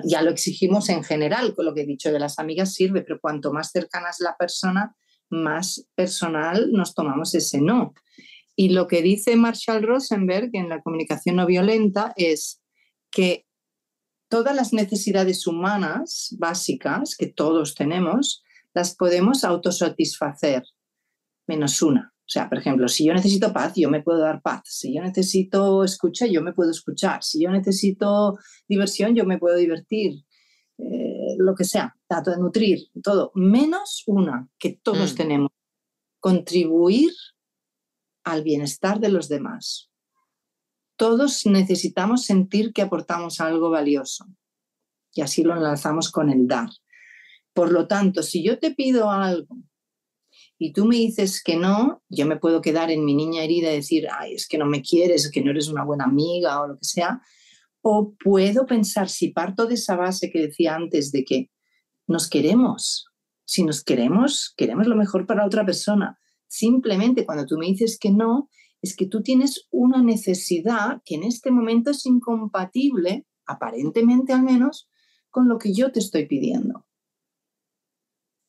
ya 0.04 0.22
lo 0.22 0.32
exigimos 0.32 0.90
en 0.90 1.04
general, 1.04 1.56
con 1.56 1.66
lo 1.66 1.74
que 1.74 1.82
he 1.82 1.86
dicho 1.86 2.12
de 2.12 2.20
las 2.20 2.40
amigas 2.40 2.74
sirve, 2.74 3.02
pero 3.02 3.20
cuanto 3.20 3.54
más 3.54 3.72
cercana 3.72 4.10
es 4.10 4.20
la 4.20 4.36
persona, 4.38 4.96
más 5.30 5.88
personal 5.96 6.72
nos 6.72 6.94
tomamos 6.94 7.34
ese 7.36 7.62
no. 7.62 7.94
Y 8.56 8.70
lo 8.70 8.88
que 8.88 9.02
dice 9.02 9.36
Marshall 9.36 9.84
Rosenberg 9.84 10.50
en 10.54 10.70
la 10.70 10.82
comunicación 10.82 11.36
no 11.36 11.46
violenta 11.46 12.14
es 12.16 12.62
que 13.12 13.46
todas 14.30 14.56
las 14.56 14.74
necesidades 14.74 15.48
humanas 15.48 16.36
básicas 16.40 17.16
que 17.16 17.28
todos 17.28 17.76
tenemos, 17.76 18.44
las 18.74 18.96
podemos 18.96 19.44
autosatisfacer, 19.44 20.64
menos 21.48 21.82
una. 21.82 22.14
O 22.28 22.30
sea, 22.30 22.50
por 22.50 22.58
ejemplo, 22.58 22.90
si 22.90 23.06
yo 23.06 23.14
necesito 23.14 23.54
paz, 23.54 23.74
yo 23.76 23.90
me 23.90 24.04
puedo 24.04 24.20
dar 24.20 24.42
paz. 24.42 24.64
Si 24.66 24.94
yo 24.94 25.02
necesito 25.02 25.86
escucha, 25.86 26.26
yo 26.26 26.42
me 26.42 26.52
puedo 26.52 26.72
escuchar. 26.72 27.24
Si 27.24 27.42
yo 27.42 27.50
necesito 27.52 28.38
diversión, 28.68 29.16
yo 29.16 29.24
me 29.24 29.38
puedo 29.38 29.56
divertir. 29.56 30.26
Eh, 30.78 31.36
lo 31.38 31.56
que 31.56 31.64
sea, 31.64 31.97
trato 32.08 32.32
de 32.32 32.38
nutrir, 32.38 32.90
todo. 33.04 33.32
Menos 33.36 34.04
una 34.08 34.50
que 34.58 34.72
todos 34.72 35.14
mm. 35.14 35.16
tenemos. 35.16 35.52
Contribuir 36.20 37.12
al 38.24 38.44
bienestar 38.44 39.00
de 39.00 39.10
los 39.10 39.30
demás. 39.30 39.90
Todos 40.98 41.46
necesitamos 41.46 42.26
sentir 42.26 42.74
que 42.74 42.82
aportamos 42.82 43.40
algo 43.40 43.70
valioso. 43.70 44.26
Y 45.14 45.22
así 45.22 45.44
lo 45.44 45.56
enlazamos 45.56 46.12
con 46.12 46.30
el 46.30 46.48
dar. 46.48 46.70
Por 47.54 47.72
lo 47.72 47.88
tanto, 47.88 48.24
si 48.24 48.44
yo 48.44 48.60
te 48.60 48.72
pido 48.72 49.10
algo 49.10 49.58
y 50.60 50.74
tú 50.74 50.86
me 50.86 50.96
dices 50.96 51.42
que 51.44 51.56
no, 51.56 52.04
yo 52.10 52.26
me 52.26 52.38
puedo 52.38 52.62
quedar 52.62 52.92
en 52.92 53.06
mi 53.06 53.16
niña 53.16 53.44
herida 53.44 53.72
y 53.72 53.78
decir, 53.78 54.08
ay, 54.12 54.34
es 54.34 54.48
que 54.48 54.58
no 54.58 54.66
me 54.66 54.82
quieres, 54.82 55.32
que 55.32 55.42
no 55.42 55.52
eres 55.52 55.68
una 55.68 55.84
buena 55.84 56.06
amiga 56.06 56.62
o 56.62 56.68
lo 56.68 56.78
que 56.78 56.86
sea. 56.86 57.22
O 57.82 58.14
puedo 58.16 58.66
pensar, 58.66 59.08
si 59.10 59.30
parto 59.30 59.66
de 59.68 59.76
esa 59.76 59.96
base 59.96 60.32
que 60.32 60.48
decía 60.48 60.76
antes 60.76 61.12
de 61.12 61.24
que 61.24 61.50
nos 62.08 62.30
queremos, 62.30 63.08
si 63.46 63.64
nos 63.64 63.84
queremos, 63.84 64.54
queremos 64.58 64.88
lo 64.88 64.96
mejor 64.96 65.26
para 65.26 65.46
otra 65.46 65.66
persona. 65.66 66.20
Simplemente 66.48 67.26
cuando 67.26 67.46
tú 67.46 67.58
me 67.58 67.68
dices 67.68 67.98
que 68.00 68.12
no, 68.12 68.50
es 68.82 68.96
que 68.96 69.08
tú 69.08 69.22
tienes 69.22 69.68
una 69.72 70.02
necesidad 70.02 71.02
que 71.06 71.16
en 71.16 71.24
este 71.24 71.52
momento 71.52 71.92
es 71.92 72.06
incompatible, 72.06 73.26
aparentemente 73.46 74.34
al 74.34 74.44
menos, 74.44 74.90
con 75.30 75.48
lo 75.48 75.58
que 75.58 75.74
yo 75.74 75.92
te 75.92 76.00
estoy 76.00 76.26
pidiendo. 76.26 76.86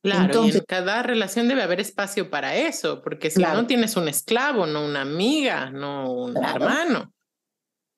Claro, 0.03 0.47
y 0.47 0.51
en 0.51 0.61
cada 0.61 1.03
relación 1.03 1.49
debe 1.49 1.63
haber 1.63 1.81
espacio 1.81 2.31
para 2.31 2.55
eso, 2.57 3.03
porque 3.03 3.31
si 3.31 3.43
no 3.43 3.67
tienes 3.67 3.97
un 3.97 4.09
esclavo, 4.09 4.65
no 4.67 4.85
una 4.87 5.03
amiga, 5.03 5.71
no 5.71 6.13
un 6.13 6.37
hermano. 6.37 7.13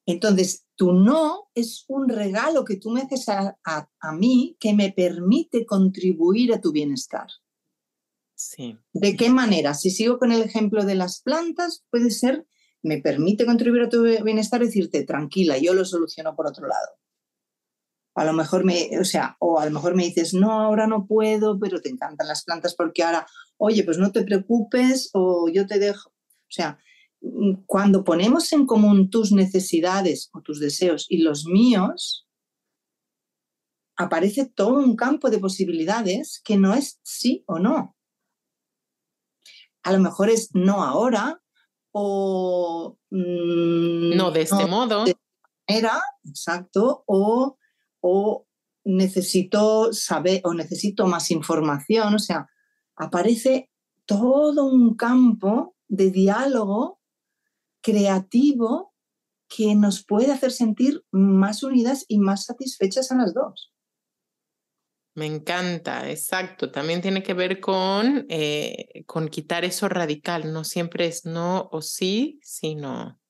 Entonces, 0.07 0.67
tu 0.81 0.95
no 0.95 1.51
es 1.55 1.85
un 1.89 2.09
regalo 2.09 2.65
que 2.65 2.77
tú 2.77 2.89
me 2.89 3.03
haces 3.03 3.29
a, 3.29 3.55
a, 3.65 4.13
mí 4.13 4.57
que 4.59 4.73
me 4.73 4.91
permite 4.91 5.67
contribuir 5.67 6.55
a 6.55 6.61
tu 6.63 6.73
bienestar. 6.73 7.27
Sí. 8.35 8.79
¿De 8.95 9.15
qué 9.15 9.29
manera? 9.29 9.75
Si 9.75 9.91
sigo 9.91 10.19
con 10.19 10.33
el 10.33 10.41
ejemplo 10.41 10.87
de 10.87 10.95
las 10.95 11.21
plantas, 11.21 11.85
puede 11.91 12.11
ser, 12.11 12.47
me 12.81 12.97
permite 12.97 13.45
contribuir 13.45 13.83
a 13.83 13.89
tu 13.91 14.03
bienestar, 14.25 14.63
decirte, 14.63 15.05
tranquila, 15.05 15.59
yo 15.59 15.75
lo 15.75 15.85
soluciono 15.85 16.35
por 16.35 16.47
otro 16.47 16.67
lado. 16.67 16.89
A 18.15 18.25
lo 18.25 18.33
mejor 18.33 18.65
me, 18.65 18.89
o 18.99 19.05
sea, 19.05 19.37
o 19.39 19.61
a 19.61 19.67
lo 19.67 19.73
mejor 19.73 19.95
me 19.95 20.05
dices, 20.05 20.33
no, 20.33 20.63
ahora 20.63 20.87
no 20.87 21.07
puedo, 21.07 21.59
pero 21.59 21.83
te 21.83 21.91
encantan 21.91 22.27
las 22.27 22.43
plantas 22.43 22.75
porque 22.75 23.03
ahora, 23.03 23.27
oye, 23.59 23.85
pues 23.85 23.99
no 23.99 24.13
te 24.13 24.23
preocupes 24.23 25.11
o 25.13 25.51
yo 25.51 25.67
te 25.67 25.79
dejo. 25.79 26.09
O 26.09 26.53
sea, 26.53 26.79
cuando 27.67 28.05
ponemos 28.05 28.53
en 28.53 28.67
común 28.67 29.11
tus 29.11 29.33
necesidades 29.33 30.31
o 30.33 30.41
tus 30.41 30.59
deseos 30.59 31.07
y 31.09 31.19
los 31.19 31.45
míos, 31.45 32.27
aparece 33.97 34.47
todo 34.47 34.79
un 34.79 34.97
campo 34.97 35.31
de 35.31 35.39
posibilidades 35.39 36.41
que 36.45 36.57
no 36.57 36.75
es 36.75 36.99
sí 37.03 37.45
o 37.47 37.59
no. 37.59 37.97
A 39.83 39.93
lo 39.93 40.01
mejor 40.01 40.31
es 40.31 40.51
no 40.55 40.83
ahora 40.83 41.41
o... 41.93 42.97
Mm, 43.11 44.17
no 44.17 44.31
de 44.31 44.43
este 44.43 44.67
modo. 44.67 45.05
Era, 45.67 46.01
exacto, 46.25 47.05
o 47.07 47.59
o 48.01 48.47
necesito 48.85 49.93
saber 49.93 50.41
o 50.45 50.55
necesito 50.55 51.07
más 51.07 51.31
información, 51.31 52.15
o 52.15 52.19
sea, 52.19 52.49
aparece 52.97 53.71
todo 54.07 54.65
un 54.65 54.97
campo 54.97 55.77
de 55.89 56.11
diálogo 56.11 57.00
creativo 57.81 58.95
que 59.49 59.75
nos 59.75 60.05
puede 60.05 60.33
hacer 60.33 60.53
sentir 60.53 61.05
más 61.11 61.63
unidas 61.63 62.05
y 62.09 62.19
más 62.19 62.45
satisfechas 62.45 63.11
a 63.11 63.17
las 63.17 63.35
dos. 63.35 63.73
Me 65.15 65.27
encanta, 65.27 66.09
exacto. 66.09 66.71
También 66.71 67.03
tiene 67.03 67.23
que 67.23 67.35
ver 67.35 67.61
con, 67.61 68.27
eh, 68.29 69.05
con 69.07 69.29
quitar 69.29 69.65
eso 69.65 69.89
radical. 69.89 70.53
No 70.53 70.63
siempre 70.63 71.07
es 71.07 71.25
no 71.25 71.69
o 71.73 71.83
sí, 71.83 72.39
sino 72.43 73.21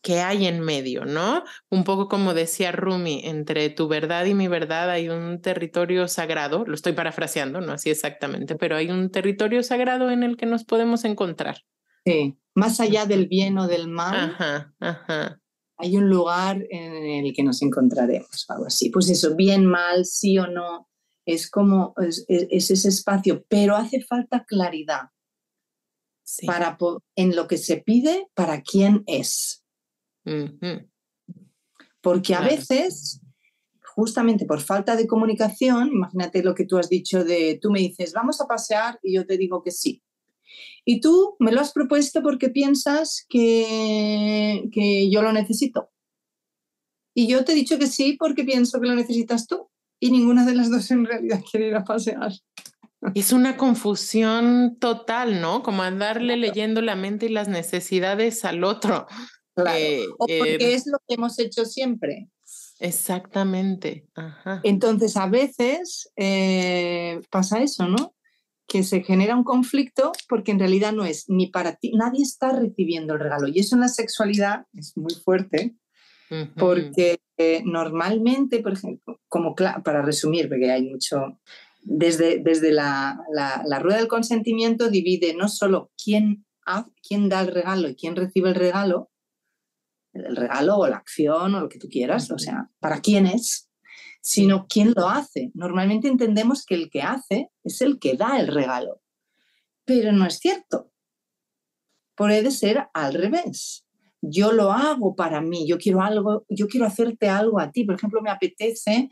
¿Qué 0.00 0.20
hay 0.20 0.46
en 0.46 0.60
medio, 0.60 1.04
no? 1.04 1.42
Un 1.70 1.82
poco 1.82 2.08
como 2.08 2.32
decía 2.32 2.70
Rumi, 2.70 3.22
entre 3.24 3.68
tu 3.68 3.88
verdad 3.88 4.24
y 4.26 4.34
mi 4.34 4.46
verdad 4.46 4.90
hay 4.90 5.08
un 5.08 5.40
territorio 5.42 6.06
sagrado, 6.06 6.64
lo 6.64 6.74
estoy 6.74 6.92
parafraseando, 6.92 7.60
no 7.60 7.72
así 7.72 7.90
exactamente, 7.90 8.54
pero 8.54 8.76
hay 8.76 8.90
un 8.90 9.10
territorio 9.10 9.62
sagrado 9.64 10.10
en 10.10 10.22
el 10.22 10.36
que 10.36 10.46
nos 10.46 10.64
podemos 10.64 11.04
encontrar. 11.04 11.58
Sí, 12.10 12.38
más 12.54 12.80
allá 12.80 13.06
del 13.06 13.28
bien 13.28 13.58
o 13.58 13.66
del 13.68 13.88
mal, 13.88 14.30
Ajá, 14.30 14.74
ajá. 14.80 15.40
hay 15.76 15.96
un 15.96 16.08
lugar 16.08 16.64
en 16.70 17.24
el 17.26 17.32
que 17.34 17.42
nos 17.42 17.60
encontraremos, 17.62 18.46
algo 18.48 18.66
así. 18.66 18.90
Pues 18.90 19.08
eso, 19.10 19.36
bien, 19.36 19.66
mal, 19.66 20.04
sí 20.06 20.38
o 20.38 20.46
no, 20.46 20.88
es 21.26 21.50
como, 21.50 21.94
es, 21.98 22.24
es 22.28 22.70
ese 22.70 22.88
espacio, 22.88 23.44
pero 23.48 23.76
hace 23.76 24.00
falta 24.02 24.44
claridad 24.44 25.10
Sí. 26.24 26.46
para, 26.46 26.76
en 27.16 27.34
lo 27.34 27.46
que 27.48 27.56
se 27.56 27.78
pide 27.78 28.28
para 28.34 28.60
quién 28.60 29.02
es. 29.06 29.64
Porque 32.02 32.34
a 32.34 32.38
Claro. 32.40 32.54
veces, 32.54 33.20
justamente 33.96 34.44
por 34.44 34.60
falta 34.60 34.94
de 34.94 35.06
comunicación, 35.06 35.88
imagínate 35.88 36.42
lo 36.42 36.54
que 36.54 36.64
tú 36.66 36.76
has 36.76 36.88
dicho 36.90 37.24
de, 37.24 37.58
tú 37.62 37.70
me 37.70 37.80
dices, 37.80 38.12
vamos 38.12 38.40
a 38.42 38.46
pasear 38.46 38.98
y 39.02 39.14
yo 39.14 39.26
te 39.26 39.38
digo 39.38 39.62
que 39.62 39.70
sí. 39.70 40.02
Y 40.90 41.02
tú 41.02 41.36
me 41.38 41.52
lo 41.52 41.60
has 41.60 41.72
propuesto 41.72 42.22
porque 42.22 42.48
piensas 42.48 43.26
que, 43.28 44.70
que 44.72 45.10
yo 45.10 45.20
lo 45.20 45.34
necesito. 45.34 45.90
Y 47.14 47.26
yo 47.28 47.44
te 47.44 47.52
he 47.52 47.54
dicho 47.54 47.78
que 47.78 47.88
sí 47.88 48.16
porque 48.18 48.42
pienso 48.42 48.80
que 48.80 48.88
lo 48.88 48.94
necesitas 48.94 49.46
tú. 49.46 49.68
Y 50.00 50.10
ninguna 50.10 50.46
de 50.46 50.54
las 50.54 50.70
dos 50.70 50.90
en 50.90 51.04
realidad 51.04 51.42
quiere 51.50 51.68
ir 51.68 51.74
a 51.74 51.84
pasear. 51.84 52.32
Es 53.14 53.34
una 53.34 53.58
confusión 53.58 54.78
total, 54.80 55.42
¿no? 55.42 55.62
Como 55.62 55.82
andarle 55.82 56.38
leyendo 56.38 56.80
la 56.80 56.96
mente 56.96 57.26
y 57.26 57.28
las 57.28 57.48
necesidades 57.48 58.46
al 58.46 58.64
otro. 58.64 59.06
Claro. 59.54 59.78
Eh, 59.78 60.06
o 60.18 60.26
porque 60.26 60.54
eh, 60.54 60.74
es 60.74 60.86
lo 60.86 60.96
que 61.06 61.16
hemos 61.16 61.38
hecho 61.38 61.66
siempre. 61.66 62.30
Exactamente. 62.78 64.06
Ajá. 64.14 64.62
Entonces, 64.62 65.18
a 65.18 65.26
veces 65.26 66.10
eh, 66.16 67.20
pasa 67.28 67.60
eso, 67.60 67.86
¿no? 67.88 68.14
Que 68.68 68.82
se 68.84 69.02
genera 69.02 69.34
un 69.34 69.44
conflicto 69.44 70.12
porque 70.28 70.52
en 70.52 70.58
realidad 70.60 70.92
no 70.92 71.04
es 71.04 71.24
ni 71.28 71.46
para 71.48 71.76
ti, 71.76 71.92
nadie 71.94 72.22
está 72.22 72.52
recibiendo 72.52 73.14
el 73.14 73.20
regalo. 73.20 73.48
Y 73.48 73.58
eso 73.60 73.74
en 73.74 73.80
la 73.80 73.88
sexualidad 73.88 74.66
es 74.74 74.94
muy 74.96 75.14
fuerte 75.14 75.74
porque 76.56 77.20
eh, 77.38 77.62
normalmente, 77.64 78.60
por 78.60 78.74
ejemplo, 78.74 79.18
como 79.28 79.54
para 79.54 80.02
resumir, 80.02 80.48
porque 80.50 80.70
hay 80.70 80.82
mucho, 80.82 81.40
desde, 81.82 82.38
desde 82.40 82.70
la, 82.70 83.18
la- 83.32 83.62
la 83.64 83.78
rueda 83.78 83.96
del 83.96 84.08
consentimiento 84.08 84.90
divide 84.90 85.34
no 85.34 85.48
solo 85.48 85.90
quién, 86.02 86.44
ha- 86.66 86.86
quién 87.02 87.30
da 87.30 87.40
el 87.40 87.46
regalo 87.54 87.88
y 87.88 87.96
quién 87.96 88.14
recibe 88.14 88.50
el 88.50 88.56
regalo, 88.56 89.10
el 90.12 90.36
regalo 90.36 90.76
o 90.76 90.86
la 90.88 90.96
acción 90.96 91.54
o 91.54 91.60
lo 91.60 91.68
que 91.68 91.78
tú 91.78 91.88
quieras, 91.88 92.30
o 92.30 92.38
sea, 92.38 92.70
para 92.80 93.00
quién 93.00 93.26
es, 93.26 93.67
sino 94.20 94.66
quién 94.68 94.92
lo 94.96 95.08
hace. 95.08 95.50
Normalmente 95.54 96.08
entendemos 96.08 96.64
que 96.64 96.74
el 96.74 96.90
que 96.90 97.02
hace 97.02 97.50
es 97.64 97.80
el 97.80 97.98
que 97.98 98.14
da 98.14 98.38
el 98.38 98.48
regalo, 98.48 99.00
pero 99.84 100.12
no 100.12 100.26
es 100.26 100.38
cierto. 100.38 100.90
Puede 102.16 102.50
ser 102.50 102.88
al 102.94 103.14
revés. 103.14 103.84
Yo 104.20 104.50
lo 104.52 104.72
hago 104.72 105.14
para 105.14 105.40
mí, 105.40 105.68
yo 105.68 105.78
quiero 105.78 106.02
algo, 106.02 106.44
yo 106.48 106.66
quiero 106.66 106.86
hacerte 106.86 107.28
algo 107.28 107.60
a 107.60 107.70
ti. 107.70 107.84
Por 107.84 107.94
ejemplo, 107.94 108.20
me 108.20 108.30
apetece 108.30 109.08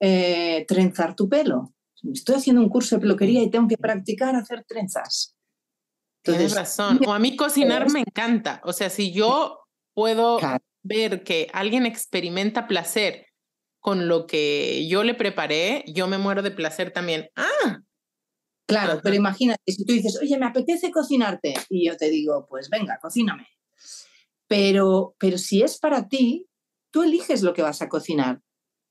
eh, 0.00 0.64
trenzar 0.66 1.14
tu 1.14 1.28
pelo. 1.28 1.72
Estoy 2.12 2.36
haciendo 2.36 2.60
un 2.62 2.68
curso 2.68 2.96
de 2.96 3.02
peluquería 3.02 3.42
y 3.42 3.50
tengo 3.50 3.68
que 3.68 3.76
practicar 3.76 4.34
hacer 4.34 4.64
trenzas. 4.66 5.36
Tienes 6.22 6.54
razón. 6.54 7.00
O 7.06 7.12
a 7.12 7.18
mí 7.20 7.36
cocinar 7.36 7.90
me 7.90 8.00
encanta. 8.00 8.60
O 8.64 8.72
sea, 8.72 8.90
si 8.90 9.12
yo 9.12 9.60
puedo 9.94 10.38
Claro. 10.38 10.62
ver 10.82 11.22
que 11.22 11.48
alguien 11.52 11.86
experimenta 11.86 12.66
placer 12.66 13.27
con 13.88 14.06
lo 14.06 14.26
que 14.26 14.86
yo 14.86 15.02
le 15.02 15.14
preparé, 15.14 15.82
yo 15.86 16.08
me 16.08 16.18
muero 16.18 16.42
de 16.42 16.50
placer 16.50 16.90
también. 16.90 17.30
Ah, 17.36 17.80
Claro, 18.66 18.92
Ajá. 18.92 19.00
pero 19.02 19.16
imagínate, 19.16 19.62
si 19.72 19.82
tú 19.86 19.94
dices, 19.94 20.18
oye, 20.20 20.36
me 20.36 20.44
apetece 20.44 20.90
cocinarte, 20.90 21.54
y 21.70 21.86
yo 21.86 21.96
te 21.96 22.10
digo, 22.10 22.46
pues 22.50 22.68
venga, 22.68 22.98
cocíname. 23.00 23.48
Pero, 24.46 25.14
pero 25.18 25.38
si 25.38 25.62
es 25.62 25.78
para 25.78 26.06
ti, 26.06 26.46
tú 26.90 27.02
eliges 27.02 27.40
lo 27.40 27.54
que 27.54 27.62
vas 27.62 27.80
a 27.80 27.88
cocinar. 27.88 28.42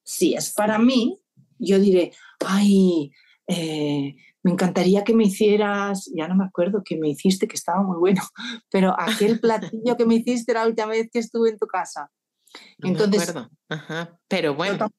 Si 0.03 0.33
es 0.33 0.51
para 0.51 0.79
mí, 0.79 1.21
yo 1.59 1.77
diré, 1.77 2.11
ay, 2.43 3.11
eh, 3.45 4.15
me 4.41 4.51
encantaría 4.51 5.03
que 5.03 5.13
me 5.13 5.25
hicieras, 5.25 6.09
ya 6.15 6.27
no 6.27 6.33
me 6.33 6.45
acuerdo 6.45 6.81
que 6.83 6.97
me 6.97 7.09
hiciste, 7.09 7.47
que 7.47 7.55
estaba 7.55 7.83
muy 7.83 7.99
bueno, 7.99 8.23
pero 8.71 8.95
aquel 8.99 9.39
platillo 9.39 9.95
que 9.95 10.07
me 10.07 10.15
hiciste 10.15 10.55
la 10.55 10.65
última 10.65 10.87
vez 10.87 11.07
que 11.13 11.19
estuve 11.19 11.51
en 11.51 11.59
tu 11.59 11.67
casa. 11.67 12.09
No 12.79 12.89
Entonces- 12.89 13.33
me 13.33 13.39
acuerdo. 13.41 13.51
Ajá. 13.69 14.19
Pero 14.27 14.55
bueno. 14.55 14.89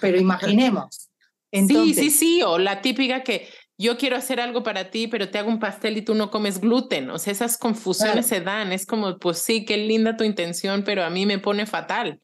Pero 0.00 0.18
imaginemos. 0.18 0.88
sí, 0.98 1.08
Entonces, 1.52 1.96
sí, 1.96 2.10
sí. 2.10 2.42
O 2.42 2.58
la 2.58 2.80
típica 2.82 3.22
que 3.22 3.48
yo 3.78 3.98
quiero 3.98 4.16
hacer 4.16 4.40
algo 4.40 4.62
para 4.62 4.90
ti, 4.90 5.06
pero 5.06 5.30
te 5.30 5.38
hago 5.38 5.50
un 5.50 5.58
pastel 5.60 5.98
y 5.98 6.02
tú 6.02 6.14
no 6.14 6.30
comes 6.30 6.60
gluten. 6.60 7.10
O 7.10 7.18
sea, 7.18 7.32
esas 7.32 7.58
confusiones 7.58 8.26
se 8.26 8.40
dan. 8.40 8.72
Es 8.72 8.86
como, 8.86 9.18
pues 9.18 9.38
sí, 9.38 9.64
qué 9.64 9.76
linda 9.76 10.16
tu 10.16 10.24
intención, 10.24 10.82
pero 10.84 11.04
a 11.04 11.10
mí 11.10 11.26
me 11.26 11.38
pone 11.38 11.66
fatal. 11.66 12.20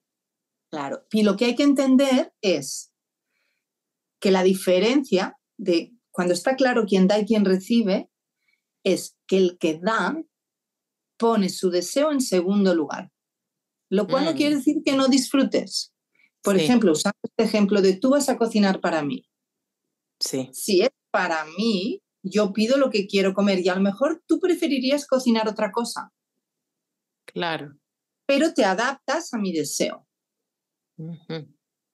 Claro, 0.70 1.04
y 1.10 1.22
lo 1.22 1.36
que 1.36 1.44
hay 1.44 1.54
que 1.54 1.64
entender 1.64 2.32
es 2.40 2.92
que 4.18 4.30
la 4.30 4.42
diferencia 4.42 5.36
de 5.58 5.92
cuando 6.10 6.32
está 6.32 6.56
claro 6.56 6.86
quién 6.86 7.06
da 7.06 7.18
y 7.18 7.26
quién 7.26 7.44
recibe 7.44 8.08
es 8.82 9.18
que 9.26 9.36
el 9.36 9.58
que 9.58 9.78
da 9.78 10.16
pone 11.18 11.50
su 11.50 11.70
deseo 11.70 12.10
en 12.10 12.22
segundo 12.22 12.74
lugar, 12.74 13.11
lo 13.92 14.06
cual 14.08 14.24
no 14.24 14.32
Mm. 14.32 14.36
quiere 14.36 14.56
decir 14.56 14.76
que 14.84 14.92
no 14.96 15.06
disfrutes. 15.08 15.92
Por 16.42 16.56
Sí. 16.56 16.64
ejemplo, 16.64 16.92
usando 16.92 17.18
este 17.22 17.44
ejemplo 17.44 17.82
de 17.82 17.92
tú 17.98 18.10
vas 18.10 18.28
a 18.30 18.38
cocinar 18.38 18.80
para 18.80 19.02
mí. 19.02 19.28
Sí. 20.18 20.48
Si 20.52 20.80
es 20.80 20.90
para 21.10 21.44
mí, 21.58 22.00
yo 22.22 22.52
pido 22.52 22.78
lo 22.78 22.88
que 22.88 23.06
quiero 23.06 23.34
comer 23.34 23.58
y 23.60 23.68
a 23.68 23.74
lo 23.74 23.82
mejor 23.82 24.22
tú 24.26 24.40
preferirías 24.40 25.06
cocinar 25.06 25.46
otra 25.46 25.70
cosa, 25.72 26.10
Claro. 27.26 27.74
pero 28.26 28.54
te 28.54 28.64
adaptas 28.64 29.34
a 29.34 29.38
mi 29.38 29.52
deseo. 29.52 30.06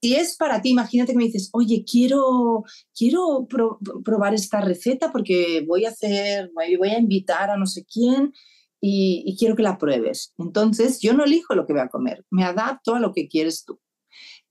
Si 0.00 0.14
es 0.14 0.36
para 0.36 0.62
ti, 0.62 0.70
imagínate 0.70 1.12
que 1.12 1.18
me 1.18 1.24
dices, 1.24 1.48
oye, 1.52 1.84
quiero, 1.90 2.62
quiero 2.96 3.46
pro- 3.48 3.78
probar 4.04 4.34
esta 4.34 4.60
receta 4.60 5.10
porque 5.10 5.64
voy 5.66 5.84
a 5.84 5.88
hacer, 5.90 6.52
voy 6.54 6.88
a 6.90 6.98
invitar 6.98 7.50
a 7.50 7.56
no 7.56 7.66
sé 7.66 7.84
quién 7.84 8.32
y, 8.80 9.22
y 9.26 9.36
quiero 9.36 9.56
que 9.56 9.62
la 9.62 9.78
pruebes. 9.78 10.34
Entonces, 10.38 11.00
yo 11.00 11.14
no 11.14 11.24
elijo 11.24 11.54
lo 11.54 11.66
que 11.66 11.72
voy 11.72 11.82
a 11.82 11.88
comer, 11.88 12.24
me 12.30 12.44
adapto 12.44 12.94
a 12.94 13.00
lo 13.00 13.12
que 13.12 13.28
quieres 13.28 13.64
tú. 13.64 13.80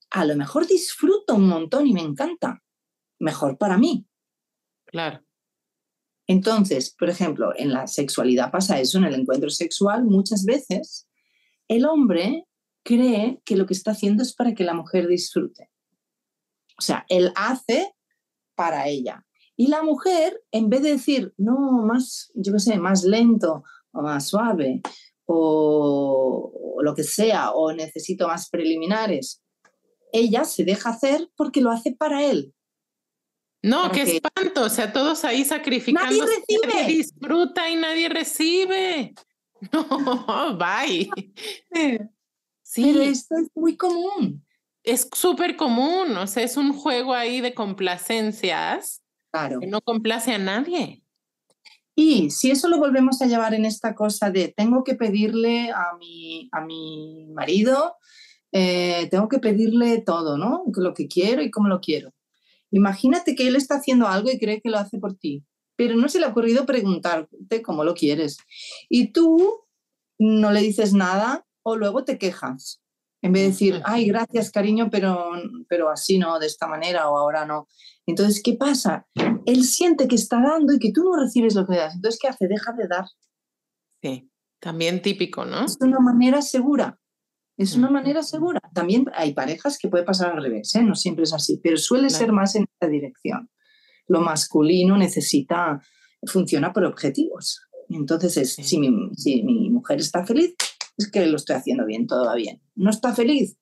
A 0.09 0.25
lo 0.25 0.35
mejor 0.35 0.67
disfruto 0.67 1.35
un 1.35 1.47
montón 1.47 1.87
y 1.87 1.93
me 1.93 2.01
encanta. 2.01 2.63
Mejor 3.19 3.57
para 3.57 3.77
mí. 3.77 4.05
Claro. 4.85 5.21
Entonces, 6.27 6.93
por 6.93 7.09
ejemplo, 7.09 7.53
en 7.55 7.71
la 7.71 7.87
sexualidad 7.87 8.51
pasa 8.51 8.79
eso, 8.79 8.97
en 8.97 9.05
el 9.05 9.15
encuentro 9.15 9.49
sexual, 9.49 10.03
muchas 10.03 10.43
veces 10.45 11.07
el 11.67 11.85
hombre 11.85 12.45
cree 12.83 13.41
que 13.45 13.55
lo 13.55 13.65
que 13.65 13.73
está 13.73 13.91
haciendo 13.91 14.23
es 14.23 14.33
para 14.33 14.53
que 14.53 14.63
la 14.63 14.73
mujer 14.73 15.07
disfrute. 15.07 15.69
O 16.77 16.81
sea, 16.81 17.05
él 17.09 17.31
hace 17.35 17.93
para 18.55 18.87
ella. 18.87 19.25
Y 19.55 19.67
la 19.67 19.83
mujer, 19.83 20.41
en 20.51 20.69
vez 20.69 20.83
de 20.83 20.91
decir, 20.91 21.33
no, 21.37 21.57
más, 21.85 22.31
yo 22.35 22.53
qué 22.53 22.59
sé, 22.59 22.77
más 22.77 23.03
lento 23.03 23.63
o 23.97 24.01
más 24.01 24.27
suave 24.27 24.81
o, 25.25 26.51
o 26.77 26.81
lo 26.83 26.93
que 26.95 27.03
sea, 27.03 27.51
o 27.51 27.71
necesito 27.73 28.27
más 28.27 28.49
preliminares, 28.49 29.41
ella 30.13 30.43
se 30.45 30.63
deja 30.63 30.89
hacer 30.91 31.29
porque 31.35 31.61
lo 31.61 31.71
hace 31.71 31.91
para 31.93 32.23
él. 32.23 32.53
No, 33.63 33.91
qué 33.91 34.05
que- 34.05 34.17
espanto. 34.17 34.63
O 34.63 34.69
sea, 34.69 34.93
todos 34.93 35.25
ahí 35.25 35.43
sacrificando. 35.43 36.25
recibe. 36.25 36.85
disfruta 36.87 37.69
y 37.69 37.75
nadie 37.75 38.09
recibe. 38.09 39.13
No, 39.73 40.55
bye. 40.57 41.09
Sí, 42.61 42.83
Pero 42.93 43.01
esto 43.01 43.35
es 43.37 43.47
muy 43.55 43.75
común. 43.75 44.45
es 44.83 45.09
súper 45.13 45.55
común. 45.55 46.15
O 46.15 46.27
sea, 46.27 46.43
es 46.43 46.57
un 46.57 46.73
juego 46.73 47.13
ahí 47.15 47.41
de 47.41 47.53
complacencias 47.55 49.01
Claro. 49.31 49.59
que 49.59 49.65
no 49.67 49.81
complace 49.81 50.31
a 50.33 50.37
nadie. 50.37 51.01
Y 51.99 52.29
si 52.29 52.51
eso 52.51 52.69
lo 52.69 52.77
volvemos 52.77 53.23
a 53.23 53.25
llevar 53.25 53.55
en 53.55 53.65
esta 53.65 53.95
cosa 53.95 54.29
de 54.29 54.53
tengo 54.55 54.83
que 54.83 54.93
pedirle 54.93 55.71
a 55.71 55.97
mi, 55.97 56.47
a 56.51 56.61
mi 56.61 57.25
marido, 57.33 57.95
eh, 58.51 59.07
tengo 59.09 59.27
que 59.27 59.39
pedirle 59.39 60.03
todo, 60.03 60.37
¿no? 60.37 60.63
Lo 60.75 60.93
que 60.93 61.07
quiero 61.07 61.41
y 61.41 61.49
cómo 61.49 61.69
lo 61.69 61.81
quiero. 61.81 62.13
Imagínate 62.69 63.33
que 63.33 63.47
él 63.47 63.55
está 63.55 63.77
haciendo 63.77 64.07
algo 64.07 64.29
y 64.29 64.37
cree 64.37 64.61
que 64.61 64.69
lo 64.69 64.77
hace 64.77 64.99
por 64.99 65.15
ti, 65.15 65.43
pero 65.75 65.95
no 65.95 66.07
se 66.07 66.19
le 66.19 66.27
ha 66.27 66.29
ocurrido 66.29 66.67
preguntarte 66.67 67.63
cómo 67.63 67.83
lo 67.83 67.95
quieres. 67.95 68.37
Y 68.89 69.11
tú 69.11 69.63
no 70.19 70.51
le 70.51 70.61
dices 70.61 70.93
nada 70.93 71.47
o 71.63 71.77
luego 71.77 72.03
te 72.03 72.19
quejas. 72.19 72.79
En 73.21 73.31
vez 73.31 73.43
de 73.43 73.47
decir, 73.49 73.81
ay, 73.85 74.05
gracias, 74.05 74.51
cariño, 74.51 74.89
pero, 74.91 75.31
pero 75.67 75.89
así 75.89 76.19
no, 76.19 76.39
de 76.39 76.47
esta 76.47 76.67
manera 76.67 77.09
o 77.09 77.17
ahora 77.17 77.45
no. 77.45 77.67
Entonces, 78.05 78.41
¿qué 78.43 78.53
pasa? 78.53 79.07
Él 79.45 79.63
siente 79.63 80.07
que 80.07 80.15
está 80.15 80.41
dando 80.41 80.73
y 80.73 80.79
que 80.79 80.91
tú 80.91 81.03
no 81.03 81.19
recibes 81.19 81.55
lo 81.55 81.65
que 81.65 81.73
le 81.73 81.79
das. 81.79 81.95
Entonces, 81.95 82.19
¿qué 82.21 82.27
hace? 82.27 82.47
Deja 82.47 82.73
de 82.73 82.87
dar. 82.87 83.05
Sí. 84.01 84.31
También 84.59 85.01
típico, 85.01 85.45
¿no? 85.45 85.65
Es 85.65 85.77
una 85.79 85.99
manera 85.99 86.41
segura. 86.41 86.99
Es 87.57 87.75
una 87.75 87.89
manera 87.89 88.23
segura. 88.23 88.59
También 88.73 89.05
hay 89.13 89.33
parejas 89.33 89.77
que 89.77 89.87
puede 89.87 90.03
pasar 90.03 90.31
al 90.31 90.43
revés, 90.43 90.73
¿eh? 90.75 90.83
no 90.83 90.95
siempre 90.95 91.23
es 91.23 91.33
así, 91.33 91.59
pero 91.61 91.77
suele 91.77 92.09
ser 92.09 92.31
más 92.31 92.55
en 92.55 92.63
esta 92.63 92.87
dirección. 92.87 93.49
Lo 94.07 94.21
masculino 94.21 94.97
necesita, 94.97 95.81
funciona 96.25 96.71
por 96.71 96.85
objetivos. 96.85 97.61
Entonces, 97.89 98.37
es, 98.37 98.53
si, 98.53 98.77
mi, 98.77 98.89
si 99.15 99.43
mi 99.43 99.69
mujer 99.69 99.99
está 99.99 100.25
feliz, 100.25 100.55
es 100.97 101.11
que 101.11 101.25
lo 101.25 101.37
estoy 101.37 101.55
haciendo 101.55 101.85
bien, 101.85 102.07
todo 102.07 102.25
va 102.25 102.35
bien. 102.35 102.61
No 102.75 102.89
está 102.89 103.13
feliz, 103.13 103.57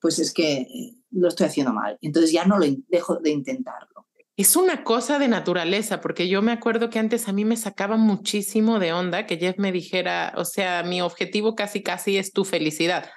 pues 0.00 0.18
es 0.18 0.32
que 0.32 0.66
lo 1.10 1.28
estoy 1.28 1.46
haciendo 1.46 1.72
mal. 1.72 1.98
Entonces 2.00 2.32
ya 2.32 2.44
no 2.44 2.58
lo 2.58 2.66
dejo 2.88 3.16
de 3.16 3.30
intentarlo. 3.30 4.06
Es 4.36 4.54
una 4.54 4.84
cosa 4.84 5.18
de 5.18 5.28
naturaleza, 5.28 6.02
porque 6.02 6.28
yo 6.28 6.42
me 6.42 6.52
acuerdo 6.52 6.90
que 6.90 6.98
antes 6.98 7.26
a 7.26 7.32
mí 7.32 7.46
me 7.46 7.56
sacaba 7.56 7.96
muchísimo 7.96 8.78
de 8.78 8.92
onda 8.92 9.26
que 9.26 9.38
Jeff 9.38 9.56
me 9.58 9.72
dijera, 9.72 10.34
o 10.36 10.44
sea, 10.44 10.82
mi 10.82 11.00
objetivo 11.00 11.54
casi 11.54 11.82
casi 11.82 12.18
es 12.18 12.32
tu 12.32 12.44
felicidad. 12.44 13.08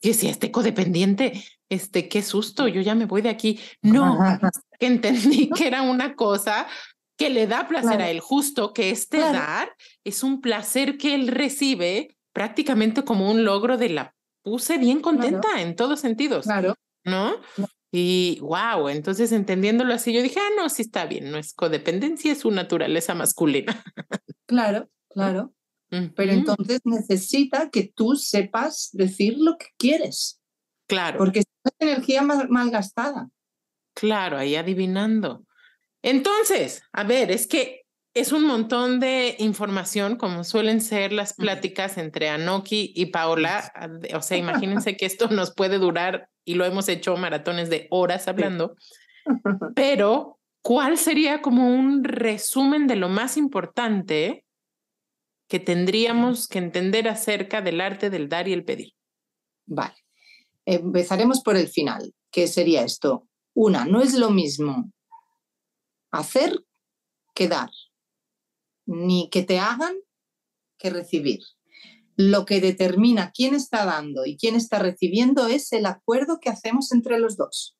Que 0.00 0.14
si 0.14 0.28
este 0.28 0.50
codependiente, 0.50 1.44
este, 1.68 2.08
qué 2.08 2.22
susto, 2.22 2.66
yo 2.66 2.80
ya 2.80 2.96
me 2.96 3.06
voy 3.06 3.22
de 3.22 3.28
aquí. 3.28 3.60
No, 3.82 4.18
que 4.80 4.86
entendí 4.86 5.48
que 5.48 5.68
era 5.68 5.82
una 5.82 6.16
cosa 6.16 6.66
que 7.16 7.30
le 7.30 7.46
da 7.46 7.68
placer 7.68 8.02
a 8.02 8.10
él, 8.10 8.18
justo 8.18 8.72
que 8.72 8.90
este 8.90 9.18
dar 9.18 9.70
es 10.02 10.24
un 10.24 10.40
placer 10.40 10.98
que 10.98 11.14
él 11.14 11.28
recibe 11.28 12.13
prácticamente 12.34 13.02
como 13.04 13.30
un 13.30 13.44
logro 13.44 13.78
de 13.78 13.88
la 13.88 14.14
puse 14.42 14.76
bien 14.76 15.00
contenta 15.00 15.62
en 15.62 15.74
todos 15.74 16.00
sentidos. 16.00 16.44
Claro. 16.44 16.74
¿No? 17.04 17.36
Y 17.90 18.38
wow, 18.40 18.88
entonces 18.88 19.32
entendiéndolo 19.32 19.94
así, 19.94 20.12
yo 20.12 20.20
dije, 20.20 20.40
ah, 20.40 20.50
no, 20.56 20.68
sí 20.68 20.82
está 20.82 21.06
bien, 21.06 21.30
no 21.30 21.38
es 21.38 21.54
codependencia, 21.54 22.32
es 22.32 22.40
su 22.40 22.50
naturaleza 22.50 23.14
masculina. 23.14 23.82
Claro, 24.46 24.90
claro. 25.08 25.54
Pero 25.88 26.32
entonces 26.32 26.80
necesita 26.84 27.70
que 27.70 27.84
tú 27.94 28.16
sepas 28.16 28.90
decir 28.92 29.36
lo 29.38 29.56
que 29.56 29.68
quieres. 29.78 30.40
Claro. 30.86 31.18
Porque 31.18 31.38
es 31.40 31.46
energía 31.78 32.20
mal, 32.22 32.70
gastada. 32.70 33.30
Claro, 33.94 34.36
ahí 34.36 34.56
adivinando. 34.56 35.46
Entonces, 36.02 36.82
a 36.92 37.04
ver, 37.04 37.30
es 37.30 37.46
que 37.46 37.83
es 38.14 38.30
un 38.30 38.46
montón 38.46 39.00
de 39.00 39.34
información, 39.40 40.16
como 40.16 40.44
suelen 40.44 40.80
ser 40.80 41.12
las 41.12 41.34
pláticas 41.34 41.98
entre 41.98 42.28
Anoki 42.28 42.92
y 42.94 43.06
Paola. 43.06 43.72
O 44.14 44.22
sea, 44.22 44.38
imagínense 44.38 44.96
que 44.96 45.04
esto 45.04 45.28
nos 45.28 45.52
puede 45.52 45.78
durar 45.78 46.28
y 46.44 46.54
lo 46.54 46.64
hemos 46.64 46.88
hecho 46.88 47.16
maratones 47.16 47.70
de 47.70 47.88
horas 47.90 48.28
hablando, 48.28 48.76
pero 49.74 50.38
¿cuál 50.62 50.96
sería 50.96 51.42
como 51.42 51.68
un 51.68 52.04
resumen 52.04 52.86
de 52.86 52.96
lo 52.96 53.08
más 53.08 53.36
importante 53.36 54.44
que 55.48 55.58
tendríamos 55.58 56.46
que 56.46 56.58
entender 56.58 57.08
acerca 57.08 57.62
del 57.62 57.80
arte 57.80 58.10
del 58.10 58.28
dar 58.28 58.46
y 58.46 58.52
el 58.52 58.64
pedir? 58.64 58.92
Vale, 59.66 59.96
empezaremos 60.64 61.42
por 61.42 61.56
el 61.56 61.66
final, 61.66 62.14
que 62.30 62.46
sería 62.46 62.84
esto. 62.84 63.26
Una, 63.54 63.84
no 63.84 64.02
es 64.02 64.14
lo 64.14 64.30
mismo 64.30 64.92
hacer 66.12 66.64
que 67.34 67.48
dar, 67.48 67.70
ni 68.86 69.28
que 69.30 69.42
te 69.42 69.58
hagan 69.58 69.96
que 70.78 70.90
recibir 70.90 71.40
lo 72.16 72.44
que 72.44 72.60
determina 72.60 73.32
quién 73.32 73.54
está 73.54 73.84
dando 73.84 74.24
y 74.24 74.36
quién 74.36 74.54
está 74.54 74.78
recibiendo 74.78 75.48
es 75.48 75.72
el 75.72 75.86
acuerdo 75.86 76.38
que 76.40 76.48
hacemos 76.48 76.92
entre 76.92 77.18
los 77.18 77.36
dos. 77.36 77.76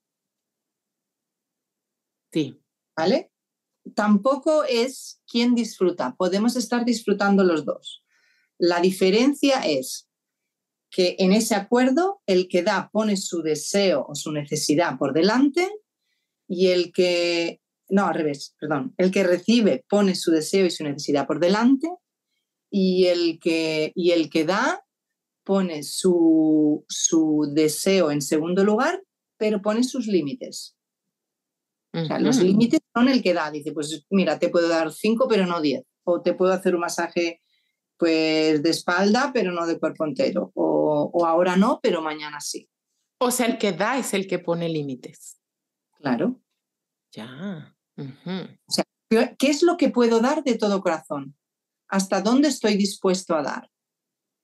Sí. 2.33 2.61
¿Vale? 2.97 3.31
Tampoco 3.95 4.65
es 4.65 5.21
quién 5.27 5.55
disfruta. 5.55 6.15
Podemos 6.17 6.57
estar 6.57 6.85
disfrutando 6.85 7.45
los 7.45 7.65
dos. 7.65 8.05
La 8.59 8.81
diferencia 8.81 9.61
es 9.61 10.09
que 10.91 11.17
en 11.19 11.33
ese 11.33 11.55
acuerdo 11.55 12.23
el 12.27 12.49
que 12.49 12.63
da 12.63 12.89
pone 12.93 13.17
su 13.17 13.43
deseo 13.43 14.07
o 14.09 14.15
su 14.15 14.33
necesidad 14.33 14.97
por 14.97 15.13
delante 15.13 15.69
y 16.47 16.69
el 16.69 16.93
que, 16.93 17.61
no, 17.89 18.07
al 18.07 18.15
revés, 18.15 18.57
perdón, 18.59 18.95
el 18.97 19.11
que 19.11 19.25
recibe 19.25 19.85
pone 19.89 20.15
su 20.15 20.31
deseo 20.31 20.67
y 20.67 20.71
su 20.71 20.85
necesidad 20.85 21.27
por 21.27 21.41
delante 21.41 21.89
y 22.71 23.07
el 23.07 23.39
que, 23.41 23.93
y 23.95 24.13
el 24.13 24.31
que 24.31 24.45
da 24.45 24.85
pone 25.45 25.83
su, 25.83 26.85
su 26.89 27.53
deseo 27.53 28.11
en 28.11 28.23
segundo 28.23 28.65
lugar, 28.65 29.03
pero 29.37 29.61
pone 29.61 29.85
sus 29.85 30.07
límites. 30.07 30.77
O 31.93 32.05
sea, 32.05 32.19
los 32.19 32.41
límites 32.41 32.81
son 32.93 33.09
el 33.09 33.23
que 33.23 33.35
da. 33.35 33.51
Dice, 33.53 33.73
pues 33.73 34.05
mira, 34.11 34.39
te 34.39 34.49
puedo 34.49 34.69
dar 34.69 34.93
cinco, 34.93 35.29
pero 35.29 35.47
no 35.47 35.61
diez. 35.61 35.85
O 36.03 36.23
te 36.23 36.35
puedo 36.35 36.53
hacer 36.53 36.75
un 36.75 36.81
masaje 36.81 37.41
pues 37.97 38.63
de 38.63 38.71
espalda, 38.71 39.31
pero 39.33 39.53
no 39.53 39.67
de 39.67 39.79
cuerpo 39.79 40.05
entero. 40.05 40.51
O, 40.55 41.11
o 41.13 41.27
ahora 41.27 41.57
no, 41.57 41.79
pero 41.81 42.03
mañana 42.03 42.41
sí. 42.41 42.69
O 43.19 43.31
sea, 43.31 43.47
el 43.47 43.59
que 43.59 43.73
da 43.73 43.97
es 43.99 44.13
el 44.13 44.27
que 44.27 44.41
pone 44.41 44.69
límites. 44.69 45.39
Claro. 45.99 46.41
Ya. 47.13 47.74
O 47.97 48.73
sea, 48.73 48.85
¿qué 49.39 49.51
es 49.51 49.63
lo 49.63 49.77
que 49.77 49.91
puedo 49.91 50.21
dar 50.21 50.43
de 50.43 50.57
todo 50.57 50.83
corazón? 50.83 51.35
hasta 51.95 52.21
dónde 52.21 52.49
estoy 52.49 52.77
dispuesto 52.77 53.37
a 53.37 53.43
dar. 53.43 53.71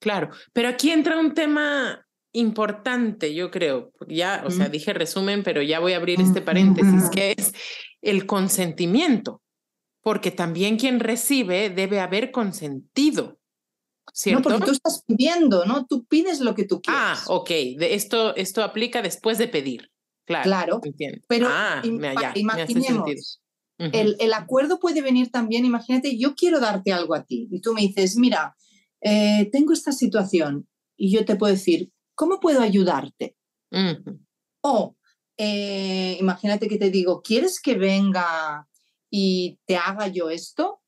Claro, 0.00 0.30
pero 0.52 0.68
aquí 0.68 0.90
entra 0.90 1.18
un 1.18 1.34
tema 1.34 2.06
importante, 2.32 3.34
yo 3.34 3.50
creo, 3.50 3.92
ya, 4.06 4.44
o 4.46 4.50
sea, 4.50 4.68
dije 4.68 4.92
resumen, 4.92 5.42
pero 5.42 5.60
ya 5.62 5.80
voy 5.80 5.94
a 5.94 5.96
abrir 5.96 6.20
este 6.20 6.40
paréntesis, 6.40 7.10
que 7.12 7.34
es 7.36 7.52
el 8.00 8.24
consentimiento, 8.24 9.42
porque 10.00 10.30
también 10.30 10.78
quien 10.78 11.00
recibe 11.00 11.70
debe 11.70 12.00
haber 12.00 12.30
consentido. 12.30 13.38
¿Cierto? 14.12 14.48
No, 14.48 14.58
porque 14.58 14.66
tú 14.66 14.72
estás 14.72 15.04
pidiendo, 15.06 15.64
¿no? 15.66 15.86
Tú 15.86 16.04
pides 16.04 16.40
lo 16.40 16.54
que 16.54 16.64
tú 16.64 16.80
quieres. 16.80 17.02
Ah, 17.02 17.22
ok. 17.26 17.50
esto, 17.80 18.34
esto 18.34 18.62
aplica 18.64 19.02
después 19.02 19.38
de 19.38 19.46
pedir. 19.46 19.90
Claro. 20.30 20.80
Claro. 20.80 20.80
Pero 21.26 21.48
ah, 21.50 21.82
imaginemos, 22.34 23.40
el, 23.78 24.32
acuerdo 24.32 24.78
puede 24.78 25.02
venir 25.02 25.30
también, 25.30 25.64
imagínate, 25.64 26.16
yo 26.16 26.34
quiero 26.34 26.60
darte 26.60 26.92
algo 26.92 27.14
a 27.14 27.24
ti 27.24 27.48
y 27.50 27.60
tú 27.60 27.72
me 27.72 27.80
dices, 27.80 28.16
mira, 28.16 28.54
eh, 29.00 29.48
tengo 29.50 29.72
esta 29.72 29.92
situación 29.92 30.68
y 30.96 31.10
yo 31.10 31.24
te 31.24 31.36
puedo 31.36 31.52
decir, 31.52 31.90
¿cómo 32.14 32.40
puedo 32.40 32.60
ayudarte? 32.60 33.36
O 34.60 34.96
eh, 35.36 36.18
imagínate 36.20 36.68
que 36.68 36.76
te 36.76 36.90
digo, 36.90 37.22
¿quieres 37.22 37.60
que 37.60 37.74
venga 37.74 38.68
y 39.08 39.58
te 39.64 39.76
haga 39.76 40.06
yo 40.08 40.28
esto? 40.28 40.82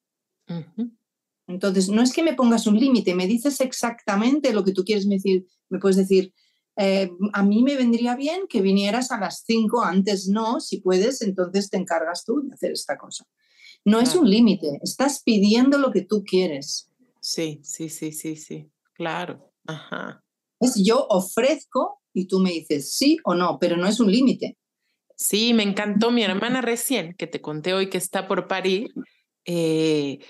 Entonces, 1.46 1.88
no 1.88 2.02
es 2.02 2.12
que 2.12 2.22
me 2.22 2.34
pongas 2.34 2.66
un 2.66 2.78
límite, 2.78 3.14
me 3.14 3.26
dices 3.26 3.60
exactamente 3.60 4.52
lo 4.52 4.62
que 4.62 4.72
tú 4.72 4.84
quieres 4.84 5.08
decir. 5.08 5.46
Me 5.70 5.78
puedes 5.78 5.96
decir, 5.96 6.34
eh, 6.76 7.10
a 7.32 7.42
mí 7.42 7.62
me 7.62 7.76
vendría 7.76 8.16
bien 8.16 8.46
que 8.48 8.62
vinieras 8.62 9.10
a 9.10 9.20
las 9.20 9.42
5, 9.46 9.82
antes 9.82 10.28
no, 10.28 10.60
si 10.60 10.80
puedes, 10.80 11.22
entonces 11.22 11.70
te 11.70 11.76
encargas 11.76 12.24
tú 12.24 12.42
de 12.42 12.54
hacer 12.54 12.72
esta 12.72 12.96
cosa. 12.96 13.26
No 13.84 14.00
es 14.00 14.14
un 14.14 14.30
límite, 14.30 14.78
estás 14.82 15.22
pidiendo 15.22 15.76
lo 15.76 15.90
que 15.90 16.02
tú 16.02 16.22
quieres. 16.24 16.88
Sí, 17.20 17.60
sí, 17.62 17.88
sí, 17.88 18.12
sí, 18.12 18.36
sí, 18.36 18.70
claro. 18.94 19.52
Ajá. 19.66 20.24
Es 20.60 20.76
yo 20.76 21.06
ofrezco 21.08 22.00
y 22.12 22.26
tú 22.26 22.38
me 22.38 22.52
dices 22.52 22.94
sí 22.94 23.18
o 23.24 23.34
no, 23.34 23.58
pero 23.58 23.76
no 23.76 23.86
es 23.86 23.98
un 23.98 24.10
límite. 24.10 24.56
Sí, 25.16 25.52
me 25.52 25.62
encantó 25.62 26.10
mi 26.10 26.22
hermana 26.22 26.60
recién, 26.60 27.14
que 27.14 27.26
te 27.26 27.40
conté 27.40 27.74
hoy 27.74 27.90
que 27.90 27.98
está 27.98 28.26
por 28.28 28.48
parir, 28.48 28.92
eh, 29.44 30.20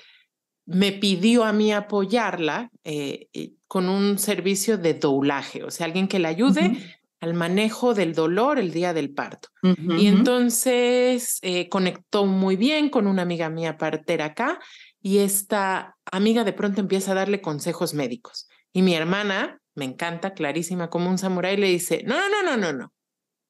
me 0.67 0.93
pidió 0.93 1.45
a 1.45 1.53
mí 1.53 1.73
apoyarla 1.73 2.71
eh, 2.85 3.29
con 3.73 3.89
un 3.89 4.19
servicio 4.19 4.77
de 4.77 4.93
doulaje, 4.93 5.65
o 5.65 5.71
sea, 5.71 5.87
alguien 5.87 6.07
que 6.07 6.19
le 6.19 6.29
ayude 6.29 6.77
al 7.21 7.33
manejo 7.33 7.95
del 7.95 8.15
dolor 8.15 8.59
el 8.59 8.71
día 8.71 8.93
del 8.93 9.15
parto. 9.15 9.49
y 9.63 10.09
entonces 10.09 11.39
eh, 11.41 11.71
conectó 11.71 12.27
muy 12.27 12.57
bien 12.57 12.91
con 12.91 13.07
una 13.07 13.23
amiga 13.23 13.49
mía 13.49 13.79
partera 13.79 14.27
acá 14.27 14.61
y 15.01 15.21
esta 15.21 15.97
amiga 16.05 16.45
de 16.45 16.53
pronto 16.53 16.83
empieza 16.83 17.13
a 17.13 17.15
darle 17.15 17.41
consejos 17.41 17.95
médicos. 17.95 18.47
Y 18.75 18.83
mi 18.83 18.95
hermana, 18.95 19.63
me 19.75 19.87
encanta, 19.87 20.35
clarísima 20.35 20.91
como 20.91 21.09
un 21.09 21.17
samurái, 21.17 21.57
le 21.57 21.69
dice, 21.69 22.03
no, 22.05 22.17
no, 22.17 22.29
no, 22.29 22.43
no, 22.43 22.57
no, 22.59 22.73
no. 22.75 22.93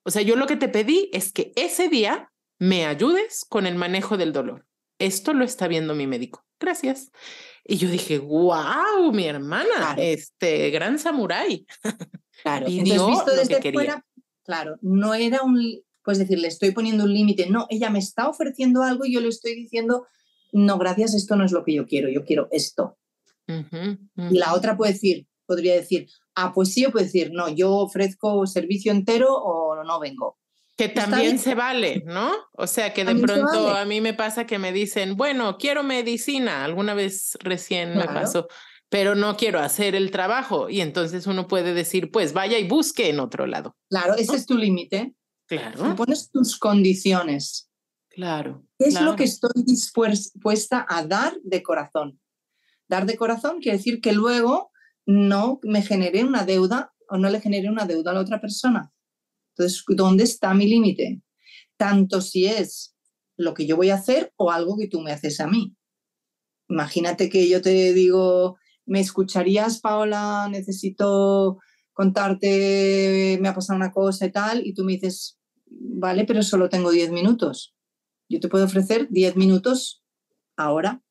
O 0.04 0.12
sea, 0.12 0.22
yo 0.22 0.36
lo 0.36 0.46
que 0.46 0.54
te 0.54 0.68
pedí 0.68 1.10
es 1.12 1.32
que 1.32 1.50
ese 1.56 1.88
día 1.88 2.30
me 2.60 2.86
ayudes 2.86 3.44
con 3.48 3.66
el 3.66 3.74
manejo 3.74 4.16
del 4.16 4.32
dolor. 4.32 4.66
Esto 5.00 5.32
lo 5.32 5.44
está 5.44 5.66
viendo 5.66 5.96
mi 5.96 6.06
médico. 6.06 6.44
Gracias. 6.60 7.10
Y 7.64 7.76
yo 7.76 7.88
dije, 7.88 8.18
wow, 8.18 9.12
mi 9.12 9.24
hermana, 9.24 9.94
este 9.96 10.70
gran 10.70 10.98
samurái. 10.98 11.66
Claro, 12.42 12.66
Pidió 12.66 13.06
visto 13.06 13.30
desde 13.36 13.72
fuera, 13.72 14.04
claro, 14.42 14.76
no 14.80 15.14
era 15.14 15.42
un, 15.42 15.80
pues 16.02 16.18
decir, 16.18 16.38
le 16.40 16.48
estoy 16.48 16.72
poniendo 16.72 17.04
un 17.04 17.12
límite, 17.12 17.48
no, 17.48 17.66
ella 17.70 17.88
me 17.88 18.00
está 18.00 18.28
ofreciendo 18.28 18.82
algo 18.82 19.04
y 19.04 19.12
yo 19.12 19.20
le 19.20 19.28
estoy 19.28 19.54
diciendo, 19.54 20.06
no, 20.50 20.76
gracias, 20.78 21.14
esto 21.14 21.36
no 21.36 21.44
es 21.44 21.52
lo 21.52 21.64
que 21.64 21.74
yo 21.74 21.86
quiero, 21.86 22.08
yo 22.08 22.24
quiero 22.24 22.48
esto. 22.50 22.98
Y 23.46 24.38
la 24.38 24.54
otra 24.54 24.76
puede 24.76 24.94
decir, 24.94 25.28
podría 25.46 25.74
decir, 25.74 26.08
ah, 26.34 26.52
pues 26.54 26.72
sí, 26.72 26.84
o 26.84 26.90
puede 26.90 27.04
decir, 27.04 27.30
no, 27.32 27.48
yo 27.48 27.70
ofrezco 27.76 28.46
servicio 28.46 28.90
entero 28.92 29.32
o 29.34 29.84
no 29.84 30.00
vengo. 30.00 30.38
Que 30.76 30.88
también 30.88 31.38
se 31.38 31.54
vale, 31.54 32.02
¿no? 32.06 32.32
O 32.52 32.66
sea, 32.66 32.94
que 32.94 33.04
de 33.04 33.14
pronto 33.16 33.74
a 33.74 33.84
mí 33.84 34.00
me 34.00 34.14
pasa 34.14 34.46
que 34.46 34.58
me 34.58 34.72
dicen, 34.72 35.16
bueno, 35.16 35.58
quiero 35.58 35.82
medicina. 35.82 36.64
Alguna 36.64 36.94
vez 36.94 37.36
recién 37.40 37.96
me 37.96 38.04
pasó. 38.06 38.48
pero 38.92 39.14
no 39.14 39.38
quiero 39.38 39.58
hacer 39.58 39.94
el 39.94 40.10
trabajo. 40.10 40.68
Y 40.68 40.82
entonces 40.82 41.26
uno 41.26 41.48
puede 41.48 41.72
decir, 41.72 42.10
pues 42.10 42.34
vaya 42.34 42.58
y 42.58 42.68
busque 42.68 43.08
en 43.08 43.20
otro 43.20 43.46
lado. 43.46 43.74
Claro, 43.88 44.14
ese 44.16 44.36
es 44.36 44.44
tu 44.44 44.58
límite. 44.58 45.14
Claro. 45.46 45.96
Pones 45.96 46.30
tus 46.30 46.58
condiciones. 46.58 47.70
Claro. 48.10 48.66
¿Qué 48.78 48.88
es 48.88 49.00
lo 49.00 49.16
que 49.16 49.24
estoy 49.24 49.62
dispuesta 49.64 50.84
a 50.86 51.06
dar 51.06 51.34
de 51.42 51.62
corazón? 51.62 52.20
Dar 52.86 53.06
de 53.06 53.16
corazón 53.16 53.60
quiere 53.60 53.78
decir 53.78 54.02
que 54.02 54.12
luego 54.12 54.70
no 55.06 55.58
me 55.62 55.80
genere 55.80 56.22
una 56.22 56.44
deuda 56.44 56.92
o 57.08 57.16
no 57.16 57.30
le 57.30 57.40
genere 57.40 57.70
una 57.70 57.86
deuda 57.86 58.10
a 58.10 58.14
la 58.14 58.20
otra 58.20 58.42
persona. 58.42 58.92
Entonces, 59.56 59.84
¿dónde 59.88 60.24
está 60.24 60.54
mi 60.54 60.66
límite? 60.66 61.20
Tanto 61.76 62.20
si 62.20 62.46
es 62.46 62.96
lo 63.36 63.54
que 63.54 63.66
yo 63.66 63.76
voy 63.76 63.90
a 63.90 63.96
hacer 63.96 64.32
o 64.36 64.50
algo 64.50 64.76
que 64.76 64.88
tú 64.88 65.00
me 65.00 65.12
haces 65.12 65.40
a 65.40 65.46
mí. 65.46 65.74
Imagínate 66.68 67.28
que 67.28 67.48
yo 67.48 67.60
te 67.60 67.92
digo, 67.92 68.56
¿me 68.86 69.00
escucharías, 69.00 69.80
Paola? 69.80 70.48
Necesito 70.50 71.58
contarte, 71.92 73.38
me 73.40 73.48
ha 73.48 73.54
pasado 73.54 73.76
una 73.76 73.92
cosa 73.92 74.26
y 74.26 74.32
tal, 74.32 74.66
y 74.66 74.72
tú 74.72 74.84
me 74.84 74.92
dices, 74.92 75.38
vale, 75.66 76.24
pero 76.24 76.42
solo 76.42 76.68
tengo 76.68 76.90
10 76.90 77.10
minutos. 77.10 77.74
Yo 78.28 78.40
te 78.40 78.48
puedo 78.48 78.64
ofrecer 78.64 79.08
10 79.10 79.36
minutos 79.36 80.02
ahora. 80.56 81.02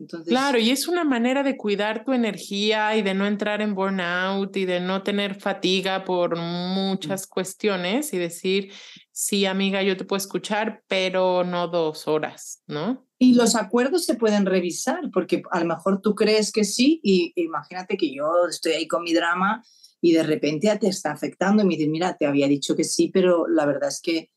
Entonces, 0.00 0.30
claro, 0.30 0.58
y 0.58 0.70
es 0.70 0.88
una 0.88 1.04
manera 1.04 1.42
de 1.42 1.58
cuidar 1.58 2.04
tu 2.04 2.14
energía 2.14 2.96
y 2.96 3.02
de 3.02 3.12
no 3.12 3.26
entrar 3.26 3.60
en 3.60 3.74
burnout 3.74 4.56
y 4.56 4.64
de 4.64 4.80
no 4.80 5.02
tener 5.02 5.34
fatiga 5.34 6.04
por 6.04 6.36
muchas 6.36 7.26
cuestiones 7.26 8.14
y 8.14 8.18
decir, 8.18 8.72
sí, 9.12 9.44
amiga, 9.44 9.82
yo 9.82 9.98
te 9.98 10.04
puedo 10.04 10.16
escuchar, 10.16 10.82
pero 10.88 11.44
no 11.44 11.68
dos 11.68 12.08
horas, 12.08 12.62
¿no? 12.66 13.06
Y 13.18 13.34
los 13.34 13.54
acuerdos 13.54 14.06
se 14.06 14.14
pueden 14.14 14.46
revisar, 14.46 15.10
porque 15.12 15.42
a 15.50 15.60
lo 15.60 15.66
mejor 15.66 16.00
tú 16.00 16.14
crees 16.14 16.50
que 16.50 16.64
sí, 16.64 17.00
y 17.02 17.34
imagínate 17.36 17.98
que 17.98 18.14
yo 18.14 18.46
estoy 18.48 18.72
ahí 18.72 18.88
con 18.88 19.02
mi 19.02 19.12
drama 19.12 19.62
y 20.00 20.12
de 20.12 20.22
repente 20.22 20.74
te 20.78 20.88
está 20.88 21.12
afectando 21.12 21.62
y 21.62 21.66
me 21.66 21.76
dices, 21.76 21.90
mira, 21.90 22.16
te 22.16 22.24
había 22.24 22.48
dicho 22.48 22.74
que 22.74 22.84
sí, 22.84 23.10
pero 23.12 23.46
la 23.46 23.66
verdad 23.66 23.90
es 23.90 24.00
que 24.00 24.30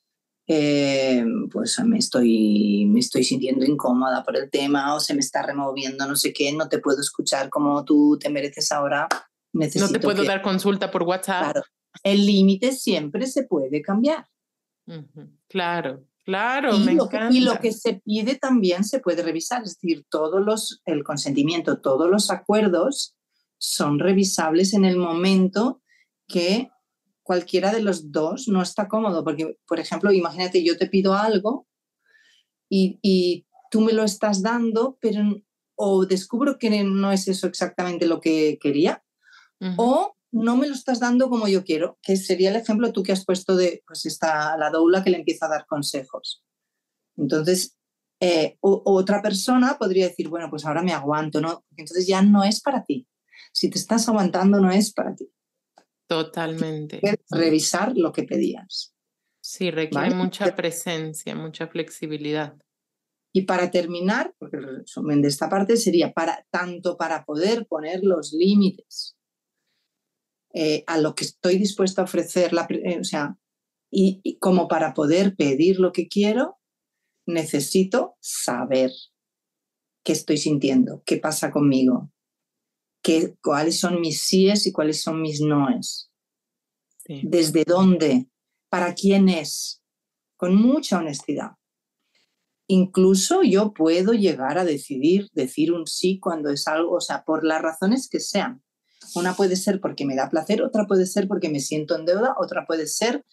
eh, 0.47 1.25
pues 1.51 1.79
me 1.85 1.97
estoy, 1.97 2.85
me 2.87 2.99
estoy 2.99 3.23
sintiendo 3.23 3.65
incómoda 3.65 4.23
por 4.23 4.35
el 4.35 4.49
tema 4.49 4.95
o 4.95 4.99
se 4.99 5.13
me 5.13 5.21
está 5.21 5.41
removiendo 5.41 6.05
no 6.05 6.15
sé 6.15 6.33
qué, 6.33 6.51
no 6.51 6.67
te 6.67 6.79
puedo 6.79 6.99
escuchar 6.99 7.49
como 7.49 7.83
tú 7.85 8.17
te 8.19 8.29
mereces 8.29 8.71
ahora. 8.71 9.07
Necesito 9.53 9.85
no 9.85 9.91
te 9.91 9.99
puedo 9.99 10.23
dar 10.23 10.41
consulta 10.41 10.89
por 10.91 11.03
WhatsApp. 11.03 11.51
Claro, 11.51 11.63
el 12.03 12.25
límite 12.25 12.71
siempre 12.71 13.27
se 13.27 13.43
puede 13.43 13.81
cambiar. 13.81 14.25
Claro, 15.47 16.05
Claro, 16.25 16.75
y 16.75 16.79
me 16.79 16.93
lo, 16.93 17.05
encanta. 17.05 17.35
y 17.35 17.41
lo 17.41 17.59
que 17.59 17.73
se 17.73 17.95
pide 17.95 18.35
también 18.35 18.85
se 18.85 18.99
puede 18.99 19.23
revisar, 19.23 19.63
es 19.63 19.77
decir, 19.77 20.05
todos 20.09 20.43
los, 20.43 20.81
el 20.85 21.03
consentimiento, 21.03 21.81
todos 21.81 22.09
los 22.09 22.31
acuerdos 22.31 23.15
son 23.57 23.99
revisables 23.99 24.73
en 24.73 24.85
el 24.85 24.95
momento 24.95 25.81
que 26.27 26.69
cualquiera 27.23 27.71
de 27.71 27.81
los 27.81 28.11
dos 28.11 28.47
no 28.47 28.61
está 28.61 28.87
cómodo, 28.87 29.23
porque, 29.23 29.57
por 29.67 29.79
ejemplo, 29.79 30.11
imagínate, 30.11 30.63
yo 30.63 30.77
te 30.77 30.87
pido 30.87 31.13
algo 31.13 31.67
y, 32.69 32.99
y 33.01 33.45
tú 33.71 33.81
me 33.81 33.93
lo 33.93 34.03
estás 34.03 34.41
dando, 34.41 34.97
pero 35.01 35.21
o 35.75 36.05
descubro 36.05 36.57
que 36.57 36.83
no 36.83 37.11
es 37.11 37.27
eso 37.27 37.47
exactamente 37.47 38.05
lo 38.05 38.21
que 38.21 38.57
quería, 38.61 39.03
o 39.77 40.15
no 40.31 40.57
me 40.57 40.67
lo 40.67 40.73
estás 40.73 40.99
dando 40.99 41.29
como 41.29 41.47
yo 41.47 41.63
quiero, 41.63 41.97
que 42.01 42.17
sería 42.17 42.49
el 42.49 42.57
ejemplo 42.57 42.91
tú 42.91 43.01
que 43.01 43.13
has 43.13 43.23
puesto 43.23 43.55
de, 43.55 43.81
pues 43.87 44.05
está 44.05 44.57
la 44.57 44.69
doula 44.69 45.03
que 45.03 45.09
le 45.09 45.17
empieza 45.17 45.45
a 45.45 45.49
dar 45.49 45.65
consejos. 45.65 46.43
Entonces, 47.15 47.77
eh, 48.19 48.57
otra 48.61 49.21
persona 49.21 49.77
podría 49.77 50.07
decir, 50.07 50.29
bueno, 50.29 50.49
pues 50.49 50.65
ahora 50.65 50.81
me 50.81 50.91
aguanto, 50.91 51.39
¿no? 51.39 51.63
Entonces 51.77 52.07
ya 52.07 52.21
no 52.21 52.43
es 52.43 52.61
para 52.61 52.83
ti. 52.83 53.07
Si 53.51 53.69
te 53.69 53.77
estás 53.77 54.07
aguantando, 54.09 54.59
no 54.59 54.71
es 54.71 54.91
para 54.93 55.15
ti. 55.15 55.29
Totalmente. 56.13 57.01
Revisar 57.31 57.93
lo 57.95 58.11
que 58.11 58.23
pedías. 58.23 58.93
Sí, 59.41 59.71
requiere 59.71 60.13
mucha 60.13 60.55
presencia, 60.55 61.35
mucha 61.35 61.67
flexibilidad. 61.67 62.55
Y 63.33 63.41
para 63.41 63.71
terminar, 63.71 64.35
porque 64.37 64.57
el 64.57 64.77
resumen 64.77 65.23
de 65.23 65.29
esta 65.29 65.49
parte 65.49 65.75
sería 65.75 66.13
para 66.13 66.45
tanto 66.51 66.97
para 66.97 67.25
poder 67.25 67.65
poner 67.65 68.03
los 68.03 68.31
límites 68.31 69.17
eh, 70.53 70.83
a 70.85 70.99
lo 70.99 71.15
que 71.15 71.25
estoy 71.25 71.57
dispuesto 71.57 72.01
a 72.01 72.03
ofrecer, 72.03 72.53
la, 72.53 72.67
eh, 72.69 72.99
o 72.99 73.03
sea, 73.03 73.35
y, 73.89 74.37
como 74.39 74.67
para 74.67 74.93
poder 74.93 75.35
pedir 75.35 75.79
lo 75.79 75.91
que 75.91 76.07
quiero, 76.07 76.59
necesito 77.25 78.17
saber 78.19 78.91
qué 80.03 80.13
estoy 80.13 80.37
sintiendo, 80.37 81.01
qué 81.07 81.17
pasa 81.17 81.49
conmigo, 81.49 82.12
qué, 83.03 83.35
cuáles 83.43 83.79
son 83.79 84.01
mis 84.01 84.23
síes 84.23 84.65
y 84.65 84.71
cuáles 84.71 85.01
son 85.01 85.21
mis 85.21 85.41
noes. 85.41 86.09
¿Desde 87.05 87.65
dónde? 87.65 88.27
¿Para 88.69 88.95
quién 88.95 89.29
es? 89.29 89.83
Con 90.37 90.55
mucha 90.55 90.97
honestidad. 90.97 91.51
Incluso 92.67 93.43
yo 93.43 93.73
puedo 93.73 94.13
llegar 94.13 94.57
a 94.57 94.63
decidir 94.63 95.27
decir 95.33 95.73
un 95.73 95.85
sí 95.85 96.19
cuando 96.19 96.49
es 96.49 96.67
algo, 96.67 96.95
o 96.95 97.01
sea, 97.01 97.23
por 97.23 97.45
las 97.45 97.61
razones 97.61 98.07
que 98.09 98.19
sean. 98.19 98.63
Una 99.15 99.35
puede 99.35 99.57
ser 99.57 99.81
porque 99.81 100.05
me 100.05 100.15
da 100.15 100.29
placer, 100.29 100.63
otra 100.63 100.87
puede 100.87 101.05
ser 101.05 101.27
porque 101.27 101.49
me 101.49 101.59
siento 101.59 101.95
en 101.95 102.05
deuda, 102.05 102.35
otra 102.39 102.65
puede 102.65 102.87
ser 102.87 103.25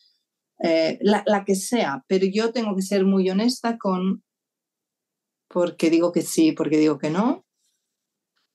eh, 0.62 0.98
la, 1.00 1.44
que 1.46 1.54
sea, 1.54 2.04
pero 2.06 2.26
yo 2.26 2.52
tengo 2.52 2.76
que 2.76 2.82
ser 2.82 3.04
muy 3.04 3.30
honesta 3.30 3.78
con 3.78 4.22
porque 5.48 5.90
digo 5.90 6.12
que 6.12 6.22
sí, 6.22 6.52
porque 6.52 6.76
digo 6.76 6.98
que 6.98 7.10
no. 7.10 7.44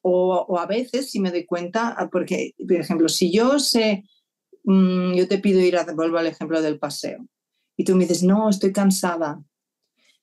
O, 0.07 0.59
a 0.59 0.67
veces, 0.67 1.09
si 1.09 1.19
me 1.19 1.31
doy 1.31 1.47
cuenta, 1.47 1.95
ah, 1.97 2.09
porque, 2.11 2.53
por 2.59 2.77
ejemplo, 2.77 3.09
si 3.09 3.31
yo 3.31 3.57
sé, 3.57 4.03
mm, 4.63 5.15
yo 5.15 5.27
te 5.27 5.39
pido 5.39 5.59
ir 5.61 5.77
a, 5.77 5.85
vuelvo 5.95 6.19
al 6.19 6.27
ejemplo 6.27 6.61
del 6.61 6.77
paseo, 6.77 7.25
y 7.75 7.85
tú 7.85 7.95
me 7.95 8.03
dices, 8.03 8.21
no, 8.21 8.47
estoy 8.47 8.71
cansada, 8.71 9.41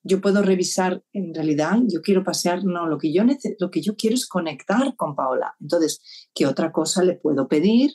yo 0.04 0.20
puedo 0.20 0.40
revisar, 0.42 1.02
en 1.12 1.34
realidad, 1.34 1.78
yo 1.88 2.00
quiero 2.00 2.22
pasear, 2.22 2.64
no, 2.64 2.86
lo 2.86 2.96
que 2.96 3.12
yo, 3.12 3.24
lo 3.58 3.70
que 3.72 3.80
yo 3.80 3.96
quiero 3.96 4.14
es 4.14 4.28
conectar 4.28 4.94
con 4.94 5.16
Paola. 5.16 5.56
Entonces, 5.60 6.00
¿qué 6.32 6.46
otra 6.46 6.70
cosa 6.70 7.02
le 7.02 7.14
puedo 7.14 7.48
pedir? 7.48 7.90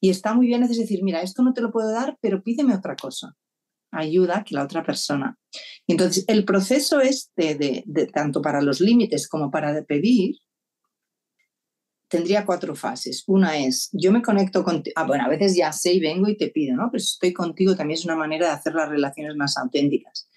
Y 0.00 0.10
está 0.10 0.34
muy 0.34 0.48
bien 0.48 0.64
es 0.64 0.76
decir, 0.76 1.04
mira, 1.04 1.22
esto 1.22 1.44
no 1.44 1.52
te 1.52 1.60
lo 1.60 1.70
puedo 1.70 1.92
dar, 1.92 2.18
pero 2.20 2.42
pídeme 2.42 2.74
otra 2.74 2.96
cosa. 2.96 3.36
Ayuda 3.92 4.42
que 4.42 4.56
la 4.56 4.64
otra 4.64 4.84
persona. 4.84 5.38
Entonces, 5.86 6.24
el 6.26 6.44
proceso 6.44 7.00
este, 7.00 7.54
de, 7.54 8.06
tanto 8.06 8.42
para 8.42 8.62
los 8.62 8.80
límites 8.80 9.28
como 9.28 9.50
para 9.50 9.80
pedir, 9.84 10.36
tendría 12.10 12.44
cuatro 12.44 12.74
fases. 12.74 13.22
Una 13.28 13.56
es, 13.56 13.88
yo 13.92 14.10
me 14.10 14.20
conecto 14.20 14.64
contigo, 14.64 14.92
ah, 14.96 15.04
bueno, 15.04 15.24
a 15.24 15.28
veces 15.28 15.56
ya 15.56 15.72
sé 15.72 15.94
y 15.94 16.00
vengo 16.00 16.28
y 16.28 16.36
te 16.36 16.48
pido, 16.48 16.76
¿no? 16.76 16.90
Pero 16.90 17.00
estoy 17.00 17.32
contigo 17.32 17.76
también 17.76 17.98
es 17.98 18.04
una 18.04 18.16
manera 18.16 18.48
de 18.48 18.52
hacer 18.52 18.74
las 18.74 18.88
relaciones 18.88 19.36
más 19.36 19.56
auténticas. 19.56 20.28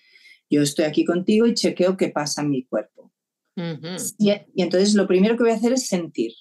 Yo 0.49 0.61
estoy 0.61 0.85
aquí 0.85 1.03
contigo 1.03 1.47
y 1.47 1.55
chequeo 1.55 1.97
qué 1.97 2.09
pasa 2.09 2.41
en 2.41 2.51
mi 2.51 2.63
cuerpo. 2.65 3.11
y, 3.55 4.31
entonces 4.55 4.93
lo 4.93 5.07
primero 5.07 5.35
que 5.35 5.43
voy 5.43 5.51
a 5.51 5.55
hacer 5.55 5.73
es 5.73 5.87
sentir 5.87 6.33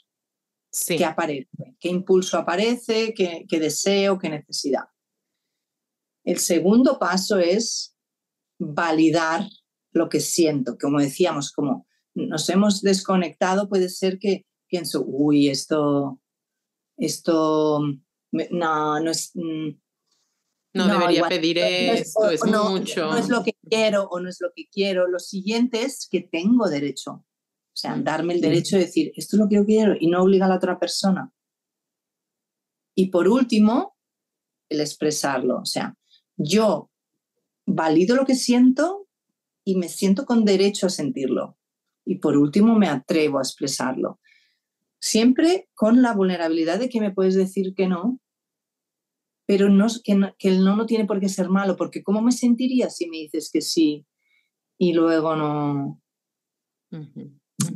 qué 0.87 1.05
aparece, 1.05 1.77
qué 1.81 1.89
impulso 1.89 2.37
aparece, 2.37 3.15
qué, 3.15 3.47
qué 3.49 3.59
deseo, 3.59 4.19
qué 4.19 4.29
necesidad. 4.29 4.85
El 6.25 6.39
segundo 6.39 6.99
paso 6.99 7.39
es 7.39 7.97
validar 8.59 9.47
lo 9.93 10.11
que 10.11 10.21
siento. 10.21 10.77
Como 10.79 11.01
decíamos, 11.01 11.53
como 11.53 11.87
nos 12.15 12.49
hemos 12.51 12.83
desconectado, 12.83 13.69
puede 13.69 13.89
ser 13.89 14.19
que 14.19 14.45
pienso, 14.73 15.05
uy, 15.07 15.51
esto, 15.51 16.19
esto, 16.97 17.81
no, 18.31 19.01
no 19.01 19.11
es, 19.11 19.33
mm, 19.35 19.69
no, 20.73 20.89
debería 20.89 21.29
pedir 21.29 21.59
esto, 21.59 22.31
es, 22.31 22.43
mucho. 22.47 23.05
No 23.05 23.19
es 23.19 23.29
lo 23.29 23.45
que 23.45 23.53
quiero 23.69 24.05
o 24.05 24.19
no 24.19 24.31
es 24.31 24.41
lo 24.41 24.51
que 24.57 24.67
quiero. 24.69 25.07
Lo 25.09 25.19
siguiente 25.19 25.83
es 25.83 26.09
que 26.11 26.23
tengo 26.23 26.71
derecho. 26.71 27.13
O 27.13 27.77
sea, 27.77 27.99
darme 27.99 28.33
el 28.33 28.41
derecho 28.41 28.77
de 28.77 28.87
decir, 28.87 29.13
esto 29.15 29.37
es 29.37 29.41
lo 29.41 29.49
que 29.49 29.57
yo 29.57 29.67
quiero 29.67 29.95
y 30.01 30.07
no 30.07 30.23
obliga 30.23 30.47
a 30.47 30.49
la 30.49 30.57
otra 30.57 30.79
persona. 30.79 31.31
Y 32.95 33.09
por 33.09 33.29
último, 33.29 33.95
el 34.71 34.81
expresarlo. 34.81 35.59
O 35.59 35.67
sea, 35.67 35.95
yo 36.39 36.91
valido 37.67 38.17
lo 38.17 38.25
que 38.25 38.35
siento 38.35 39.07
y 39.65 39.77
me 39.77 39.91
siento 39.91 40.25
con 40.25 40.47
derecho 40.47 40.87
a 40.87 40.91
sentirlo. 40.91 41.59
Y 42.07 42.17
por 42.17 42.39
último, 42.39 42.75
me 42.79 42.89
atrevo 42.89 43.39
a 43.39 43.43
expresarlo. 43.43 44.21
Siempre 45.03 45.69
con 45.75 46.01
la 46.01 46.15
vulnerabilidad 46.15 46.79
de 46.79 46.89
que 46.89 47.01
me 47.01 47.11
puedes 47.11 47.35
decir 47.35 47.75
que 47.75 47.89
no, 47.89 48.21
pero 49.47 49.69
no, 49.69 49.89
que, 50.05 50.13
el 50.49 50.65
no 50.65 50.77
no 50.77 50.87
tiene 50.87 51.07
por 51.07 51.19
qué 51.19 51.29
ser 51.29 51.49
malo, 51.49 51.77
porque 51.77 52.05
¿cómo 52.05 52.23
me 52.23 52.31
sentiría 52.31 52.89
si 52.89 53.09
me 53.11 53.17
dices 53.17 53.51
que 53.53 53.63
sí 53.63 54.07
y 54.79 54.93
luego 54.93 55.35
no... 55.35 56.01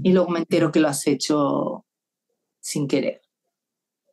Y 0.05 0.13
luego 0.13 0.31
me 0.31 0.39
entero 0.39 0.71
que 0.71 0.79
lo 0.79 0.87
has 0.87 1.05
hecho 1.09 1.85
sin 2.61 2.87
querer. 2.87 3.23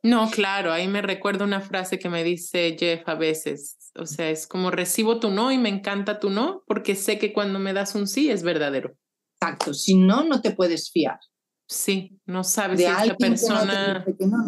No, 0.02 0.28
claro, 0.28 0.72
ahí 0.72 0.88
me 0.88 1.00
recuerdo 1.00 1.44
una 1.44 1.60
frase 1.60 2.00
que 2.00 2.08
me 2.08 2.24
dice 2.24 2.76
Jeff 2.76 3.08
a 3.08 3.14
veces, 3.14 3.92
o 3.94 4.06
sea, 4.06 4.28
es 4.28 4.48
como 4.48 4.72
recibo 4.72 5.20
tu 5.20 5.30
no 5.30 5.52
y 5.52 5.58
me 5.58 5.68
encanta 5.68 6.18
tu 6.18 6.30
no 6.30 6.64
porque 6.66 6.96
sé 6.96 7.20
que 7.20 7.32
cuando 7.32 7.60
me 7.60 7.72
das 7.72 7.94
un 7.94 8.08
sí 8.08 8.28
es 8.28 8.42
verdadero. 8.42 8.96
Exacto, 9.40 9.72
si 9.72 9.94
no, 9.94 10.24
no 10.24 10.42
te 10.42 10.50
puedes 10.50 10.90
fiar. 10.90 11.20
Sí, 11.66 12.18
no 12.26 12.44
sabes 12.44 12.80
si 12.80 12.84
esta 12.86 13.16
persona 13.16 14.04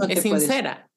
es 0.09 0.23
sincera. 0.23 0.91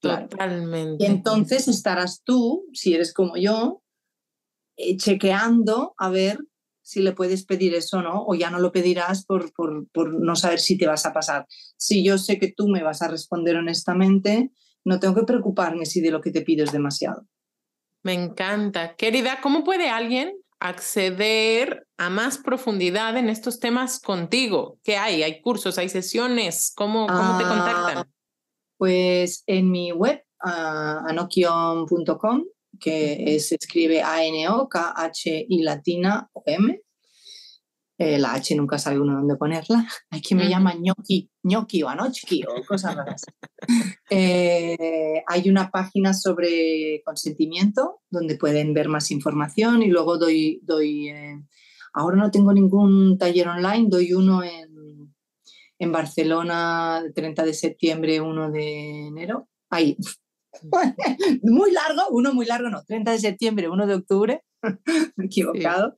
Totalmente. 0.00 1.02
Y 1.02 1.06
entonces 1.06 1.68
estarás 1.68 2.22
tú, 2.22 2.66
si 2.72 2.94
eres 2.94 3.12
como 3.12 3.36
yo, 3.36 3.82
eh, 4.76 4.96
chequeando 4.96 5.94
a 5.98 6.08
ver 6.08 6.38
si 6.82 7.02
le 7.02 7.12
puedes 7.12 7.44
pedir 7.44 7.74
eso 7.74 7.98
o 7.98 8.02
no, 8.02 8.24
o 8.26 8.34
ya 8.34 8.48
no 8.50 8.60
lo 8.60 8.72
pedirás 8.72 9.26
por, 9.26 9.52
por, 9.52 9.88
por, 9.90 10.14
no 10.20 10.34
saber 10.36 10.58
si 10.58 10.78
te 10.78 10.86
vas 10.86 11.04
a 11.04 11.12
pasar. 11.12 11.46
Si 11.76 12.02
yo 12.02 12.16
sé 12.16 12.38
que 12.38 12.52
tú 12.52 12.68
me 12.68 12.82
vas 12.82 13.02
a 13.02 13.08
responder 13.08 13.56
honestamente, 13.56 14.52
no 14.84 14.98
tengo 14.98 15.14
que 15.14 15.24
preocuparme 15.24 15.84
si 15.84 16.00
de 16.00 16.10
lo 16.10 16.20
que 16.20 16.30
te 16.30 16.42
pido 16.42 16.64
es 16.64 16.72
demasiado. 16.72 17.26
Me 18.02 18.14
encanta. 18.14 18.96
Querida, 18.96 19.40
¿cómo 19.42 19.64
puede 19.64 19.90
alguien 19.90 20.32
acceder 20.60 21.86
a 21.96 22.10
más 22.10 22.38
profundidad 22.38 23.16
en 23.16 23.28
estos 23.28 23.60
temas 23.60 24.00
contigo? 24.00 24.78
¿Qué 24.82 24.96
hay? 24.96 25.22
¿Hay 25.22 25.40
cursos? 25.40 25.78
¿Hay 25.78 25.88
sesiones? 25.88 26.72
¿Cómo, 26.74 27.06
cómo 27.06 27.38
te 27.38 27.44
contactan? 27.44 27.98
Ah, 27.98 28.08
pues 28.76 29.42
en 29.46 29.70
mi 29.70 29.92
web, 29.92 30.22
uh, 30.44 31.08
anokion.com, 31.08 32.44
que 32.78 33.38
se 33.40 33.56
escribe 33.56 34.02
A-N-O-K-H-I 34.02 35.62
latina 35.62 36.28
o 36.32 36.42
M. 36.46 36.80
Eh, 37.98 38.18
la 38.18 38.34
H 38.34 38.54
nunca 38.54 38.78
sabe 38.78 39.00
uno 39.00 39.14
dónde 39.14 39.36
ponerla. 39.36 39.86
Hay 40.10 40.22
quien 40.22 40.38
me 40.38 40.48
llama 40.48 40.74
ñoqui, 40.74 41.28
ñoqui 41.42 41.82
o 41.82 41.88
anochki 41.88 42.44
o 42.46 42.64
cosas 42.64 42.94
raras. 42.94 43.24
Eh, 44.10 45.22
hay 45.26 45.50
una 45.50 45.70
página 45.70 46.14
sobre 46.14 47.02
consentimiento 47.04 48.00
donde 48.08 48.36
pueden 48.36 48.72
ver 48.72 48.88
más 48.88 49.10
información 49.10 49.82
y 49.82 49.88
luego 49.88 50.16
doy, 50.16 50.60
doy 50.62 51.08
eh, 51.10 51.42
ahora 51.92 52.16
no 52.16 52.30
tengo 52.30 52.52
ningún 52.52 53.18
taller 53.18 53.48
online, 53.48 53.86
doy 53.88 54.14
uno 54.14 54.42
en, 54.42 55.14
en 55.78 55.92
Barcelona, 55.92 57.02
30 57.14 57.44
de 57.44 57.54
septiembre, 57.54 58.20
1 58.20 58.50
de 58.50 59.06
enero. 59.08 59.48
Ahí, 59.70 59.96
muy 61.42 61.72
largo, 61.72 62.08
uno 62.10 62.32
muy 62.32 62.46
largo, 62.46 62.70
no, 62.70 62.82
30 62.84 63.12
de 63.12 63.18
septiembre, 63.18 63.68
1 63.68 63.86
de 63.86 63.94
octubre, 63.94 64.42
equivocado, 65.22 65.96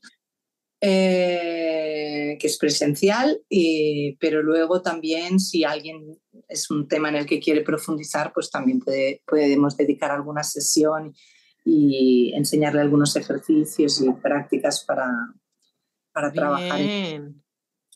eh, 0.81 2.37
que 2.41 2.47
es 2.47 2.59
presencial, 2.59 3.41
y, 3.49 4.17
pero 4.17 4.43
luego 4.43 4.83
también 4.83 5.39
si 5.39 5.65
alguien 5.65 6.19
es 6.51 6.71
un 6.71 6.89
tema 6.89 7.09
en 7.09 7.17
el 7.17 7.27
que 7.27 7.41
quiere 7.41 7.63
profundizar, 7.63 8.33
pues 8.33 8.51
también 8.51 8.83
podemos 9.27 9.77
dedicar 9.77 10.11
alguna 10.11 10.43
sesión 10.43 11.15
y 11.65 12.33
enseñarle 12.35 12.81
algunos 12.81 13.15
ejercicios 13.17 14.01
y 14.01 14.11
prácticas 14.13 14.85
para, 14.85 15.09
para 16.13 16.33
trabajar. 16.33 16.81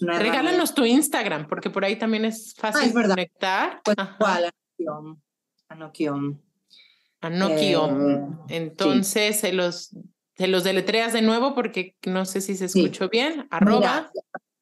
Regálanos 0.01 0.75
tu 0.75 0.85
Instagram, 0.85 1.49
porque 1.49 1.71
por 1.71 1.85
ahí 1.85 1.97
también 1.97 2.25
es 2.25 2.55
fácil 2.57 2.93
ah, 2.97 3.03
conectar. 3.09 3.81
Pues, 3.85 3.97
¿cuál? 4.19 4.51
Anokion. 5.69 6.43
Anokion. 7.21 8.41
Eh, 8.49 8.57
Entonces, 8.57 9.41
se, 9.41 9.53
los, 9.53 9.97
se 10.37 10.47
los 10.47 10.65
deletreas 10.65 11.13
de 11.13 11.23
nuevo 11.23 11.55
porque 11.55 11.97
no 12.07 12.25
sé 12.25 12.41
si 12.41 12.57
se 12.57 12.67
escuchó 12.67 13.09
bien. 13.09 13.47
Arroba. 13.51 14.11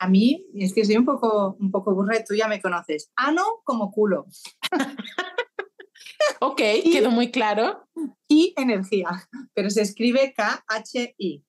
A 0.03 0.09
mí, 0.09 0.45
es 0.57 0.75
que 0.75 0.85
soy 0.85 0.97
un 0.97 1.05
poco, 1.05 1.57
un 1.61 1.71
poco 1.71 1.95
burre, 1.95 2.25
tú 2.27 2.35
ya 2.35 2.49
me 2.49 2.61
conoces. 2.61 3.13
Ano 3.15 3.61
como 3.63 3.93
culo. 3.93 4.27
ok, 6.41 6.61
quedó 6.83 7.13
muy 7.13 7.31
claro. 7.31 7.87
Y 8.27 8.53
energía, 8.57 9.29
pero 9.55 9.71
se 9.71 9.83
escribe 9.83 10.35
K-H-I. 10.37 11.45